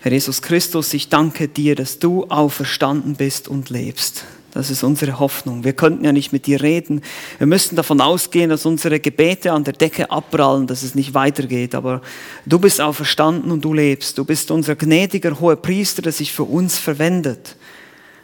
Herr 0.00 0.10
Jesus 0.10 0.40
Christus, 0.40 0.94
ich 0.94 1.10
danke 1.10 1.46
dir, 1.46 1.74
dass 1.74 1.98
du 1.98 2.24
auferstanden 2.24 3.16
bist 3.16 3.48
und 3.48 3.68
lebst. 3.68 4.24
Das 4.52 4.70
ist 4.70 4.82
unsere 4.82 5.18
Hoffnung. 5.18 5.62
Wir 5.64 5.74
könnten 5.74 6.06
ja 6.06 6.12
nicht 6.12 6.32
mit 6.32 6.46
dir 6.46 6.62
reden. 6.62 7.02
Wir 7.36 7.46
müssten 7.46 7.76
davon 7.76 8.00
ausgehen, 8.00 8.48
dass 8.48 8.64
unsere 8.64 8.98
Gebete 8.98 9.52
an 9.52 9.64
der 9.64 9.74
Decke 9.74 10.10
abprallen, 10.10 10.66
dass 10.66 10.82
es 10.82 10.94
nicht 10.94 11.12
weitergeht. 11.12 11.74
Aber 11.74 12.00
du 12.46 12.58
bist 12.58 12.80
auferstanden 12.80 13.50
und 13.50 13.62
du 13.62 13.74
lebst. 13.74 14.16
Du 14.16 14.24
bist 14.24 14.50
unser 14.50 14.74
gnädiger 14.74 15.38
hoher 15.38 15.56
Priester, 15.56 16.00
der 16.00 16.12
sich 16.12 16.32
für 16.32 16.44
uns 16.44 16.78
verwendet, 16.78 17.56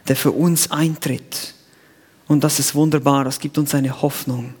der 0.07 0.15
für 0.15 0.31
uns 0.31 0.71
eintritt. 0.71 1.53
Und 2.27 2.43
das 2.43 2.57
ist 2.57 2.73
wunderbar. 2.73 3.23
Das 3.23 3.39
gibt 3.39 3.59
uns 3.59 3.75
eine 3.75 4.01
Hoffnung 4.01 4.55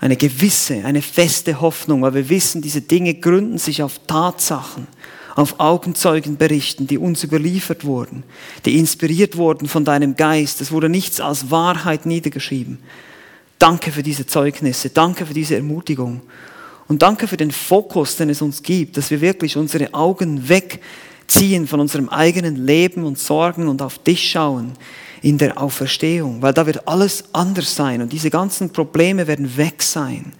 eine 0.00 0.16
gewisse, 0.16 0.84
eine 0.84 1.02
feste 1.02 1.60
Hoffnung, 1.60 2.02
weil 2.02 2.14
wir 2.14 2.28
wissen, 2.28 2.62
diese 2.62 2.80
Dinge 2.80 3.14
gründen 3.14 3.58
sich 3.58 3.82
auf 3.82 4.00
Tatsachen, 4.06 4.86
auf 5.36 5.60
Augenzeugenberichten, 5.60 6.86
die 6.86 6.98
uns 6.98 7.22
überliefert 7.22 7.84
wurden, 7.84 8.24
die 8.64 8.78
inspiriert 8.78 9.36
wurden 9.36 9.68
von 9.68 9.84
deinem 9.84 10.16
Geist. 10.16 10.60
Es 10.60 10.72
wurde 10.72 10.88
nichts 10.88 11.20
als 11.20 11.50
Wahrheit 11.50 12.06
niedergeschrieben. 12.06 12.78
Danke 13.58 13.92
für 13.92 14.02
diese 14.02 14.26
Zeugnisse, 14.26 14.88
danke 14.88 15.26
für 15.26 15.34
diese 15.34 15.56
Ermutigung 15.56 16.22
und 16.88 17.02
danke 17.02 17.28
für 17.28 17.36
den 17.36 17.50
Fokus, 17.50 18.16
den 18.16 18.30
es 18.30 18.40
uns 18.40 18.62
gibt, 18.62 18.96
dass 18.96 19.10
wir 19.10 19.20
wirklich 19.20 19.58
unsere 19.58 19.92
Augen 19.92 20.48
wegziehen 20.48 21.66
von 21.66 21.78
unserem 21.78 22.08
eigenen 22.08 22.56
Leben 22.56 23.04
und 23.04 23.18
Sorgen 23.18 23.68
und 23.68 23.82
auf 23.82 23.98
dich 23.98 24.30
schauen 24.30 24.72
in 25.22 25.38
der 25.38 25.60
Auferstehung, 25.60 26.40
weil 26.42 26.54
da 26.54 26.66
wird 26.66 26.88
alles 26.88 27.24
anders 27.32 27.74
sein 27.74 28.00
und 28.02 28.12
diese 28.12 28.30
ganzen 28.30 28.70
Probleme 28.70 29.26
werden 29.26 29.56
weg 29.56 29.82
sein. 29.82 30.32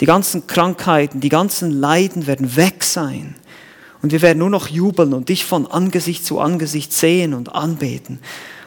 Die 0.00 0.06
ganzen 0.06 0.46
Krankheiten, 0.46 1.20
die 1.20 1.28
ganzen 1.28 1.70
Leiden 1.70 2.26
werden 2.26 2.56
weg 2.56 2.82
sein. 2.82 3.36
Und 4.02 4.10
wir 4.10 4.20
werden 4.20 4.40
nur 4.40 4.50
noch 4.50 4.66
jubeln 4.66 5.14
und 5.14 5.28
dich 5.28 5.44
von 5.44 5.66
Angesicht 5.66 6.26
zu 6.26 6.40
Angesicht 6.40 6.92
sehen 6.92 7.34
und 7.34 7.54
anbeten. 7.54 8.18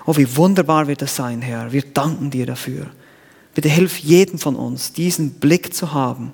Oh, 0.05 0.15
wie 0.15 0.37
wunderbar 0.37 0.87
wird 0.87 1.01
das 1.01 1.15
sein, 1.15 1.41
Herr. 1.41 1.71
Wir 1.73 1.81
danken 1.81 2.29
dir 2.29 2.45
dafür. 2.45 2.87
Bitte 3.53 3.69
hilf 3.69 3.97
jedem 3.97 4.39
von 4.39 4.55
uns, 4.55 4.93
diesen 4.93 5.31
Blick 5.31 5.73
zu 5.73 5.93
haben 5.93 6.31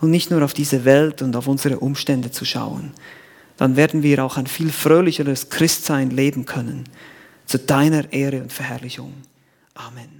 und 0.00 0.10
nicht 0.10 0.30
nur 0.30 0.44
auf 0.44 0.52
diese 0.52 0.84
Welt 0.84 1.22
und 1.22 1.34
auf 1.34 1.46
unsere 1.46 1.78
Umstände 1.78 2.30
zu 2.30 2.44
schauen. 2.44 2.92
Dann 3.56 3.76
werden 3.76 4.02
wir 4.02 4.22
auch 4.22 4.36
ein 4.36 4.46
viel 4.46 4.70
fröhlicheres 4.70 5.48
Christsein 5.48 6.10
leben 6.10 6.44
können 6.44 6.84
zu 7.46 7.58
deiner 7.58 8.12
Ehre 8.12 8.42
und 8.42 8.52
Verherrlichung. 8.52 9.12
Amen. 9.74 10.15